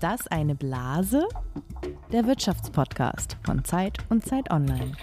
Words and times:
Ist 0.00 0.04
das 0.04 0.26
eine 0.28 0.54
Blase? 0.54 1.28
Der 2.10 2.26
Wirtschaftspodcast 2.26 3.36
von 3.44 3.66
Zeit 3.66 3.98
und 4.08 4.24
Zeit 4.24 4.50
Online. 4.50 4.96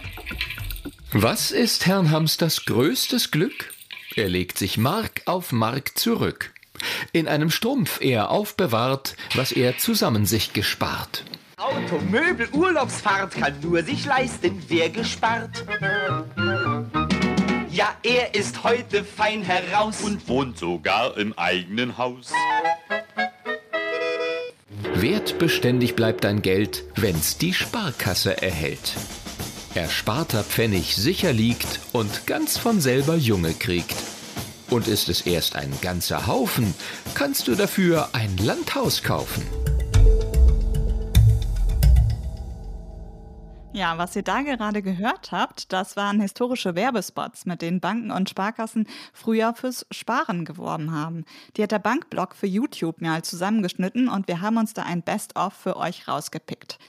Was 1.11 1.51
ist 1.51 1.85
Herrn 1.85 2.09
Hamsters 2.09 2.65
größtes 2.65 3.29
Glück? 3.29 3.71
Er 4.15 4.27
legt 4.27 4.57
sich 4.57 4.79
Mark 4.79 5.21
auf 5.25 5.51
Mark 5.51 5.95
zurück. 5.99 6.51
In 7.11 7.27
einem 7.27 7.51
Strumpf 7.51 8.01
er 8.01 8.31
aufbewahrt, 8.31 9.15
was 9.35 9.51
er 9.51 9.77
zusammen 9.77 10.25
sich 10.25 10.53
gespart. 10.53 11.23
Auto, 11.57 11.99
Möbel, 12.09 12.49
Urlaubsfahrt 12.51 13.35
kann 13.35 13.53
nur 13.61 13.83
sich 13.83 14.03
leisten, 14.03 14.63
wer 14.67 14.89
gespart. 14.89 15.63
Ja, 17.69 17.93
er 18.01 18.33
ist 18.33 18.63
heute 18.63 19.03
fein 19.03 19.43
heraus 19.43 20.01
und 20.01 20.27
wohnt 20.27 20.57
sogar 20.57 21.15
im 21.17 21.37
eigenen 21.37 21.99
Haus. 21.99 22.33
Wertbeständig 25.01 25.95
bleibt 25.95 26.23
dein 26.23 26.41
Geld, 26.41 26.83
wenn's 26.95 27.37
die 27.37 27.53
Sparkasse 27.53 28.41
erhält. 28.41 28.95
Ersparter 29.75 30.43
Pfennig 30.43 30.95
sicher 30.95 31.33
liegt 31.33 31.81
und 31.93 32.25
ganz 32.25 32.57
von 32.57 32.81
selber 32.81 33.15
Junge 33.15 33.53
kriegt. 33.53 33.95
Und 34.71 34.87
ist 34.87 35.07
es 35.07 35.21
erst 35.21 35.55
ein 35.55 35.71
ganzer 35.83 36.25
Haufen, 36.25 36.73
kannst 37.13 37.47
du 37.47 37.53
dafür 37.53 38.09
ein 38.13 38.37
Landhaus 38.37 39.03
kaufen. 39.03 39.43
Ja, 43.77 43.99
was 43.99 44.15
ihr 44.15 44.23
da 44.23 44.41
gerade 44.41 44.81
gehört 44.81 45.31
habt, 45.31 45.71
das 45.71 45.95
waren 45.95 46.19
historische 46.19 46.73
Werbespots, 46.73 47.45
mit 47.45 47.61
denen 47.61 47.79
Banken 47.79 48.09
und 48.09 48.27
Sparkassen 48.27 48.87
früher 49.13 49.53
fürs 49.53 49.85
Sparen 49.91 50.45
geworben 50.45 50.91
haben. 50.91 51.25
Die 51.55 51.61
hat 51.61 51.71
der 51.71 51.77
Bankblog 51.77 52.33
für 52.33 52.47
YouTube 52.47 53.01
mal 53.01 53.21
zusammengeschnitten 53.21 54.09
und 54.09 54.27
wir 54.27 54.41
haben 54.41 54.57
uns 54.57 54.73
da 54.73 54.81
ein 54.81 55.03
Best-of 55.03 55.53
für 55.53 55.77
euch 55.77 56.07
rausgepickt. 56.07 56.79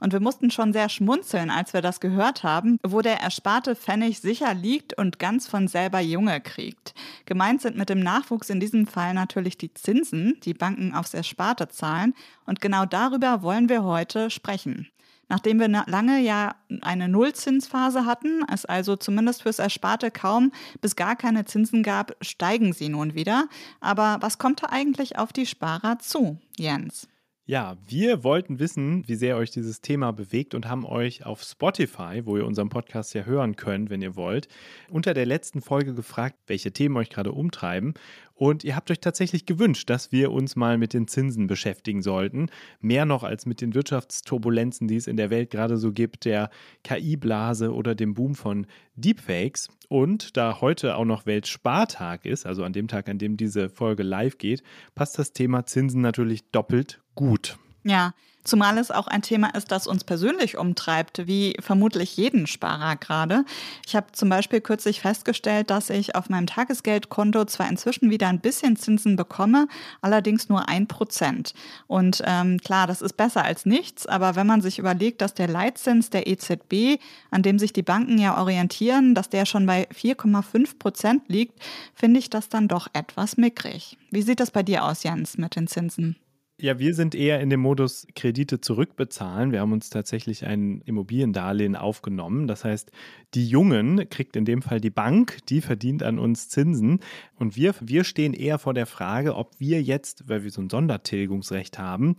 Und 0.00 0.12
wir 0.12 0.20
mussten 0.20 0.50
schon 0.50 0.74
sehr 0.74 0.90
schmunzeln, 0.90 1.48
als 1.48 1.72
wir 1.72 1.80
das 1.80 1.98
gehört 1.98 2.42
haben, 2.42 2.78
wo 2.82 3.00
der 3.00 3.22
ersparte 3.22 3.74
Pfennig 3.74 4.20
sicher 4.20 4.52
liegt 4.52 4.98
und 4.98 5.18
ganz 5.18 5.48
von 5.48 5.66
selber 5.66 6.00
Junge 6.00 6.42
kriegt. 6.42 6.92
Gemeint 7.24 7.62
sind 7.62 7.78
mit 7.78 7.88
dem 7.88 8.00
Nachwuchs 8.00 8.50
in 8.50 8.60
diesem 8.60 8.86
Fall 8.86 9.14
natürlich 9.14 9.56
die 9.56 9.72
Zinsen, 9.72 10.38
die 10.44 10.52
Banken 10.52 10.94
aufs 10.94 11.14
Ersparte 11.14 11.68
zahlen. 11.68 12.12
Und 12.44 12.60
genau 12.60 12.84
darüber 12.84 13.40
wollen 13.40 13.70
wir 13.70 13.82
heute 13.82 14.28
sprechen. 14.28 14.90
Nachdem 15.34 15.58
wir 15.58 15.66
lange 15.66 16.20
ja 16.20 16.54
eine 16.82 17.08
Nullzinsphase 17.08 18.06
hatten, 18.06 18.44
es 18.52 18.66
also 18.66 18.94
zumindest 18.94 19.42
fürs 19.42 19.58
Ersparte 19.58 20.12
kaum 20.12 20.52
bis 20.80 20.94
gar 20.94 21.16
keine 21.16 21.44
Zinsen 21.44 21.82
gab, 21.82 22.14
steigen 22.20 22.72
sie 22.72 22.88
nun 22.88 23.16
wieder. 23.16 23.48
Aber 23.80 24.18
was 24.20 24.38
kommt 24.38 24.62
da 24.62 24.68
eigentlich 24.70 25.18
auf 25.18 25.32
die 25.32 25.46
Sparer 25.46 25.98
zu, 25.98 26.38
Jens? 26.56 27.08
Ja, 27.46 27.76
wir 27.86 28.24
wollten 28.24 28.58
wissen, 28.58 29.06
wie 29.06 29.16
sehr 29.16 29.36
euch 29.36 29.50
dieses 29.50 29.82
Thema 29.82 30.12
bewegt 30.12 30.54
und 30.54 30.66
haben 30.66 30.86
euch 30.86 31.26
auf 31.26 31.42
Spotify, 31.42 32.22
wo 32.24 32.38
ihr 32.38 32.46
unseren 32.46 32.70
Podcast 32.70 33.12
ja 33.12 33.24
hören 33.24 33.54
könnt, 33.54 33.90
wenn 33.90 34.00
ihr 34.00 34.16
wollt, 34.16 34.48
unter 34.88 35.12
der 35.12 35.26
letzten 35.26 35.60
Folge 35.60 35.92
gefragt, 35.92 36.38
welche 36.46 36.72
Themen 36.72 36.96
euch 36.96 37.10
gerade 37.10 37.32
umtreiben. 37.32 37.92
Und 38.32 38.64
ihr 38.64 38.74
habt 38.74 38.90
euch 38.90 39.00
tatsächlich 39.00 39.44
gewünscht, 39.44 39.90
dass 39.90 40.10
wir 40.10 40.32
uns 40.32 40.56
mal 40.56 40.78
mit 40.78 40.94
den 40.94 41.06
Zinsen 41.06 41.46
beschäftigen 41.46 42.00
sollten. 42.00 42.48
Mehr 42.80 43.04
noch 43.04 43.24
als 43.24 43.44
mit 43.44 43.60
den 43.60 43.74
Wirtschaftsturbulenzen, 43.74 44.88
die 44.88 44.96
es 44.96 45.06
in 45.06 45.18
der 45.18 45.28
Welt 45.28 45.50
gerade 45.50 45.76
so 45.76 45.92
gibt, 45.92 46.24
der 46.24 46.48
KI-Blase 46.82 47.74
oder 47.74 47.94
dem 47.94 48.14
Boom 48.14 48.34
von 48.36 48.66
Deepfakes. 48.96 49.68
Und 49.90 50.38
da 50.38 50.62
heute 50.62 50.96
auch 50.96 51.04
noch 51.04 51.26
Weltspartag 51.26 52.24
ist, 52.24 52.46
also 52.46 52.64
an 52.64 52.72
dem 52.72 52.88
Tag, 52.88 53.10
an 53.10 53.18
dem 53.18 53.36
diese 53.36 53.68
Folge 53.68 54.02
live 54.02 54.38
geht, 54.38 54.62
passt 54.94 55.18
das 55.18 55.34
Thema 55.34 55.66
Zinsen 55.66 56.00
natürlich 56.00 56.50
doppelt 56.50 57.03
gut. 57.14 57.58
Ja, 57.82 58.14
Zumal 58.44 58.76
es 58.76 58.90
auch 58.90 59.06
ein 59.06 59.22
Thema 59.22 59.54
ist, 59.54 59.72
das 59.72 59.86
uns 59.86 60.04
persönlich 60.04 60.58
umtreibt, 60.58 61.26
wie 61.26 61.56
vermutlich 61.60 62.14
jeden 62.18 62.46
Sparer 62.46 62.96
gerade. 62.96 63.46
Ich 63.86 63.96
habe 63.96 64.12
zum 64.12 64.28
Beispiel 64.28 64.60
kürzlich 64.60 65.00
festgestellt, 65.00 65.70
dass 65.70 65.88
ich 65.88 66.14
auf 66.14 66.28
meinem 66.28 66.46
Tagesgeldkonto 66.46 67.46
zwar 67.46 67.70
inzwischen 67.70 68.10
wieder 68.10 68.28
ein 68.28 68.40
bisschen 68.40 68.76
Zinsen 68.76 69.16
bekomme, 69.16 69.66
allerdings 70.02 70.50
nur 70.50 70.68
ein 70.68 70.86
Prozent. 70.86 71.54
Und 71.86 72.22
ähm, 72.26 72.58
klar, 72.58 72.86
das 72.86 73.00
ist 73.00 73.16
besser 73.16 73.42
als 73.42 73.64
nichts, 73.64 74.06
aber 74.06 74.36
wenn 74.36 74.46
man 74.46 74.60
sich 74.60 74.78
überlegt, 74.78 75.22
dass 75.22 75.32
der 75.32 75.48
Leitzins 75.48 76.10
der 76.10 76.26
EZB, 76.26 77.00
an 77.30 77.42
dem 77.42 77.58
sich 77.58 77.72
die 77.72 77.82
Banken 77.82 78.18
ja 78.18 78.38
orientieren, 78.38 79.14
dass 79.14 79.30
der 79.30 79.46
schon 79.46 79.64
bei 79.64 79.88
4,5 79.88 80.78
Prozent 80.78 81.22
liegt, 81.28 81.58
finde 81.94 82.20
ich 82.20 82.28
das 82.28 82.50
dann 82.50 82.68
doch 82.68 82.88
etwas 82.92 83.38
mickrig. 83.38 83.96
Wie 84.10 84.22
sieht 84.22 84.40
das 84.40 84.50
bei 84.50 84.62
dir 84.62 84.84
aus, 84.84 85.02
Jens, 85.02 85.38
mit 85.38 85.56
den 85.56 85.66
Zinsen? 85.66 86.16
Ja, 86.60 86.78
wir 86.78 86.94
sind 86.94 87.16
eher 87.16 87.40
in 87.40 87.50
dem 87.50 87.58
Modus 87.58 88.06
Kredite 88.14 88.60
zurückbezahlen. 88.60 89.50
Wir 89.50 89.60
haben 89.60 89.72
uns 89.72 89.90
tatsächlich 89.90 90.46
ein 90.46 90.82
Immobiliendarlehen 90.82 91.74
aufgenommen. 91.74 92.46
Das 92.46 92.64
heißt, 92.64 92.92
die 93.34 93.48
Jungen 93.48 94.08
kriegt 94.08 94.36
in 94.36 94.44
dem 94.44 94.62
Fall 94.62 94.80
die 94.80 94.90
Bank, 94.90 95.38
die 95.48 95.60
verdient 95.60 96.04
an 96.04 96.20
uns 96.20 96.48
Zinsen. 96.48 97.00
Und 97.34 97.56
wir, 97.56 97.74
wir 97.80 98.04
stehen 98.04 98.34
eher 98.34 98.60
vor 98.60 98.72
der 98.72 98.86
Frage, 98.86 99.34
ob 99.34 99.58
wir 99.58 99.82
jetzt, 99.82 100.28
weil 100.28 100.44
wir 100.44 100.50
so 100.52 100.62
ein 100.62 100.70
Sondertilgungsrecht 100.70 101.80
haben, 101.80 102.16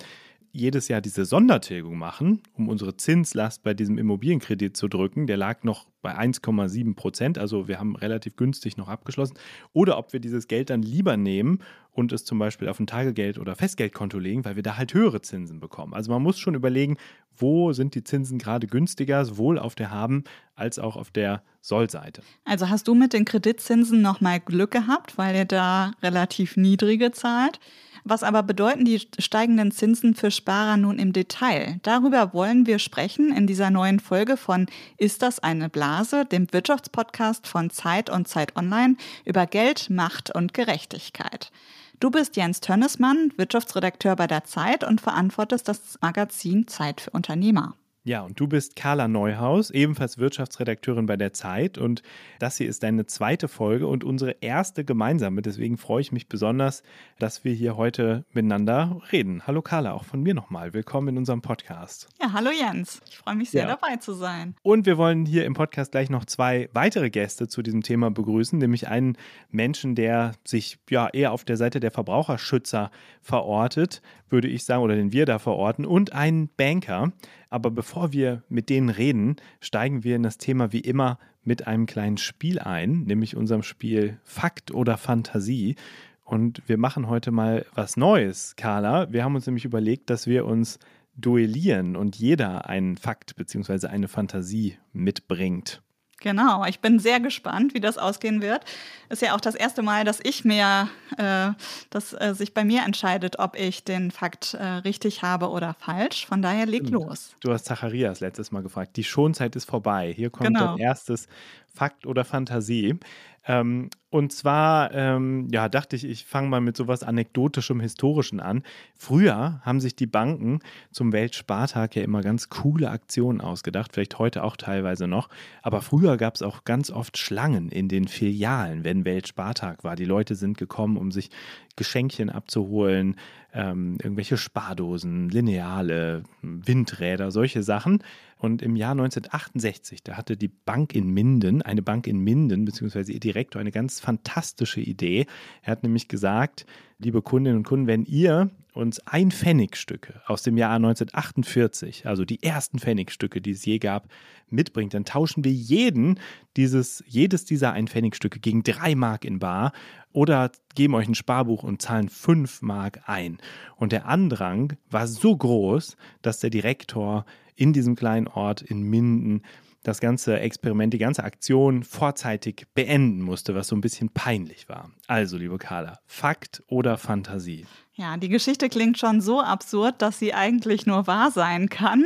jedes 0.51 0.89
Jahr 0.89 0.99
diese 0.99 1.23
Sondertilgung 1.23 1.97
machen, 1.97 2.41
um 2.53 2.67
unsere 2.67 2.97
Zinslast 2.97 3.63
bei 3.63 3.73
diesem 3.73 3.97
Immobilienkredit 3.97 4.75
zu 4.75 4.89
drücken. 4.89 5.27
Der 5.27 5.37
lag 5.37 5.63
noch 5.63 5.87
bei 6.05 6.15
1,7 6.15 6.93
Prozent, 6.93 7.39
also 7.39 7.67
wir 7.67 7.79
haben 7.79 7.95
relativ 7.95 8.35
günstig 8.35 8.77
noch 8.77 8.89
abgeschlossen. 8.89 9.39
Oder 9.73 9.97
ob 9.97 10.13
wir 10.13 10.19
dieses 10.19 10.47
Geld 10.47 10.69
dann 10.69 10.83
lieber 10.83 11.17
nehmen 11.17 11.63
und 11.93 12.11
es 12.11 12.25
zum 12.25 12.37
Beispiel 12.37 12.69
auf 12.69 12.79
ein 12.79 12.85
Tagegeld- 12.85 13.39
oder 13.39 13.55
Festgeldkonto 13.55 14.19
legen, 14.19 14.45
weil 14.45 14.55
wir 14.55 14.61
da 14.61 14.77
halt 14.77 14.93
höhere 14.93 15.21
Zinsen 15.21 15.59
bekommen. 15.59 15.95
Also 15.95 16.11
man 16.11 16.21
muss 16.21 16.37
schon 16.37 16.53
überlegen, 16.53 16.97
wo 17.35 17.73
sind 17.73 17.95
die 17.95 18.03
Zinsen 18.03 18.37
gerade 18.37 18.67
günstiger, 18.67 19.25
sowohl 19.25 19.57
auf 19.57 19.73
der 19.73 19.89
Haben- 19.89 20.25
als 20.53 20.77
auch 20.77 20.95
auf 20.95 21.09
der 21.09 21.41
Sollseite. 21.61 22.21
Also 22.43 22.69
hast 22.69 22.87
du 22.87 22.93
mit 22.93 23.11
den 23.11 23.25
Kreditzinsen 23.25 24.03
nochmal 24.03 24.39
Glück 24.41 24.69
gehabt, 24.69 25.17
weil 25.17 25.35
ihr 25.35 25.45
da 25.45 25.93
relativ 26.03 26.55
niedrige 26.55 27.13
zahlt. 27.13 27.59
Was 28.07 28.21
aber 28.21 28.43
bedeuten 28.43 28.85
die 28.85 29.01
steigenden 29.17 29.71
Zinsen 29.71 30.13
für 30.13 30.29
Sparer 30.29 30.77
nun 30.77 30.99
im 30.99 31.11
Detail? 31.11 31.79
Darüber 31.81 32.35
wollen 32.35 32.67
wir 32.67 32.77
sprechen 32.77 33.33
in 33.33 33.47
dieser 33.47 33.71
neuen 33.71 33.99
Folge 33.99 34.37
von 34.37 34.67
Ist 34.99 35.23
das 35.23 35.39
eine 35.39 35.69
Blase, 35.69 35.94
dem 36.03 36.51
Wirtschaftspodcast 36.51 37.47
von 37.47 37.69
Zeit 37.69 38.09
und 38.09 38.27
Zeit 38.27 38.55
Online 38.55 38.97
über 39.23 39.45
Geld, 39.45 39.89
Macht 39.89 40.29
und 40.29 40.53
Gerechtigkeit. 40.53 41.51
Du 41.99 42.11
bist 42.11 42.35
Jens 42.35 42.59
Tönnesmann, 42.59 43.31
Wirtschaftsredakteur 43.37 44.15
bei 44.15 44.27
der 44.27 44.43
Zeit 44.43 44.83
und 44.83 44.99
verantwortest 44.99 45.67
das 45.67 45.97
Magazin 46.01 46.67
Zeit 46.67 47.01
für 47.01 47.11
Unternehmer. 47.11 47.75
Ja, 48.07 48.21
und 48.21 48.39
du 48.39 48.47
bist 48.47 48.75
Carla 48.75 49.07
Neuhaus, 49.07 49.71
ebenfalls 49.71 50.19
Wirtschaftsredakteurin 50.19 51.07
bei 51.07 51.17
der 51.17 51.33
Zeit. 51.33 51.79
Und 51.79 52.03
das 52.37 52.57
hier 52.57 52.69
ist 52.69 52.83
deine 52.83 53.07
zweite 53.07 53.47
Folge 53.47 53.87
und 53.87 54.03
unsere 54.03 54.35
erste 54.41 54.85
gemeinsame. 54.85 55.41
Deswegen 55.41 55.75
freue 55.75 56.01
ich 56.01 56.11
mich 56.11 56.29
besonders, 56.29 56.83
dass 57.17 57.43
wir 57.43 57.53
hier 57.53 57.77
heute 57.77 58.23
miteinander 58.31 59.01
reden. 59.11 59.47
Hallo 59.47 59.63
Carla, 59.63 59.93
auch 59.93 60.03
von 60.05 60.21
mir 60.21 60.35
nochmal. 60.35 60.75
Willkommen 60.75 61.07
in 61.07 61.17
unserem 61.17 61.41
Podcast. 61.41 62.07
Ja, 62.21 62.31
hallo 62.31 62.51
Jens. 62.51 63.01
Ich 63.09 63.17
freue 63.17 63.33
mich 63.33 63.49
sehr, 63.49 63.63
ja. 63.63 63.69
dabei 63.69 63.95
zu 63.95 64.13
sein. 64.13 64.53
Und 64.61 64.85
wir 64.85 64.99
wollen 64.99 65.25
hier 65.25 65.43
im 65.45 65.55
Podcast 65.55 65.91
gleich 65.91 66.11
noch 66.11 66.25
zwei 66.25 66.69
weitere 66.73 67.09
Gäste 67.09 67.47
zu 67.47 67.63
diesem 67.63 67.81
Thema 67.81 68.11
begrüßen, 68.11 68.59
nämlich 68.59 68.87
einen 68.87 69.17
Menschen, 69.49 69.95
der 69.95 70.33
sich 70.43 70.77
ja 70.91 71.09
eher 71.09 71.31
auf 71.31 71.43
der 71.43 71.57
Seite 71.57 71.79
der 71.79 71.89
Verbraucherschützer 71.89 72.91
verortet, 73.23 74.03
würde 74.29 74.47
ich 74.47 74.63
sagen, 74.63 74.83
oder 74.83 74.95
den 74.95 75.11
wir 75.11 75.25
da 75.25 75.39
verorten, 75.39 75.85
und 75.85 76.13
einen 76.13 76.49
Banker. 76.55 77.11
Aber 77.49 77.71
bevor 77.71 78.13
wir 78.13 78.43
mit 78.49 78.69
denen 78.69 78.89
reden, 78.89 79.37
steigen 79.59 80.03
wir 80.03 80.15
in 80.15 80.23
das 80.23 80.37
Thema 80.37 80.71
wie 80.71 80.79
immer 80.79 81.19
mit 81.43 81.67
einem 81.67 81.85
kleinen 81.85 82.17
Spiel 82.17 82.59
ein, 82.59 83.03
nämlich 83.03 83.35
unserem 83.35 83.63
Spiel 83.63 84.19
Fakt 84.23 84.71
oder 84.71 84.97
Fantasie. 84.97 85.75
Und 86.23 86.61
wir 86.67 86.77
machen 86.77 87.07
heute 87.07 87.31
mal 87.31 87.65
was 87.75 87.97
Neues, 87.97 88.55
Carla. 88.55 89.11
Wir 89.13 89.23
haben 89.23 89.35
uns 89.35 89.45
nämlich 89.45 89.65
überlegt, 89.65 90.09
dass 90.09 90.25
wir 90.25 90.45
uns 90.45 90.79
duellieren 91.15 91.95
und 91.95 92.15
jeder 92.17 92.67
einen 92.67 92.97
Fakt 92.97 93.35
bzw. 93.35 93.87
eine 93.87 94.07
Fantasie 94.07 94.77
mitbringt. 94.91 95.81
Genau, 96.25 96.65
ich 96.65 96.79
bin 96.79 96.97
sehr 96.97 97.19
gespannt, 97.19 97.75
wie 97.75 97.79
das 97.79 97.99
ausgehen 97.99 98.41
wird. 98.41 98.65
Ist 99.09 99.21
ja 99.21 99.35
auch 99.35 99.39
das 99.39 99.53
erste 99.53 99.83
Mal, 99.83 100.05
dass 100.05 100.19
ich 100.23 100.43
mir, 100.43 100.89
äh, 101.19 101.51
dass 101.91 102.13
äh, 102.13 102.33
sich 102.33 102.55
bei 102.55 102.65
mir 102.65 102.81
entscheidet, 102.83 103.37
ob 103.37 103.55
ich 103.55 103.83
den 103.83 104.09
Fakt 104.09 104.55
äh, 104.55 104.63
richtig 104.63 105.21
habe 105.21 105.51
oder 105.51 105.75
falsch. 105.75 106.25
Von 106.25 106.41
daher 106.41 106.65
leg 106.65 106.89
los. 106.89 107.35
Du 107.41 107.53
hast 107.53 107.65
Zacharias 107.65 108.21
letztes 108.21 108.51
Mal 108.51 108.63
gefragt. 108.63 108.97
Die 108.97 109.03
Schonzeit 109.03 109.55
ist 109.55 109.65
vorbei. 109.65 110.11
Hier 110.15 110.31
kommt 110.31 110.47
genau. 110.47 110.69
dein 110.69 110.79
erstes 110.79 111.27
Fakt 111.71 112.07
oder 112.07 112.25
Fantasie. 112.25 112.97
Ähm, 113.45 113.91
und 114.09 114.31
zwar, 114.31 114.93
ähm, 114.93 115.47
ja, 115.51 115.67
dachte 115.67 115.95
ich, 115.95 116.05
ich 116.05 116.25
fange 116.25 116.47
mal 116.47 116.61
mit 116.61 116.77
sowas 116.77 117.03
Anekdotischem, 117.03 117.79
Historischen 117.79 118.39
an. 118.39 118.63
Früher 118.97 119.59
haben 119.63 119.81
sich 119.81 119.95
die 119.95 120.05
Banken 120.05 120.59
zum 120.91 121.11
Weltspartag 121.11 121.95
ja 121.95 122.03
immer 122.03 122.21
ganz 122.21 122.49
coole 122.49 122.89
Aktionen 122.89 123.41
ausgedacht, 123.41 123.91
vielleicht 123.93 124.17
heute 124.17 124.43
auch 124.43 124.55
teilweise 124.55 125.07
noch. 125.07 125.27
Aber 125.63 125.81
früher 125.81 126.17
gab 126.17 126.35
es 126.35 126.43
auch 126.43 126.63
ganz 126.63 126.91
oft 126.91 127.17
Schlangen 127.17 127.69
in 127.69 127.89
den 127.89 128.07
Filialen, 128.07 128.83
wenn 128.83 129.05
Weltspartag 129.05 129.83
war. 129.83 129.95
Die 129.95 130.05
Leute 130.05 130.35
sind 130.35 130.57
gekommen, 130.57 130.97
um 130.97 131.11
sich 131.11 131.29
Geschenkchen 131.75 132.29
abzuholen, 132.29 133.17
ähm, 133.53 133.97
irgendwelche 134.01 134.37
Spardosen, 134.37 135.29
Lineale, 135.29 136.23
Windräder, 136.41 137.31
solche 137.31 137.63
Sachen. 137.63 138.03
Und 138.37 138.61
im 138.61 138.75
Jahr 138.75 138.91
1968, 138.91 140.03
da 140.03 140.17
hatte 140.17 140.37
die 140.37 140.49
Bank 140.49 140.93
in 140.93 141.09
Minden, 141.09 141.61
eine 141.61 141.81
Bank 141.81 142.05
in 142.05 142.19
Minden, 142.19 142.65
beziehungsweise 142.65 143.13
ihr 143.13 143.19
Direktor, 143.19 143.59
eine 143.59 143.71
ganz 143.71 143.94
fantastische 143.99 144.81
Idee. 144.81 145.25
Er 145.61 145.71
hat 145.71 145.83
nämlich 145.83 146.07
gesagt, 146.07 146.65
liebe 146.99 147.21
Kundinnen 147.21 147.59
und 147.59 147.67
Kunden, 147.67 147.87
wenn 147.87 148.05
ihr 148.05 148.49
uns 148.73 148.99
ein 149.07 149.31
Pfennigstücke 149.31 150.21
aus 150.27 150.43
dem 150.43 150.57
Jahr 150.57 150.75
1948, 150.75 152.07
also 152.07 152.25
die 152.25 152.43
ersten 152.43 152.79
Pfennigstücke, 152.79 153.41
die 153.41 153.51
es 153.51 153.65
je 153.65 153.79
gab, 153.79 154.09
mitbringt, 154.49 154.93
dann 154.93 155.05
tauschen 155.05 155.43
wir 155.43 155.51
jeden 155.51 156.19
dieses, 156.57 157.03
jedes 157.07 157.45
dieser 157.45 157.73
ein 157.73 157.87
Pfennigstücke 157.87 158.39
gegen 158.39 158.63
drei 158.63 158.95
Mark 158.95 159.25
in 159.25 159.39
Bar 159.39 159.71
oder 160.11 160.51
geben 160.75 160.95
euch 160.95 161.07
ein 161.07 161.15
Sparbuch 161.15 161.63
und 161.63 161.81
zahlen 161.81 162.09
fünf 162.09 162.61
Mark 162.61 163.01
ein. 163.05 163.37
Und 163.77 163.91
der 163.91 164.07
Andrang 164.07 164.73
war 164.89 165.07
so 165.07 165.35
groß, 165.35 165.95
dass 166.21 166.39
der 166.39 166.49
Direktor 166.49 167.25
in 167.55 167.73
diesem 167.73 167.95
kleinen 167.95 168.27
Ort 168.27 168.61
in 168.61 168.81
Minden 168.81 169.41
das 169.87 169.99
ganze 169.99 170.39
Experiment, 170.39 170.93
die 170.93 170.97
ganze 170.97 171.23
Aktion 171.23 171.83
vorzeitig 171.83 172.67
beenden 172.73 173.21
musste, 173.21 173.55
was 173.55 173.67
so 173.67 173.75
ein 173.75 173.81
bisschen 173.81 174.09
peinlich 174.09 174.67
war. 174.67 174.91
Also, 175.07 175.37
liebe 175.37 175.57
Carla, 175.57 175.99
Fakt 176.05 176.63
oder 176.67 176.97
Fantasie? 176.97 177.65
Ja, 177.93 178.17
die 178.17 178.29
Geschichte 178.29 178.67
klingt 178.69 178.97
schon 178.97 179.21
so 179.21 179.41
absurd, 179.41 180.01
dass 180.01 180.19
sie 180.19 180.33
eigentlich 180.33 180.85
nur 180.85 181.07
wahr 181.07 181.31
sein 181.31 181.69
kann. 181.69 182.05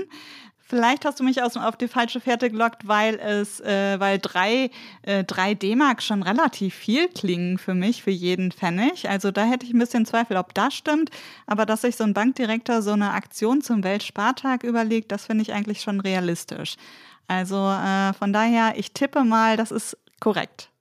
Vielleicht 0.70 1.04
hast 1.04 1.20
du 1.20 1.24
mich 1.24 1.42
auf 1.42 1.78
die 1.78 1.88
falsche 1.88 2.20
Fährte 2.20 2.52
gelockt, 2.52 2.88
weil 2.88 3.16
es, 3.16 3.60
äh, 3.60 4.00
weil 4.00 4.20
drei, 4.20 4.70
äh, 5.02 5.24
drei 5.24 5.56
D-Mark 5.56 6.04
schon 6.04 6.22
relativ 6.22 6.76
viel 6.76 7.08
klingen 7.08 7.58
für 7.58 7.74
mich, 7.74 8.04
für 8.04 8.12
jeden 8.12 8.52
Pfennig. 8.52 9.10
Also 9.10 9.32
da 9.32 9.46
hätte 9.46 9.66
ich 9.66 9.74
ein 9.74 9.80
bisschen 9.80 10.06
Zweifel, 10.06 10.38
ob 10.38 10.54
das 10.54 10.76
stimmt. 10.76 11.10
Aber 11.48 11.66
dass 11.66 11.82
sich 11.82 11.96
so 11.96 12.04
ein 12.04 12.14
Bankdirektor 12.14 12.84
so 12.84 12.92
eine 12.92 13.14
Aktion 13.14 13.62
zum 13.62 13.84
Weltspartag 13.84 14.64
überlegt, 14.64 15.12
das 15.12 15.26
finde 15.26 15.42
ich 15.42 15.54
eigentlich 15.54 15.82
schon 15.82 16.02
realistisch. 16.02 16.76
Also 17.30 17.70
äh, 17.70 18.12
von 18.14 18.34
daher, 18.34 18.74
ich 18.76 18.92
tippe 18.92 19.24
mal, 19.24 19.56
das 19.56 19.70
ist 19.70 19.96
korrekt. 20.20 20.72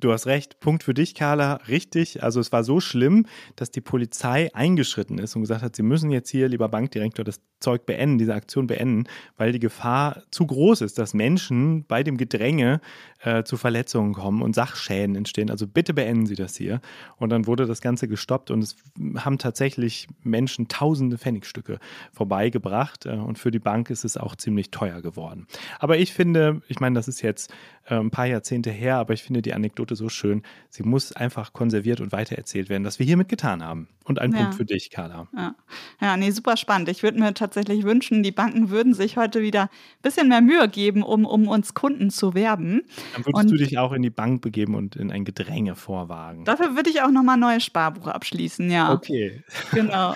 Du 0.00 0.12
hast 0.12 0.26
recht, 0.26 0.60
Punkt 0.60 0.84
für 0.84 0.94
dich, 0.94 1.14
Carla, 1.14 1.54
richtig. 1.68 2.22
Also 2.22 2.38
es 2.38 2.52
war 2.52 2.62
so 2.62 2.78
schlimm, 2.78 3.26
dass 3.56 3.70
die 3.70 3.80
Polizei 3.80 4.48
eingeschritten 4.54 5.18
ist 5.18 5.34
und 5.34 5.42
gesagt 5.42 5.62
hat, 5.62 5.74
sie 5.74 5.82
müssen 5.82 6.10
jetzt 6.10 6.30
hier, 6.30 6.48
lieber 6.48 6.68
Bankdirektor, 6.68 7.24
das 7.24 7.40
Zeug 7.58 7.84
beenden, 7.84 8.18
diese 8.18 8.34
Aktion 8.34 8.68
beenden, 8.68 9.04
weil 9.36 9.50
die 9.50 9.58
Gefahr 9.58 10.22
zu 10.30 10.46
groß 10.46 10.82
ist, 10.82 10.98
dass 10.98 11.14
Menschen 11.14 11.84
bei 11.84 12.04
dem 12.04 12.16
Gedränge 12.16 12.80
äh, 13.20 13.42
zu 13.44 13.56
Verletzungen 13.56 14.14
kommen 14.14 14.42
und 14.42 14.54
Sachschäden 14.54 15.16
entstehen. 15.16 15.50
Also 15.50 15.66
bitte 15.66 15.94
beenden 15.94 16.26
Sie 16.26 16.34
das 16.34 16.56
hier. 16.56 16.80
Und 17.16 17.30
dann 17.30 17.46
wurde 17.46 17.66
das 17.66 17.80
Ganze 17.80 18.08
gestoppt 18.08 18.50
und 18.50 18.62
es 18.62 18.76
haben 19.16 19.38
tatsächlich 19.38 20.08
Menschen 20.22 20.68
tausende 20.68 21.18
Pfennigstücke 21.18 21.78
vorbeigebracht 22.12 23.06
äh, 23.06 23.10
und 23.10 23.38
für 23.38 23.50
die 23.50 23.58
Bank 23.58 23.90
ist 23.90 24.04
es 24.04 24.16
auch 24.16 24.36
ziemlich 24.36 24.70
teuer 24.70 25.02
geworden. 25.02 25.46
Aber 25.78 25.98
ich 25.98 26.12
finde, 26.12 26.62
ich 26.68 26.80
meine, 26.80 26.94
das 26.94 27.08
ist 27.08 27.22
jetzt 27.22 27.52
äh, 27.86 27.94
ein 27.94 28.10
paar 28.10 28.26
Jahrzehnte 28.26 28.70
her, 28.70 28.96
aber 28.96 29.14
ich 29.14 29.22
finde 29.22 29.42
die 29.42 29.54
Anekdote 29.54 29.96
so 29.96 30.08
schön. 30.08 30.42
Sie 30.70 30.82
muss 30.82 31.12
einfach 31.12 31.52
konserviert 31.52 32.00
und 32.00 32.12
weitererzählt 32.12 32.68
werden, 32.68 32.84
was 32.84 32.98
wir 32.98 33.06
hiermit 33.06 33.28
getan 33.28 33.64
haben. 33.64 33.88
Und 34.04 34.18
ein 34.20 34.32
ja. 34.32 34.38
Punkt 34.38 34.54
für 34.54 34.64
dich, 34.64 34.90
Carla. 34.90 35.28
Ja, 35.36 35.54
ja 36.00 36.16
nee, 36.16 36.30
super 36.30 36.56
spannend. 36.56 36.88
Ich 36.88 37.02
würde 37.02 37.18
mir 37.18 37.34
tatsächlich 37.34 37.84
wünschen, 37.84 38.22
die 38.22 38.32
Banken 38.32 38.70
würden 38.70 38.94
sich 38.94 39.16
heute 39.16 39.42
wieder 39.42 39.64
ein 39.64 40.02
bisschen 40.02 40.28
mehr 40.28 40.40
Mühe 40.40 40.68
geben, 40.68 41.02
um, 41.02 41.26
um 41.26 41.48
uns 41.48 41.74
Kunden 41.74 42.10
zu 42.10 42.34
werben. 42.34 42.82
Dann 43.14 43.26
würdest 43.26 43.44
und 43.44 43.50
du 43.50 43.56
dich 43.56 43.78
auch 43.78 43.92
in 43.92 44.02
die 44.02 44.10
Bank 44.10 44.42
begeben 44.42 44.74
und 44.74 44.96
in 44.96 45.10
ein 45.10 45.24
Gedränge 45.24 45.74
vorwagen. 45.74 46.44
Dafür 46.44 46.76
würde 46.76 46.90
ich 46.90 47.02
auch 47.02 47.10
nochmal 47.10 47.36
ein 47.36 47.40
neues 47.40 47.64
Sparbuch 47.64 48.06
abschließen, 48.06 48.70
ja. 48.70 48.92
Okay. 48.92 49.42
Genau. 49.72 50.14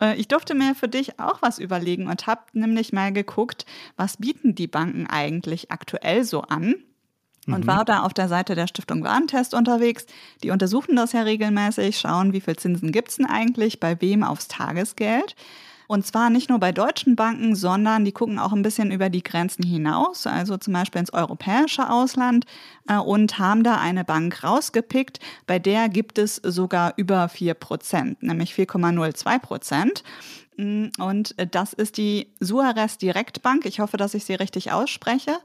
Äh, 0.00 0.16
ich 0.16 0.28
durfte 0.28 0.54
mir 0.54 0.74
für 0.74 0.88
dich 0.88 1.20
auch 1.20 1.42
was 1.42 1.58
überlegen 1.58 2.06
und 2.06 2.26
habe 2.26 2.42
nämlich 2.52 2.92
mal 2.92 3.12
geguckt, 3.12 3.66
was 3.96 4.16
bieten 4.16 4.54
die 4.54 4.66
Banken 4.66 5.06
eigentlich 5.06 5.70
aktuell 5.70 6.24
so 6.24 6.42
an 6.42 6.74
und 7.46 7.64
mhm. 7.64 7.66
war 7.66 7.84
da 7.84 8.02
auf 8.02 8.14
der 8.14 8.28
Seite 8.28 8.54
der 8.54 8.66
Stiftung 8.66 9.02
Warentest 9.04 9.54
unterwegs. 9.54 10.06
Die 10.42 10.50
untersuchen 10.50 10.96
das 10.96 11.12
ja 11.12 11.22
regelmäßig, 11.22 11.98
schauen, 11.98 12.32
wie 12.32 12.40
viel 12.40 12.56
Zinsen 12.56 12.92
gibt 12.92 13.10
es 13.10 13.16
denn 13.16 13.26
eigentlich, 13.26 13.80
bei 13.80 14.00
wem 14.00 14.22
aufs 14.22 14.48
Tagesgeld. 14.48 15.34
Und 15.90 16.06
zwar 16.06 16.30
nicht 16.30 16.48
nur 16.48 16.60
bei 16.60 16.70
deutschen 16.70 17.16
Banken, 17.16 17.56
sondern 17.56 18.04
die 18.04 18.12
gucken 18.12 18.38
auch 18.38 18.52
ein 18.52 18.62
bisschen 18.62 18.92
über 18.92 19.10
die 19.10 19.24
Grenzen 19.24 19.64
hinaus, 19.64 20.24
also 20.24 20.56
zum 20.56 20.72
Beispiel 20.72 21.00
ins 21.00 21.12
europäische 21.12 21.90
Ausland 21.90 22.44
äh, 22.88 22.96
und 22.96 23.40
haben 23.40 23.64
da 23.64 23.74
eine 23.74 24.04
Bank 24.04 24.44
rausgepickt, 24.44 25.18
bei 25.48 25.58
der 25.58 25.88
gibt 25.88 26.18
es 26.18 26.36
sogar 26.36 26.92
über 26.96 27.28
4 27.28 27.54
Prozent, 27.54 28.22
nämlich 28.22 28.52
4,02 28.52 29.40
Prozent. 29.40 30.04
Mm, 30.60 30.90
und 30.98 31.34
das 31.52 31.72
ist 31.72 31.96
die 31.96 32.28
Suarez 32.38 32.98
Direktbank. 32.98 33.64
Ich 33.64 33.80
hoffe, 33.80 33.96
dass 33.96 34.12
ich 34.14 34.24
sie 34.24 34.34
richtig 34.34 34.72
ausspreche. 34.72 35.38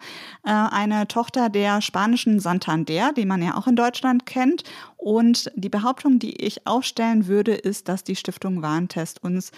Äh, 0.44 0.52
eine 0.52 1.08
Tochter 1.08 1.50
der 1.50 1.82
spanischen 1.82 2.40
Santander, 2.42 3.14
die 3.14 3.26
man 3.26 3.42
ja 3.42 3.56
auch 3.56 3.68
in 3.68 3.78
Deutschland 3.78 4.26
kennt. 4.26 4.64
Und 4.98 5.52
die 5.56 5.70
Behauptung, 5.70 6.20
die 6.20 6.36
ich 6.36 6.68
aufstellen 6.68 7.28
würde, 7.28 7.54
ist, 7.54 7.88
dass 7.88 8.04
die 8.04 8.16
Stiftung 8.16 8.62
Warentest 8.62 9.24
uns 9.24 9.52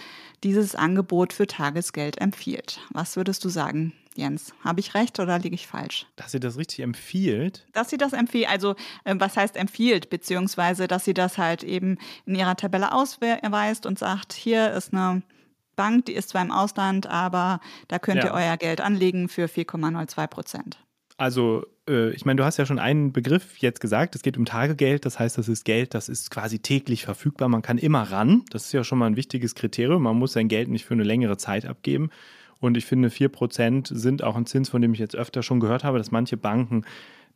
dieses 0.44 0.76
Angebot 0.76 1.32
für 1.32 1.46
Tagesgeld 1.46 2.20
empfiehlt. 2.20 2.80
Was 2.90 3.16
würdest 3.16 3.44
du 3.44 3.48
sagen? 3.48 3.92
Jens. 4.14 4.52
Habe 4.64 4.80
ich 4.80 4.94
recht 4.94 5.20
oder 5.20 5.38
liege 5.38 5.54
ich 5.54 5.68
falsch? 5.68 6.06
Dass 6.16 6.32
sie 6.32 6.40
das 6.40 6.56
richtig 6.56 6.80
empfiehlt? 6.80 7.64
Dass 7.72 7.88
sie 7.88 7.98
das 7.98 8.12
empfiehlt, 8.12 8.48
also 8.48 8.74
äh, 9.04 9.14
was 9.16 9.36
heißt 9.36 9.56
empfiehlt, 9.56 10.10
beziehungsweise 10.10 10.86
dass 10.86 11.04
sie 11.04 11.14
das 11.14 11.38
halt 11.38 11.64
eben 11.64 11.98
in 12.26 12.34
ihrer 12.34 12.56
Tabelle 12.56 12.92
ausweist 12.92 13.86
und 13.86 13.98
sagt, 13.98 14.32
hier 14.32 14.72
ist 14.72 14.92
eine 14.92 15.22
Bank, 15.78 16.06
die 16.06 16.12
ist 16.12 16.30
zwar 16.30 16.42
im 16.42 16.50
Ausland, 16.50 17.06
aber 17.06 17.60
da 17.86 17.98
könnt 17.98 18.24
ja. 18.24 18.26
ihr 18.26 18.34
euer 18.34 18.56
Geld 18.56 18.80
anlegen 18.82 19.28
für 19.28 19.46
4,02 19.46 20.26
Prozent. 20.26 20.78
Also, 21.16 21.64
äh, 21.88 22.10
ich 22.10 22.24
meine, 22.24 22.36
du 22.36 22.44
hast 22.44 22.58
ja 22.58 22.66
schon 22.66 22.78
einen 22.78 23.12
Begriff 23.12 23.58
jetzt 23.58 23.80
gesagt, 23.80 24.14
es 24.16 24.22
geht 24.22 24.36
um 24.36 24.44
Tagegeld, 24.44 25.06
das 25.06 25.18
heißt, 25.18 25.38
das 25.38 25.48
ist 25.48 25.64
Geld, 25.64 25.94
das 25.94 26.08
ist 26.08 26.30
quasi 26.30 26.58
täglich 26.58 27.04
verfügbar, 27.04 27.48
man 27.48 27.62
kann 27.62 27.78
immer 27.78 28.02
ran, 28.02 28.44
das 28.50 28.66
ist 28.66 28.72
ja 28.72 28.84
schon 28.84 28.98
mal 28.98 29.06
ein 29.06 29.16
wichtiges 29.16 29.54
Kriterium, 29.54 30.02
man 30.02 30.16
muss 30.16 30.32
sein 30.32 30.48
Geld 30.48 30.68
nicht 30.68 30.84
für 30.84 30.94
eine 30.94 31.04
längere 31.04 31.36
Zeit 31.36 31.64
abgeben. 31.64 32.10
Und 32.60 32.76
ich 32.76 32.86
finde, 32.86 33.08
4% 33.08 33.94
sind 33.94 34.24
auch 34.24 34.34
ein 34.34 34.46
Zins, 34.46 34.68
von 34.68 34.82
dem 34.82 34.92
ich 34.92 34.98
jetzt 34.98 35.14
öfter 35.14 35.44
schon 35.44 35.60
gehört 35.60 35.84
habe, 35.84 35.98
dass 35.98 36.10
manche 36.10 36.36
Banken 36.36 36.84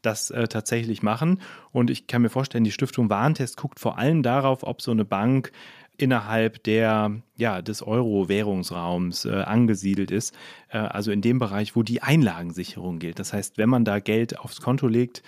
das 0.02 0.30
äh, 0.30 0.48
tatsächlich 0.48 1.02
machen. 1.02 1.40
Und 1.70 1.90
ich 1.90 2.06
kann 2.06 2.22
mir 2.22 2.28
vorstellen, 2.28 2.64
die 2.64 2.72
Stiftung 2.72 3.08
Warentest 3.08 3.56
guckt 3.56 3.80
vor 3.80 3.98
allem 3.98 4.22
darauf, 4.22 4.64
ob 4.64 4.82
so 4.82 4.90
eine 4.90 5.04
Bank 5.04 5.52
innerhalb 5.96 6.62
der, 6.64 7.22
ja, 7.36 7.62
des 7.62 7.82
Euro-Währungsraums 7.82 9.24
äh, 9.24 9.30
angesiedelt 9.30 10.10
ist, 10.10 10.34
äh, 10.68 10.78
also 10.78 11.10
in 11.12 11.20
dem 11.20 11.38
Bereich, 11.38 11.76
wo 11.76 11.82
die 11.82 12.02
Einlagensicherung 12.02 12.98
gilt. 12.98 13.18
Das 13.18 13.32
heißt, 13.32 13.58
wenn 13.58 13.68
man 13.68 13.84
da 13.84 14.00
Geld 14.00 14.38
aufs 14.38 14.60
Konto 14.60 14.88
legt, 14.88 15.22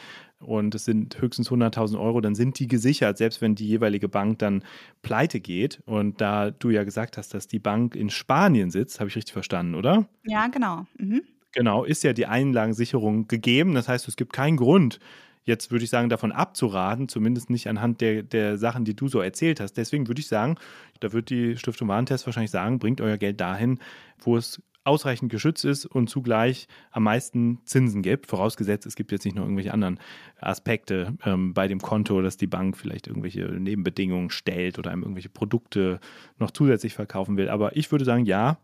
und 0.44 0.74
es 0.74 0.84
sind 0.84 1.20
höchstens 1.20 1.50
100.000 1.50 1.98
Euro, 1.98 2.20
dann 2.20 2.34
sind 2.34 2.58
die 2.58 2.68
gesichert, 2.68 3.18
selbst 3.18 3.40
wenn 3.40 3.54
die 3.54 3.66
jeweilige 3.66 4.08
Bank 4.08 4.38
dann 4.38 4.62
pleite 5.02 5.40
geht. 5.40 5.80
Und 5.86 6.20
da 6.20 6.50
du 6.50 6.70
ja 6.70 6.84
gesagt 6.84 7.16
hast, 7.16 7.34
dass 7.34 7.48
die 7.48 7.58
Bank 7.58 7.96
in 7.96 8.10
Spanien 8.10 8.70
sitzt, 8.70 9.00
habe 9.00 9.08
ich 9.08 9.16
richtig 9.16 9.32
verstanden, 9.32 9.74
oder? 9.74 10.06
Ja, 10.24 10.46
genau. 10.48 10.86
Mhm. 10.98 11.22
Genau, 11.52 11.84
ist 11.84 12.02
ja 12.02 12.12
die 12.12 12.26
Einlagensicherung 12.26 13.28
gegeben. 13.28 13.74
Das 13.74 13.88
heißt, 13.88 14.08
es 14.08 14.16
gibt 14.16 14.32
keinen 14.32 14.56
Grund, 14.56 14.98
jetzt 15.44 15.70
würde 15.70 15.84
ich 15.84 15.90
sagen, 15.90 16.08
davon 16.08 16.32
abzuraten, 16.32 17.08
zumindest 17.08 17.50
nicht 17.50 17.68
anhand 17.68 18.00
der, 18.00 18.22
der 18.22 18.58
Sachen, 18.58 18.84
die 18.84 18.94
du 18.94 19.08
so 19.08 19.20
erzählt 19.20 19.60
hast. 19.60 19.74
Deswegen 19.74 20.08
würde 20.08 20.20
ich 20.20 20.28
sagen, 20.28 20.56
da 21.00 21.12
wird 21.12 21.30
die 21.30 21.56
Stiftung 21.56 21.88
Warentest 21.88 22.26
wahrscheinlich 22.26 22.50
sagen, 22.50 22.78
bringt 22.78 23.00
euer 23.00 23.18
Geld 23.18 23.40
dahin, 23.40 23.78
wo 24.18 24.36
es 24.36 24.62
ausreichend 24.84 25.32
geschützt 25.32 25.64
ist 25.64 25.86
und 25.86 26.10
zugleich 26.10 26.68
am 26.90 27.04
meisten 27.04 27.58
Zinsen 27.64 28.02
gibt, 28.02 28.26
vorausgesetzt, 28.26 28.86
es 28.86 28.96
gibt 28.96 29.12
jetzt 29.12 29.24
nicht 29.24 29.34
noch 29.34 29.44
irgendwelche 29.44 29.72
anderen 29.72 29.98
Aspekte 30.38 31.16
ähm, 31.24 31.54
bei 31.54 31.68
dem 31.68 31.80
Konto, 31.80 32.20
dass 32.20 32.36
die 32.36 32.46
Bank 32.46 32.76
vielleicht 32.76 33.06
irgendwelche 33.06 33.44
Nebenbedingungen 33.44 34.30
stellt 34.30 34.78
oder 34.78 34.90
einem 34.90 35.02
irgendwelche 35.02 35.30
Produkte 35.30 36.00
noch 36.38 36.50
zusätzlich 36.50 36.92
verkaufen 36.92 37.36
will. 37.38 37.48
Aber 37.48 37.76
ich 37.76 37.90
würde 37.90 38.04
sagen, 38.04 38.26
ja, 38.26 38.58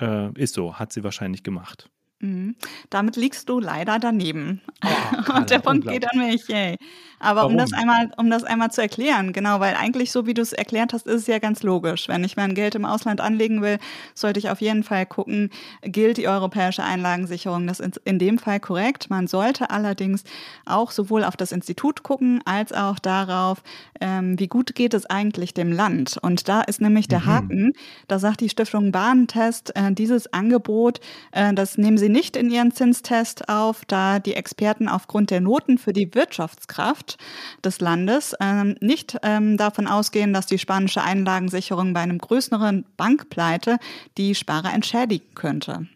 äh, 0.00 0.32
ist 0.40 0.54
so, 0.54 0.74
hat 0.74 0.92
sie 0.92 1.02
wahrscheinlich 1.02 1.42
gemacht. 1.42 1.90
Mhm. 2.24 2.56
Damit 2.88 3.16
liegst 3.16 3.48
du 3.48 3.60
leider 3.60 3.98
daneben. 3.98 4.60
Oh, 5.26 5.36
und 5.36 5.48
der 5.48 5.58
Punkt 5.60 5.88
geht 5.88 6.04
an 6.12 6.18
mich. 6.18 6.48
Yay. 6.48 6.76
Aber 7.24 7.46
um 7.46 7.56
das, 7.56 7.72
einmal, 7.72 8.10
um 8.18 8.28
das 8.28 8.44
einmal 8.44 8.70
zu 8.70 8.82
erklären, 8.82 9.32
genau, 9.32 9.58
weil 9.58 9.74
eigentlich 9.76 10.12
so 10.12 10.26
wie 10.26 10.34
du 10.34 10.42
es 10.42 10.52
erklärt 10.52 10.92
hast, 10.92 11.06
ist 11.06 11.22
es 11.22 11.26
ja 11.26 11.38
ganz 11.38 11.62
logisch. 11.62 12.08
Wenn 12.08 12.22
ich 12.22 12.36
mein 12.36 12.54
Geld 12.54 12.74
im 12.74 12.84
Ausland 12.84 13.22
anlegen 13.22 13.62
will, 13.62 13.78
sollte 14.12 14.38
ich 14.38 14.50
auf 14.50 14.60
jeden 14.60 14.82
Fall 14.82 15.06
gucken, 15.06 15.50
gilt 15.82 16.18
die 16.18 16.28
europäische 16.28 16.84
Einlagensicherung. 16.84 17.66
Das 17.66 17.80
ist 17.80 17.98
in 18.04 18.18
dem 18.18 18.38
Fall 18.38 18.60
korrekt. 18.60 19.08
Man 19.08 19.26
sollte 19.26 19.70
allerdings 19.70 20.24
auch 20.66 20.90
sowohl 20.90 21.24
auf 21.24 21.36
das 21.36 21.52
Institut 21.52 22.02
gucken, 22.02 22.42
als 22.44 22.72
auch 22.72 22.98
darauf, 22.98 23.62
ähm, 24.02 24.38
wie 24.38 24.48
gut 24.48 24.74
geht 24.74 24.92
es 24.92 25.06
eigentlich 25.06 25.54
dem 25.54 25.72
Land. 25.72 26.18
Und 26.20 26.48
da 26.48 26.60
ist 26.60 26.82
nämlich 26.82 27.08
der 27.08 27.20
mhm. 27.20 27.26
Haken, 27.26 27.72
da 28.06 28.18
sagt 28.18 28.40
die 28.40 28.50
Stiftung 28.50 28.92
Bahntest, 28.92 29.74
äh, 29.76 29.92
dieses 29.92 30.30
Angebot, 30.34 31.00
äh, 31.32 31.54
das 31.54 31.78
nehmen 31.78 31.96
sie 31.96 32.10
nicht 32.14 32.36
in 32.36 32.48
ihren 32.48 32.70
Zinstest 32.70 33.48
auf, 33.48 33.84
da 33.84 34.20
die 34.20 34.34
Experten 34.34 34.88
aufgrund 34.88 35.30
der 35.30 35.40
Noten 35.40 35.78
für 35.78 35.92
die 35.92 36.14
Wirtschaftskraft 36.14 37.18
des 37.64 37.80
Landes 37.80 38.36
ähm, 38.40 38.76
nicht 38.80 39.18
ähm, 39.24 39.56
davon 39.56 39.88
ausgehen, 39.88 40.32
dass 40.32 40.46
die 40.46 40.60
spanische 40.60 41.02
Einlagensicherung 41.02 41.92
bei 41.92 42.00
einem 42.00 42.18
größeren 42.18 42.86
Bankpleite 42.96 43.78
die 44.16 44.36
Sparer 44.36 44.72
entschädigen 44.72 45.34
könnte. 45.34 45.88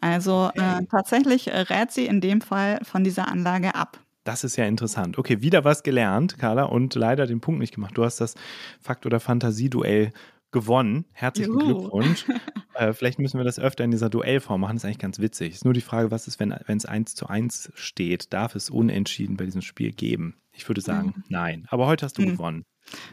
Also 0.00 0.50
äh, 0.54 0.86
tatsächlich 0.90 1.48
rät 1.48 1.92
sie 1.92 2.06
in 2.06 2.22
dem 2.22 2.40
Fall 2.40 2.80
von 2.82 3.04
dieser 3.04 3.28
Anlage 3.28 3.74
ab. 3.74 4.00
Das 4.24 4.44
ist 4.44 4.56
ja 4.56 4.64
interessant. 4.64 5.18
Okay, 5.18 5.42
wieder 5.42 5.64
was 5.64 5.82
gelernt, 5.82 6.38
Carla, 6.38 6.64
und 6.64 6.94
leider 6.94 7.26
den 7.26 7.40
Punkt 7.40 7.60
nicht 7.60 7.74
gemacht. 7.74 7.98
Du 7.98 8.04
hast 8.04 8.20
das 8.20 8.34
Fakt- 8.80 9.04
oder 9.04 9.20
Fantasieduell 9.20 10.12
gewonnen. 10.52 11.04
Herzlichen 11.12 11.58
Juhu. 11.58 11.80
Glückwunsch. 11.80 12.24
äh, 12.74 12.92
vielleicht 12.92 13.18
müssen 13.18 13.38
wir 13.38 13.44
das 13.44 13.58
öfter 13.58 13.84
in 13.84 13.90
dieser 13.90 14.10
Duellform 14.10 14.60
machen. 14.60 14.76
Das 14.76 14.82
ist 14.82 14.86
eigentlich 14.86 14.98
ganz 14.98 15.18
witzig. 15.18 15.54
Ist 15.54 15.64
nur 15.64 15.74
die 15.74 15.80
Frage, 15.80 16.10
was 16.10 16.26
ist, 16.26 16.40
wenn 16.40 16.52
es 16.52 16.86
1 16.86 17.14
zu 17.14 17.26
1 17.28 17.72
steht? 17.74 18.32
Darf 18.32 18.54
es 18.54 18.70
unentschieden 18.70 19.36
bei 19.36 19.44
diesem 19.44 19.62
Spiel 19.62 19.92
geben? 19.92 20.36
Ich 20.52 20.68
würde 20.68 20.80
sagen, 20.80 21.14
mhm. 21.16 21.24
nein. 21.28 21.66
Aber 21.70 21.86
heute 21.86 22.04
hast 22.04 22.18
du 22.18 22.22
mhm. 22.22 22.32
gewonnen. 22.32 22.64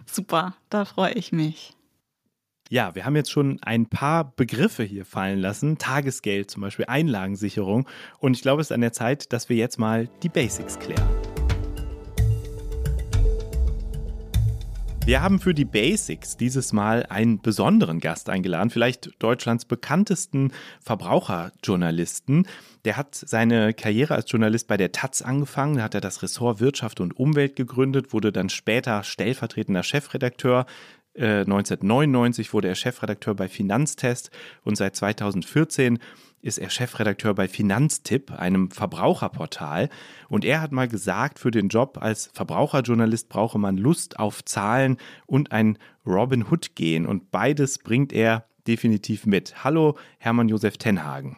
Super, 0.05 0.55
da 0.69 0.85
freue 0.85 1.13
ich 1.13 1.31
mich. 1.31 1.73
Ja, 2.69 2.95
wir 2.95 3.05
haben 3.05 3.15
jetzt 3.15 3.31
schon 3.31 3.59
ein 3.61 3.85
paar 3.85 4.35
Begriffe 4.35 4.83
hier 4.83 5.05
fallen 5.05 5.39
lassen. 5.39 5.77
Tagesgeld 5.77 6.51
zum 6.51 6.61
Beispiel, 6.61 6.85
Einlagensicherung. 6.85 7.87
Und 8.19 8.35
ich 8.35 8.41
glaube, 8.41 8.61
es 8.61 8.67
ist 8.67 8.73
an 8.73 8.81
der 8.81 8.91
Zeit, 8.91 9.31
dass 9.31 9.47
wir 9.47 9.55
jetzt 9.55 9.79
mal 9.79 10.09
die 10.21 10.29
Basics 10.29 10.77
klären. 10.77 11.07
Wir 15.07 15.21
haben 15.21 15.39
für 15.39 15.53
die 15.53 15.63
Basics 15.63 16.35
dieses 16.35 16.73
Mal 16.73 17.05
einen 17.05 17.41
besonderen 17.41 18.01
Gast 18.01 18.29
eingeladen, 18.29 18.69
vielleicht 18.69 19.11
Deutschlands 19.19 19.63
bekanntesten 19.63 20.51
Verbraucherjournalisten. 20.81 22.45
Der 22.83 22.97
hat 22.97 23.15
seine 23.15 23.73
Karriere 23.73 24.15
als 24.15 24.29
Journalist 24.29 24.67
bei 24.67 24.75
der 24.75 24.91
Taz 24.91 25.21
angefangen, 25.21 25.81
hat 25.81 25.95
er 25.95 26.01
das 26.01 26.23
Ressort 26.23 26.59
Wirtschaft 26.59 26.99
und 26.99 27.15
Umwelt 27.15 27.55
gegründet, 27.55 28.11
wurde 28.11 28.33
dann 28.33 28.49
später 28.49 29.01
stellvertretender 29.03 29.83
Chefredakteur 29.83 30.65
1999 31.17 32.49
äh, 32.49 32.53
wurde 32.53 32.67
er 32.67 32.75
Chefredakteur 32.75 33.33
bei 33.33 33.47
Finanztest 33.47 34.29
und 34.63 34.75
seit 34.75 34.95
2014 34.95 35.99
ist 36.41 36.57
er 36.57 36.69
Chefredakteur 36.69 37.33
bei 37.33 37.47
Finanztipp, 37.47 38.31
einem 38.31 38.71
Verbraucherportal. 38.71 39.89
Und 40.29 40.45
er 40.45 40.61
hat 40.61 40.71
mal 40.71 40.87
gesagt, 40.87 41.39
für 41.39 41.51
den 41.51 41.69
Job 41.69 41.97
als 42.01 42.29
Verbraucherjournalist 42.33 43.29
brauche 43.29 43.59
man 43.59 43.77
Lust 43.77 44.19
auf 44.19 44.45
Zahlen 44.45 44.97
und 45.25 45.51
ein 45.51 45.77
Robin 46.05 46.45
Hood 46.49 46.75
gehen. 46.75 47.05
Und 47.05 47.31
beides 47.31 47.79
bringt 47.79 48.13
er 48.13 48.45
definitiv 48.67 49.25
mit. 49.25 49.63
Hallo, 49.63 49.97
Hermann 50.19 50.49
Josef 50.49 50.77
Tenhagen. 50.77 51.37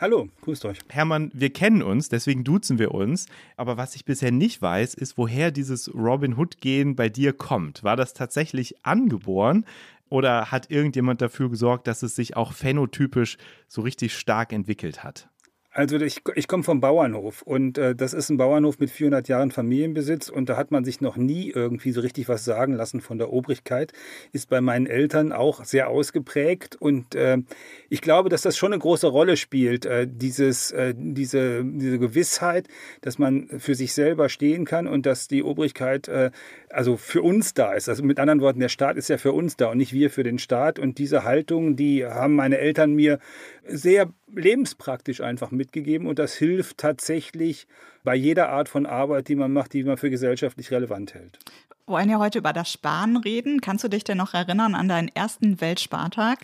Hallo, 0.00 0.28
grüßt 0.42 0.64
euch. 0.64 0.78
Hermann, 0.88 1.30
wir 1.32 1.50
kennen 1.50 1.80
uns, 1.80 2.08
deswegen 2.08 2.42
duzen 2.42 2.78
wir 2.80 2.92
uns. 2.92 3.26
Aber 3.56 3.76
was 3.76 3.94
ich 3.94 4.04
bisher 4.04 4.32
nicht 4.32 4.60
weiß, 4.60 4.94
ist, 4.94 5.16
woher 5.16 5.52
dieses 5.52 5.94
Robin 5.94 6.36
Hood-Gehen 6.36 6.96
bei 6.96 7.08
dir 7.08 7.32
kommt. 7.32 7.84
War 7.84 7.96
das 7.96 8.12
tatsächlich 8.12 8.84
angeboren 8.84 9.64
oder 10.14 10.52
hat 10.52 10.70
irgendjemand 10.70 11.20
dafür 11.20 11.50
gesorgt, 11.50 11.88
dass 11.88 12.04
es 12.04 12.14
sich 12.14 12.36
auch 12.36 12.52
phänotypisch 12.52 13.36
so 13.66 13.82
richtig 13.82 14.16
stark 14.16 14.52
entwickelt 14.52 15.02
hat? 15.02 15.28
Also 15.76 15.96
ich, 15.96 16.22
ich 16.36 16.46
komme 16.46 16.62
vom 16.62 16.80
Bauernhof 16.80 17.42
und 17.42 17.78
äh, 17.78 17.96
das 17.96 18.14
ist 18.14 18.30
ein 18.30 18.36
Bauernhof 18.36 18.78
mit 18.78 18.90
400 18.90 19.26
Jahren 19.26 19.50
Familienbesitz 19.50 20.28
und 20.28 20.48
da 20.48 20.56
hat 20.56 20.70
man 20.70 20.84
sich 20.84 21.00
noch 21.00 21.16
nie 21.16 21.50
irgendwie 21.50 21.90
so 21.90 22.00
richtig 22.00 22.28
was 22.28 22.44
sagen 22.44 22.74
lassen 22.74 23.00
von 23.00 23.18
der 23.18 23.32
Obrigkeit. 23.32 23.92
Ist 24.30 24.48
bei 24.48 24.60
meinen 24.60 24.86
Eltern 24.86 25.32
auch 25.32 25.64
sehr 25.64 25.88
ausgeprägt 25.88 26.76
und 26.76 27.16
äh, 27.16 27.38
ich 27.88 28.02
glaube, 28.02 28.28
dass 28.28 28.42
das 28.42 28.56
schon 28.56 28.72
eine 28.72 28.80
große 28.80 29.08
Rolle 29.08 29.36
spielt, 29.36 29.84
äh, 29.84 30.06
dieses, 30.08 30.70
äh, 30.70 30.94
diese, 30.96 31.64
diese 31.64 31.98
Gewissheit, 31.98 32.68
dass 33.00 33.18
man 33.18 33.48
für 33.58 33.74
sich 33.74 33.94
selber 33.94 34.28
stehen 34.28 34.66
kann 34.66 34.86
und 34.86 35.06
dass 35.06 35.26
die 35.26 35.42
Obrigkeit 35.42 36.06
äh, 36.06 36.30
also 36.70 36.96
für 36.96 37.22
uns 37.22 37.52
da 37.52 37.72
ist. 37.72 37.88
Also 37.88 38.04
mit 38.04 38.20
anderen 38.20 38.40
Worten, 38.40 38.60
der 38.60 38.68
Staat 38.68 38.96
ist 38.96 39.08
ja 39.08 39.18
für 39.18 39.32
uns 39.32 39.56
da 39.56 39.72
und 39.72 39.78
nicht 39.78 39.92
wir 39.92 40.10
für 40.10 40.22
den 40.22 40.38
Staat 40.38 40.78
und 40.78 40.98
diese 40.98 41.24
Haltung, 41.24 41.74
die 41.74 42.06
haben 42.06 42.36
meine 42.36 42.58
Eltern 42.58 42.94
mir 42.94 43.18
sehr 43.66 44.12
lebenspraktisch 44.36 45.20
einfach 45.20 45.50
mitgegeben 45.64 46.06
und 46.06 46.18
das 46.18 46.34
hilft 46.34 46.78
tatsächlich 46.78 47.66
bei 48.02 48.14
jeder 48.14 48.50
Art 48.50 48.68
von 48.68 48.86
Arbeit, 48.86 49.28
die 49.28 49.34
man 49.34 49.52
macht, 49.52 49.72
die 49.72 49.82
man 49.82 49.96
für 49.96 50.10
gesellschaftlich 50.10 50.70
relevant 50.70 51.14
hält. 51.14 51.38
Wir 51.86 51.94
wollen 51.94 52.10
ja 52.10 52.18
heute 52.18 52.38
über 52.38 52.52
das 52.52 52.70
Sparen 52.70 53.16
reden. 53.16 53.60
Kannst 53.60 53.84
du 53.84 53.88
dich 53.88 54.04
denn 54.04 54.18
noch 54.18 54.34
erinnern 54.34 54.74
an 54.74 54.88
deinen 54.88 55.08
ersten 55.08 55.60
Weltspartag? 55.60 56.40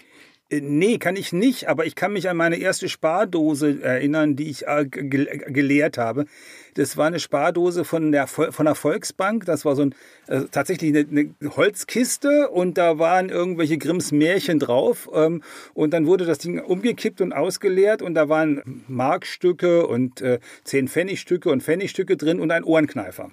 Äh, 0.50 0.61
nee, 0.61 0.99
kann 0.99 1.16
ich 1.16 1.33
nicht, 1.33 1.69
aber 1.69 1.87
ich 1.87 1.95
kann 1.95 2.12
mich 2.12 2.28
an 2.28 2.37
meine 2.37 2.57
erste 2.57 2.88
Spardose 2.88 3.83
erinnern, 3.83 4.37
die 4.37 4.50
ich 4.50 4.66
äh, 4.66 4.85
geleert 4.87 5.97
habe. 5.97 6.26
Das 6.75 6.97
war 6.97 7.07
eine 7.07 7.19
Spardose 7.19 7.85
von 7.85 8.12
der, 8.12 8.26
von 8.26 8.64
der 8.64 8.75
Volksbank. 8.75 9.45
Das 9.45 9.64
war 9.64 9.76
so 9.76 9.83
ein, 9.83 9.95
äh, 10.28 10.42
tatsächlich 10.50 10.90
eine, 10.95 11.07
eine, 11.40 11.57
Holzkiste 11.57 12.49
und 12.49 12.78
da 12.78 12.99
waren 12.99 13.28
irgendwelche 13.28 13.78
Grimms 13.78 14.12
Märchen 14.12 14.59
drauf. 14.59 15.09
Ähm, 15.12 15.42
und 15.75 15.92
dann 15.92 16.07
wurde 16.07 16.25
das 16.26 16.38
Ding 16.38 16.61
umgekippt 16.61 17.21
und 17.21 17.33
ausgeleert 17.33 18.02
und 18.02 18.14
da 18.14 18.28
waren 18.28 18.85
Markstücke 18.88 19.87
und 19.87 20.21
äh, 20.21 20.40
zehn 20.64 20.88
Pfennigstücke 20.88 21.50
und 21.50 21.62
Pfennigstücke 21.62 22.16
drin 22.16 22.40
und 22.40 22.50
ein 22.50 22.64
Ohrenkneifer. 22.64 23.30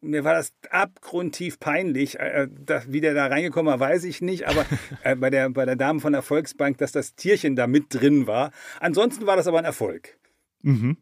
Und 0.00 0.10
mir 0.10 0.24
war 0.24 0.34
das 0.34 0.52
abgrundtief 0.70 1.58
peinlich. 1.58 2.18
Äh, 2.18 2.44
äh 2.44 2.48
das, 2.64 2.92
wie 2.92 3.00
der 3.00 3.14
da 3.14 3.26
reingekommen 3.26 3.70
war, 3.70 3.80
weiß 3.80 4.04
ich 4.04 4.20
nicht. 4.20 4.46
Aber 4.46 4.64
äh, 5.02 5.16
bei, 5.16 5.30
der, 5.30 5.50
bei 5.50 5.64
der 5.64 5.76
Dame 5.76 6.00
von 6.00 6.12
der 6.12 6.22
Volksbank, 6.22 6.78
dass 6.78 6.92
das 6.92 7.14
Tierchen 7.14 7.56
da 7.56 7.66
mit 7.66 7.86
drin 7.90 8.26
war. 8.26 8.52
Ansonsten 8.80 9.26
war 9.26 9.36
das 9.36 9.46
aber 9.46 9.58
ein 9.58 9.64
Erfolg. 9.64 10.18
Mhm. 10.62 10.96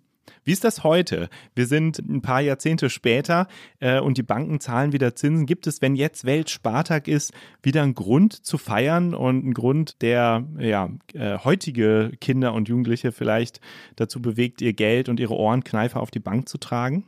Wie 0.44 0.52
ist 0.52 0.64
das 0.64 0.84
heute? 0.84 1.28
Wir 1.54 1.66
sind 1.66 1.98
ein 1.98 2.22
paar 2.22 2.40
Jahrzehnte 2.40 2.90
später 2.90 3.46
äh, 3.80 4.00
und 4.00 4.18
die 4.18 4.22
Banken 4.22 4.60
zahlen 4.60 4.92
wieder 4.92 5.14
Zinsen. 5.14 5.46
Gibt 5.46 5.66
es, 5.66 5.80
wenn 5.82 5.96
jetzt 5.96 6.24
Weltspartag 6.24 7.08
ist, 7.08 7.32
wieder 7.62 7.82
einen 7.82 7.94
Grund 7.94 8.44
zu 8.44 8.58
feiern 8.58 9.14
und 9.14 9.42
einen 9.42 9.54
Grund, 9.54 10.02
der 10.02 10.46
ja, 10.58 10.90
äh, 11.14 11.38
heutige 11.38 12.12
Kinder 12.20 12.54
und 12.54 12.68
Jugendliche 12.68 13.12
vielleicht 13.12 13.60
dazu 13.96 14.20
bewegt, 14.20 14.60
ihr 14.60 14.72
Geld 14.72 15.08
und 15.08 15.20
ihre 15.20 15.34
Ohrenkneifer 15.34 16.00
auf 16.00 16.10
die 16.10 16.20
Bank 16.20 16.48
zu 16.48 16.58
tragen? 16.58 17.06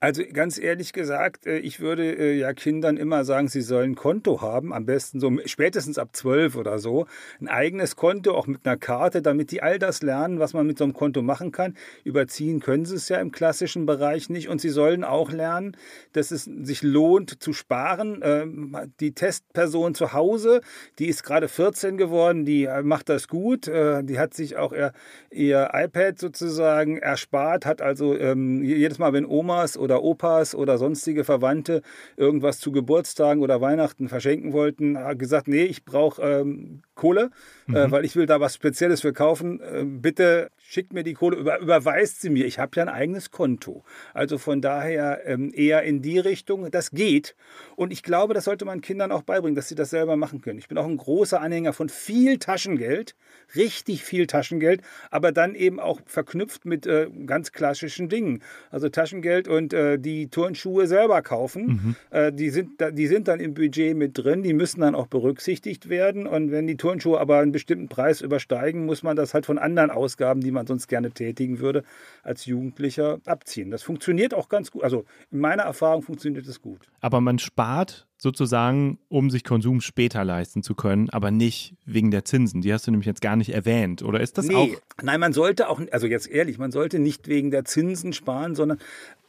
Also 0.00 0.22
ganz 0.32 0.58
ehrlich 0.58 0.92
gesagt, 0.92 1.44
äh, 1.44 1.58
ich 1.58 1.80
würde 1.80 2.04
äh, 2.04 2.38
ja 2.38 2.52
Kindern 2.52 2.96
immer 2.96 3.24
sagen, 3.24 3.48
sie 3.48 3.62
sollen 3.62 3.92
ein 3.92 3.94
Konto 3.96 4.40
haben, 4.40 4.72
am 4.72 4.86
besten 4.86 5.18
so 5.18 5.32
spätestens 5.44 5.98
ab 5.98 6.10
zwölf 6.12 6.54
oder 6.54 6.78
so, 6.78 7.06
ein 7.40 7.48
eigenes 7.48 7.96
Konto, 7.96 8.32
auch 8.32 8.46
mit 8.46 8.64
einer 8.64 8.76
Karte, 8.76 9.22
damit 9.22 9.50
die 9.50 9.60
all 9.60 9.80
das 9.80 10.00
lernen, 10.02 10.38
was 10.38 10.54
man 10.54 10.68
mit 10.68 10.78
so 10.78 10.84
einem 10.84 10.92
Konto 10.92 11.20
machen 11.20 11.50
kann. 11.50 11.74
Überziehen 12.04 12.60
können 12.60 12.84
sie 12.84 12.94
es 12.94 13.08
ja 13.08 13.18
im 13.18 13.32
klassischen 13.32 13.86
Bereich 13.86 14.30
nicht 14.30 14.48
und 14.48 14.60
sie 14.60 14.68
sollen 14.68 15.02
auch 15.02 15.32
lernen, 15.32 15.76
dass 16.12 16.30
es 16.30 16.44
sich 16.44 16.84
lohnt 16.84 17.42
zu 17.42 17.52
sparen. 17.52 18.20
Ähm, 18.22 18.76
die 19.00 19.14
Testperson 19.14 19.96
zu 19.96 20.12
Hause, 20.12 20.60
die 21.00 21.08
ist 21.08 21.24
gerade 21.24 21.48
14 21.48 21.96
geworden, 21.96 22.44
die 22.44 22.66
äh, 22.66 22.82
macht 22.84 23.08
das 23.08 23.26
gut, 23.26 23.66
die 23.66 24.18
hat 24.18 24.34
sich 24.34 24.56
auch 24.56 24.72
ihr, 24.72 24.92
ihr 25.30 25.70
iPad 25.72 26.18
sozusagen 26.18 26.98
erspart, 26.98 27.66
hat 27.66 27.82
also 27.82 28.16
ähm, 28.16 28.62
jedes 28.62 28.98
Mal, 28.98 29.12
wenn 29.12 29.26
Omas 29.26 29.76
oder 29.76 29.87
oder 29.88 30.02
Opas 30.02 30.54
oder 30.54 30.76
sonstige 30.76 31.24
Verwandte 31.24 31.82
irgendwas 32.16 32.60
zu 32.60 32.72
Geburtstagen 32.72 33.42
oder 33.42 33.60
Weihnachten 33.60 34.08
verschenken 34.08 34.52
wollten, 34.52 34.98
hat 34.98 35.18
gesagt, 35.18 35.48
nee, 35.48 35.64
ich 35.64 35.84
brauche 35.86 36.20
ähm, 36.20 36.82
Kohle, 36.94 37.30
äh, 37.68 37.70
mhm. 37.70 37.76
äh, 37.76 37.90
weil 37.90 38.04
ich 38.04 38.14
will 38.16 38.26
da 38.26 38.38
was 38.38 38.54
Spezielles 38.54 39.00
für 39.00 39.14
kaufen. 39.14 39.60
Äh, 39.60 39.84
bitte 39.84 40.50
schickt 40.68 40.92
mir 40.92 41.02
die 41.02 41.14
Kohle, 41.14 41.38
über, 41.38 41.60
überweist 41.60 42.20
sie 42.20 42.28
mir. 42.28 42.44
Ich 42.44 42.58
habe 42.58 42.72
ja 42.76 42.82
ein 42.82 42.90
eigenes 42.90 43.30
Konto. 43.30 43.84
Also 44.12 44.36
von 44.36 44.60
daher 44.60 45.22
ähm, 45.24 45.50
eher 45.54 45.82
in 45.82 46.02
die 46.02 46.18
Richtung, 46.18 46.70
das 46.70 46.90
geht. 46.90 47.34
Und 47.74 47.90
ich 47.90 48.02
glaube, 48.02 48.34
das 48.34 48.44
sollte 48.44 48.66
man 48.66 48.82
Kindern 48.82 49.10
auch 49.10 49.22
beibringen, 49.22 49.54
dass 49.54 49.68
sie 49.68 49.74
das 49.74 49.88
selber 49.88 50.16
machen 50.16 50.42
können. 50.42 50.58
Ich 50.58 50.68
bin 50.68 50.76
auch 50.76 50.84
ein 50.84 50.98
großer 50.98 51.40
Anhänger 51.40 51.72
von 51.72 51.88
viel 51.88 52.36
Taschengeld, 52.38 53.16
richtig 53.56 54.04
viel 54.04 54.26
Taschengeld, 54.26 54.82
aber 55.10 55.32
dann 55.32 55.54
eben 55.54 55.80
auch 55.80 56.02
verknüpft 56.04 56.66
mit 56.66 56.86
äh, 56.86 57.08
ganz 57.24 57.52
klassischen 57.52 58.10
Dingen. 58.10 58.42
Also 58.70 58.90
Taschengeld 58.90 59.48
und 59.48 59.72
äh, 59.72 59.98
die 59.98 60.28
Turnschuhe 60.28 60.86
selber 60.86 61.22
kaufen, 61.22 61.66
mhm. 61.66 61.96
äh, 62.10 62.30
die, 62.30 62.50
sind, 62.50 62.72
die 62.92 63.06
sind 63.06 63.26
dann 63.26 63.40
im 63.40 63.54
Budget 63.54 63.96
mit 63.96 64.18
drin, 64.18 64.42
die 64.42 64.52
müssen 64.52 64.82
dann 64.82 64.94
auch 64.94 65.06
berücksichtigt 65.06 65.88
werden. 65.88 66.26
Und 66.26 66.50
wenn 66.50 66.66
die 66.66 66.76
Turnschuhe 66.76 67.18
aber 67.18 67.38
einen 67.38 67.52
bestimmten 67.52 67.88
Preis 67.88 68.20
übersteigen, 68.20 68.84
muss 68.84 69.02
man 69.02 69.16
das 69.16 69.32
halt 69.32 69.46
von 69.46 69.56
anderen 69.56 69.90
Ausgaben, 69.90 70.42
die 70.42 70.50
man 70.50 70.57
man 70.58 70.66
sonst 70.66 70.88
gerne 70.88 71.10
tätigen 71.10 71.58
würde, 71.60 71.84
als 72.22 72.46
Jugendlicher 72.46 73.20
abziehen. 73.24 73.70
Das 73.70 73.82
funktioniert 73.82 74.34
auch 74.34 74.48
ganz 74.48 74.70
gut. 74.70 74.82
Also 74.82 75.04
in 75.30 75.40
meiner 75.40 75.62
Erfahrung 75.62 76.02
funktioniert 76.02 76.46
es 76.46 76.60
gut. 76.60 76.80
Aber 77.00 77.20
man 77.20 77.38
spart 77.38 78.06
sozusagen, 78.18 78.98
um 79.08 79.30
sich 79.30 79.44
Konsum 79.44 79.80
später 79.80 80.24
leisten 80.24 80.62
zu 80.62 80.74
können, 80.74 81.08
aber 81.10 81.30
nicht 81.30 81.74
wegen 81.84 82.10
der 82.10 82.24
Zinsen. 82.24 82.60
Die 82.60 82.72
hast 82.72 82.86
du 82.86 82.90
nämlich 82.90 83.06
jetzt 83.06 83.20
gar 83.20 83.36
nicht 83.36 83.54
erwähnt. 83.54 84.02
Oder 84.02 84.20
ist 84.20 84.36
das 84.38 84.46
nee, 84.46 84.54
auch? 84.54 84.68
Nein, 85.02 85.20
man 85.20 85.32
sollte 85.32 85.68
auch, 85.68 85.80
also 85.92 86.06
jetzt 86.06 86.28
ehrlich, 86.28 86.58
man 86.58 86.72
sollte 86.72 86.98
nicht 86.98 87.28
wegen 87.28 87.50
der 87.50 87.64
Zinsen 87.64 88.12
sparen, 88.12 88.56
sondern 88.56 88.78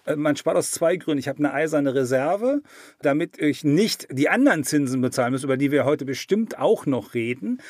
äh, 0.05 0.15
man 0.15 0.35
spart 0.35 0.57
aus 0.57 0.71
zwei 0.71 0.97
Gründen. 0.97 1.19
Ich 1.19 1.27
habe 1.27 1.39
eine 1.39 1.53
eiserne 1.53 1.93
Reserve, 1.93 2.61
damit 3.01 3.39
ich 3.39 3.63
nicht 3.63 4.07
die 4.11 4.29
anderen 4.29 4.63
Zinsen 4.63 5.01
bezahlen 5.01 5.33
muss, 5.33 5.43
über 5.43 5.57
die 5.57 5.71
wir 5.71 5.85
heute 5.85 6.05
bestimmt 6.05 6.57
auch 6.57 6.85
noch 6.85 7.13
reden. 7.13 7.61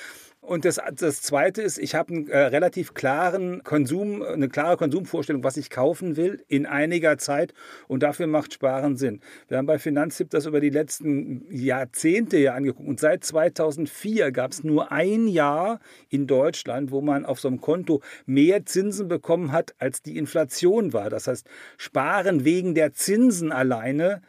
Und 0.42 0.64
das, 0.64 0.80
das 0.96 1.22
Zweite 1.22 1.62
ist, 1.62 1.78
ich 1.78 1.96
habe 1.96 2.14
einen 2.14 2.28
äh, 2.30 2.38
relativ 2.38 2.94
klaren 2.94 3.62
Konsum, 3.64 4.22
eine 4.24 4.48
klare 4.48 4.78
Konsumvorstellung, 4.78 5.44
was 5.44 5.58
ich 5.58 5.70
kaufen 5.70 6.16
will 6.16 6.44
in 6.48 6.66
einiger 6.66 7.18
Zeit. 7.18 7.54
Und 7.88 8.04
dafür 8.04 8.26
macht 8.26 8.54
Sparen 8.54 8.96
Sinn. 8.96 9.20
Wir 9.50 9.58
haben 9.58 9.66
bei 9.66 9.78
Finanztipp 9.78 10.30
das 10.30 10.46
über 10.46 10.62
die 10.62 10.70
letzten 10.70 11.46
Jahrzehnte 11.52 12.38
ja 12.38 12.54
angeguckt. 12.54 12.88
Und 12.88 13.02
seit 13.02 13.26
2004 13.26 14.32
gab 14.32 14.52
es 14.52 14.64
nur 14.64 14.94
ein 14.94 15.28
Jahr 15.28 15.82
in 16.08 16.26
Deutschland, 16.26 16.92
wo 16.92 17.02
man 17.02 17.26
auf 17.26 17.42
so 17.42 17.50
einem 17.50 17.60
Konto 17.60 18.02
mehr 18.26 18.66
Zinsen 18.66 19.10
bekommen 19.10 19.52
hat, 19.52 19.76
als 19.78 20.02
die 20.02 20.18
Inflation 20.18 20.94
war. 20.94 21.10
Das 21.10 21.28
heißt, 21.28 21.48
Sparen 21.78 22.46
wegen 22.46 22.76
der 22.76 22.94
Zinsen 22.94 23.52
alleine 23.52 24.22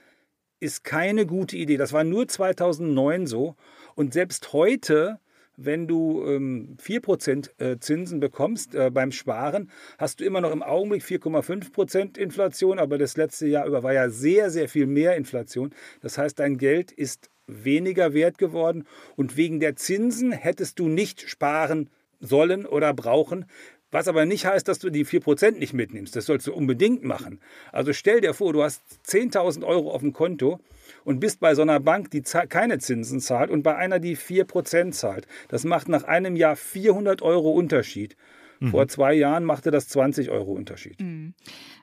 ist 0.58 0.82
keine 0.82 1.24
gute 1.24 1.56
Idee. 1.56 1.76
Das 1.76 1.92
war 1.92 2.02
nur 2.02 2.26
2009 2.26 3.28
so. 3.28 3.54
Und 3.94 4.12
selbst 4.12 4.52
heute 4.52 5.20
wenn 5.64 5.86
du 5.86 6.24
ähm, 6.26 6.76
4% 6.82 7.50
äh, 7.58 7.78
Zinsen 7.78 8.20
bekommst 8.20 8.74
äh, 8.74 8.90
beim 8.90 9.12
Sparen, 9.12 9.70
hast 9.98 10.20
du 10.20 10.24
immer 10.24 10.40
noch 10.40 10.52
im 10.52 10.62
Augenblick 10.62 11.02
4,5% 11.02 12.18
Inflation, 12.18 12.78
aber 12.78 12.98
das 12.98 13.16
letzte 13.16 13.46
Jahr 13.46 13.66
über 13.66 13.82
war 13.82 13.92
ja 13.92 14.08
sehr, 14.08 14.50
sehr 14.50 14.68
viel 14.68 14.86
mehr 14.86 15.16
Inflation. 15.16 15.74
Das 16.00 16.18
heißt, 16.18 16.38
dein 16.38 16.58
Geld 16.58 16.92
ist 16.92 17.30
weniger 17.46 18.14
wert 18.14 18.38
geworden 18.38 18.86
und 19.16 19.36
wegen 19.36 19.60
der 19.60 19.76
Zinsen 19.76 20.32
hättest 20.32 20.78
du 20.78 20.88
nicht 20.88 21.28
sparen 21.28 21.90
sollen 22.20 22.66
oder 22.66 22.94
brauchen. 22.94 23.46
Was 23.90 24.06
aber 24.06 24.24
nicht 24.24 24.46
heißt, 24.46 24.68
dass 24.68 24.78
du 24.78 24.90
die 24.90 25.04
4% 25.04 25.58
nicht 25.58 25.72
mitnimmst. 25.72 26.14
Das 26.14 26.26
sollst 26.26 26.46
du 26.46 26.54
unbedingt 26.54 27.02
machen. 27.02 27.40
Also 27.72 27.92
stell 27.92 28.20
dir 28.20 28.34
vor, 28.34 28.52
du 28.52 28.62
hast 28.62 28.82
10.000 29.06 29.64
Euro 29.64 29.90
auf 29.90 30.00
dem 30.00 30.12
Konto 30.12 30.60
und 31.04 31.20
bist 31.20 31.40
bei 31.40 31.54
so 31.54 31.62
einer 31.62 31.80
Bank, 31.80 32.10
die 32.10 32.22
keine 32.22 32.78
Zinsen 32.78 33.20
zahlt 33.20 33.50
und 33.50 33.62
bei 33.62 33.76
einer, 33.76 33.98
die 33.98 34.16
4% 34.16 34.92
zahlt. 34.92 35.26
Das 35.48 35.64
macht 35.64 35.88
nach 35.88 36.04
einem 36.04 36.36
Jahr 36.36 36.56
400 36.56 37.22
Euro 37.22 37.50
Unterschied. 37.50 38.16
Mhm. 38.60 38.70
Vor 38.70 38.88
zwei 38.88 39.14
Jahren 39.14 39.44
machte 39.44 39.70
das 39.70 39.88
20 39.88 40.30
Euro 40.30 40.52
Unterschied. 40.52 41.00
Mhm. 41.00 41.34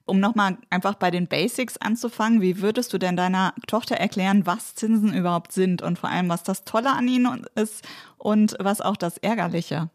Um 0.05 0.19
nochmal 0.21 0.57
einfach 0.69 0.95
bei 0.95 1.11
den 1.11 1.27
Basics 1.27 1.77
anzufangen, 1.77 2.41
wie 2.41 2.61
würdest 2.61 2.93
du 2.93 2.97
denn 2.97 3.17
deiner 3.17 3.53
Tochter 3.67 3.95
erklären, 3.95 4.45
was 4.45 4.75
Zinsen 4.75 5.13
überhaupt 5.13 5.51
sind 5.51 5.81
und 5.81 5.99
vor 5.99 6.09
allem, 6.09 6.29
was 6.29 6.43
das 6.43 6.63
Tolle 6.63 6.91
an 6.91 7.07
ihnen 7.07 7.45
ist 7.55 7.85
und 8.17 8.55
was 8.59 8.79
auch 8.79 8.95
das 8.95 9.17
Ärgerliche? 9.17 9.89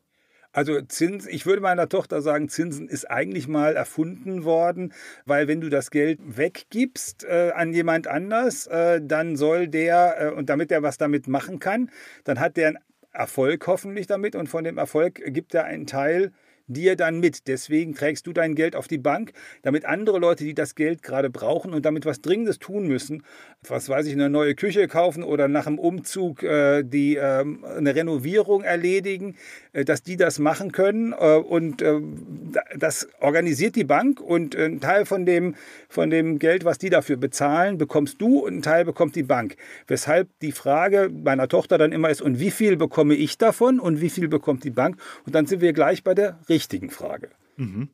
Also 0.53 0.83
Zins, 0.83 1.27
ich 1.27 1.47
würde 1.47 1.63
meiner 1.63 1.89
Tochter 1.89 2.21
sagen, 2.21 2.51
Zinsen 2.51 2.87
ist 2.89 3.11
eigentlich 3.11 3.49
mal 3.49 3.75
erfunden 3.75 4.45
worden, 4.45 4.93
weil 5.25 5.49
wenn 5.49 5.63
du 5.63 5.71
das 5.71 5.91
Geld 5.91 6.19
weggibst 6.23 7.25
äh, 7.25 7.53
an 7.55 7.73
jemand 7.73 8.07
anders, 8.07 8.67
äh, 8.67 9.01
dann 9.03 9.37
soll 9.37 9.69
der, 9.69 10.17
äh, 10.21 10.31
und 10.31 10.51
damit 10.51 10.71
er 10.71 10.83
was 10.83 10.99
damit 10.99 11.27
machen 11.27 11.59
kann, 11.59 11.91
dann 12.25 12.39
hat 12.39 12.59
der 12.59 12.69
einen 12.69 12.79
Erfolg 13.13 13.67
hoffentlich 13.67 14.07
damit 14.07 14.37
und 14.37 14.49
von 14.49 14.65
dem 14.65 14.77
Erfolg 14.77 15.23
gibt 15.27 15.55
er 15.55 15.65
einen 15.65 15.87
Teil 15.87 16.33
dir 16.67 16.97
dann 16.97 17.21
mit. 17.21 17.49
Deswegen 17.49 17.95
trägst 17.95 18.27
du 18.27 18.33
dein 18.33 18.55
Geld 18.55 18.77
auf 18.77 18.89
die 18.89 18.99
Bank, 18.99 19.33
damit 19.63 19.85
andere 19.85 20.19
Leute, 20.19 20.45
die 20.45 20.55
das 20.55 20.75
Geld 20.75 21.03
gerade 21.03 21.31
brauchen 21.31 21.73
und 21.73 21.85
damit 21.85 22.07
was 22.07 22.21
Dringendes 22.21 22.59
tun 22.59 22.87
müssen, 22.87 23.23
was 23.67 23.89
weiß 23.89 24.07
ich, 24.07 24.13
eine 24.13 24.31
neue 24.31 24.55
Küche 24.55 24.89
kaufen 24.89 25.23
oder 25.23 25.49
nach 25.49 25.65
dem 25.65 25.79
Umzug 25.79 26.43
äh, 26.43 26.83
die, 26.83 27.17
äh, 27.17 27.45
eine 27.77 27.95
Renovierung 27.95 28.63
erledigen, 28.63 29.37
äh, 29.73 29.85
dass 29.85 30.03
die 30.03 30.17
das 30.17 30.39
machen 30.39 30.73
können. 30.73 31.13
Äh, 31.13 31.37
und 31.37 31.83
äh, 31.83 32.01
das 32.77 33.09
organisiert 33.21 33.77
die 33.77 33.85
Bank 33.85 34.21
und 34.21 34.57
ein 34.57 34.81
Teil 34.81 35.07
von 35.07 35.27
dem, 35.27 35.55
von 35.89 36.11
dem 36.11 36.39
Geld, 36.39 36.65
was 36.65 36.79
die 36.79 36.91
dafür 36.91 37.17
bezahlen, 37.17 37.79
bekommst 37.79 38.21
du 38.21 38.41
und 38.41 38.57
ein 38.57 38.63
Teil 38.63 38.85
bekommt 38.85 39.17
die 39.17 39.23
Bank. 39.23 39.57
Weshalb 39.87 40.29
die 40.41 40.53
Frage 40.53 41.11
meiner 41.13 41.49
Tochter 41.49 41.79
dann 41.79 41.93
immer 41.93 42.11
ist, 42.11 42.23
und 42.23 42.41
wie 42.41 42.51
viel 42.51 42.77
bekomme 42.77 43.15
ich 43.15 43.39
davon 43.39 43.81
und 43.81 44.01
wie 44.01 44.11
viel 44.11 44.29
bekommt 44.29 44.65
die 44.65 44.71
Bank? 44.71 44.97
Und 45.27 45.35
dann 45.35 45.47
sind 45.47 45.61
wir 45.61 45.73
gleich 45.73 46.05
bei 46.05 46.15
der 46.15 46.39
richtigen 46.53 46.91
Frage. 46.91 47.31
Mhm. 47.57 47.89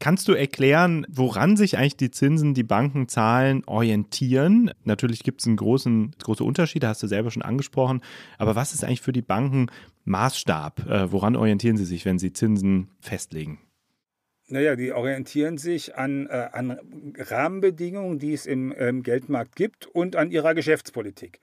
Kannst 0.00 0.28
du 0.28 0.32
erklären, 0.32 1.06
woran 1.10 1.58
sich 1.58 1.76
eigentlich 1.76 1.98
die 1.98 2.10
Zinsen, 2.10 2.54
die 2.54 2.62
Banken 2.62 3.06
zahlen, 3.06 3.62
orientieren? 3.66 4.70
Natürlich 4.84 5.22
gibt 5.22 5.42
es 5.42 5.46
einen 5.46 5.56
großen, 5.56 6.14
große 6.18 6.42
Unterschiede, 6.42 6.88
hast 6.88 7.02
du 7.02 7.06
selber 7.06 7.30
schon 7.30 7.42
angesprochen. 7.42 8.00
Aber 8.38 8.56
was 8.56 8.72
ist 8.72 8.82
eigentlich 8.82 9.02
für 9.02 9.12
die 9.12 9.20
Banken 9.20 9.66
Maßstab? 10.04 10.88
Äh, 10.88 11.12
woran 11.12 11.36
orientieren 11.36 11.76
sie 11.76 11.84
sich, 11.84 12.06
wenn 12.06 12.18
sie 12.18 12.32
Zinsen 12.32 12.88
festlegen? 13.00 13.60
Naja, 14.48 14.74
die 14.74 14.92
orientieren 14.92 15.58
sich 15.58 15.96
an, 15.96 16.26
äh, 16.28 16.48
an 16.50 16.78
Rahmenbedingungen, 17.18 18.18
die 18.18 18.32
es 18.32 18.46
im 18.46 18.74
ähm, 18.78 19.02
Geldmarkt 19.02 19.54
gibt 19.54 19.86
und 19.86 20.16
an 20.16 20.30
ihrer 20.30 20.54
Geschäftspolitik 20.54 21.40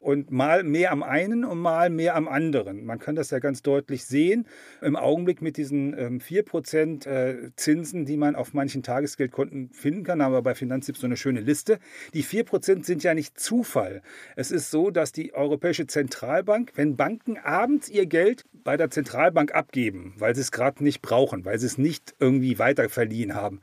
und 0.00 0.30
mal 0.30 0.64
mehr 0.64 0.92
am 0.92 1.02
einen 1.02 1.44
und 1.44 1.58
mal 1.58 1.90
mehr 1.90 2.16
am 2.16 2.26
anderen. 2.26 2.84
Man 2.86 2.98
kann 2.98 3.14
das 3.14 3.30
ja 3.30 3.38
ganz 3.38 3.62
deutlich 3.62 4.04
sehen 4.06 4.46
im 4.80 4.96
Augenblick 4.96 5.42
mit 5.42 5.58
diesen 5.58 5.96
ähm, 5.96 6.20
4% 6.20 7.06
äh, 7.06 7.50
Zinsen, 7.56 8.06
die 8.06 8.16
man 8.16 8.34
auf 8.34 8.54
manchen 8.54 8.82
Tagesgeldkonten 8.82 9.70
finden 9.72 10.02
kann, 10.02 10.22
haben 10.22 10.32
wir 10.32 10.42
bei 10.42 10.54
Finanztipp 10.54 10.96
so 10.96 11.06
eine 11.06 11.18
schöne 11.18 11.40
Liste. 11.40 11.78
Die 12.14 12.24
4% 12.24 12.84
sind 12.84 13.02
ja 13.02 13.14
nicht 13.14 13.38
Zufall. 13.38 14.00
Es 14.36 14.50
ist 14.50 14.70
so, 14.70 14.90
dass 14.90 15.12
die 15.12 15.34
Europäische 15.34 15.86
Zentralbank, 15.86 16.72
wenn 16.76 16.96
Banken 16.96 17.36
abends 17.36 17.90
ihr 17.90 18.06
Geld 18.06 18.44
bei 18.64 18.78
der 18.78 18.90
Zentralbank 18.90 19.54
abgeben, 19.54 20.14
weil 20.16 20.34
sie 20.34 20.40
es 20.40 20.50
gerade 20.50 20.82
nicht 20.82 21.02
brauchen, 21.02 21.44
weil 21.44 21.58
sie 21.58 21.66
es 21.66 21.76
nicht 21.76 22.14
irgendwie 22.18 22.58
weiter 22.58 22.88
verliehen 22.88 23.34
haben, 23.34 23.60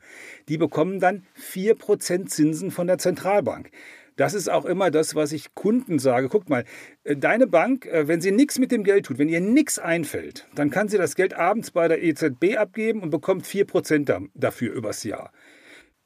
die 0.48 0.56
bekommen 0.56 1.00
dann 1.00 1.24
4% 1.36 2.26
Zinsen 2.26 2.70
von 2.70 2.86
der 2.86 2.98
Zentralbank. 2.98 3.70
Das 4.18 4.34
ist 4.34 4.50
auch 4.50 4.64
immer 4.64 4.90
das, 4.90 5.14
was 5.14 5.30
ich 5.30 5.54
Kunden 5.54 6.00
sage. 6.00 6.28
Guck 6.28 6.50
mal, 6.50 6.64
äh, 7.04 7.16
deine 7.16 7.46
Bank, 7.46 7.86
äh, 7.86 8.08
wenn 8.08 8.20
sie 8.20 8.32
nichts 8.32 8.58
mit 8.58 8.72
dem 8.72 8.82
Geld 8.82 9.06
tut, 9.06 9.18
wenn 9.18 9.28
ihr 9.28 9.40
nichts 9.40 9.78
einfällt, 9.78 10.48
dann 10.56 10.70
kann 10.70 10.88
sie 10.88 10.98
das 10.98 11.14
Geld 11.14 11.34
abends 11.34 11.70
bei 11.70 11.86
der 11.86 12.02
EZB 12.02 12.56
abgeben 12.58 13.00
und 13.00 13.10
bekommt 13.10 13.46
4% 13.46 14.28
dafür 14.34 14.74
übers 14.74 15.04
Jahr 15.04 15.32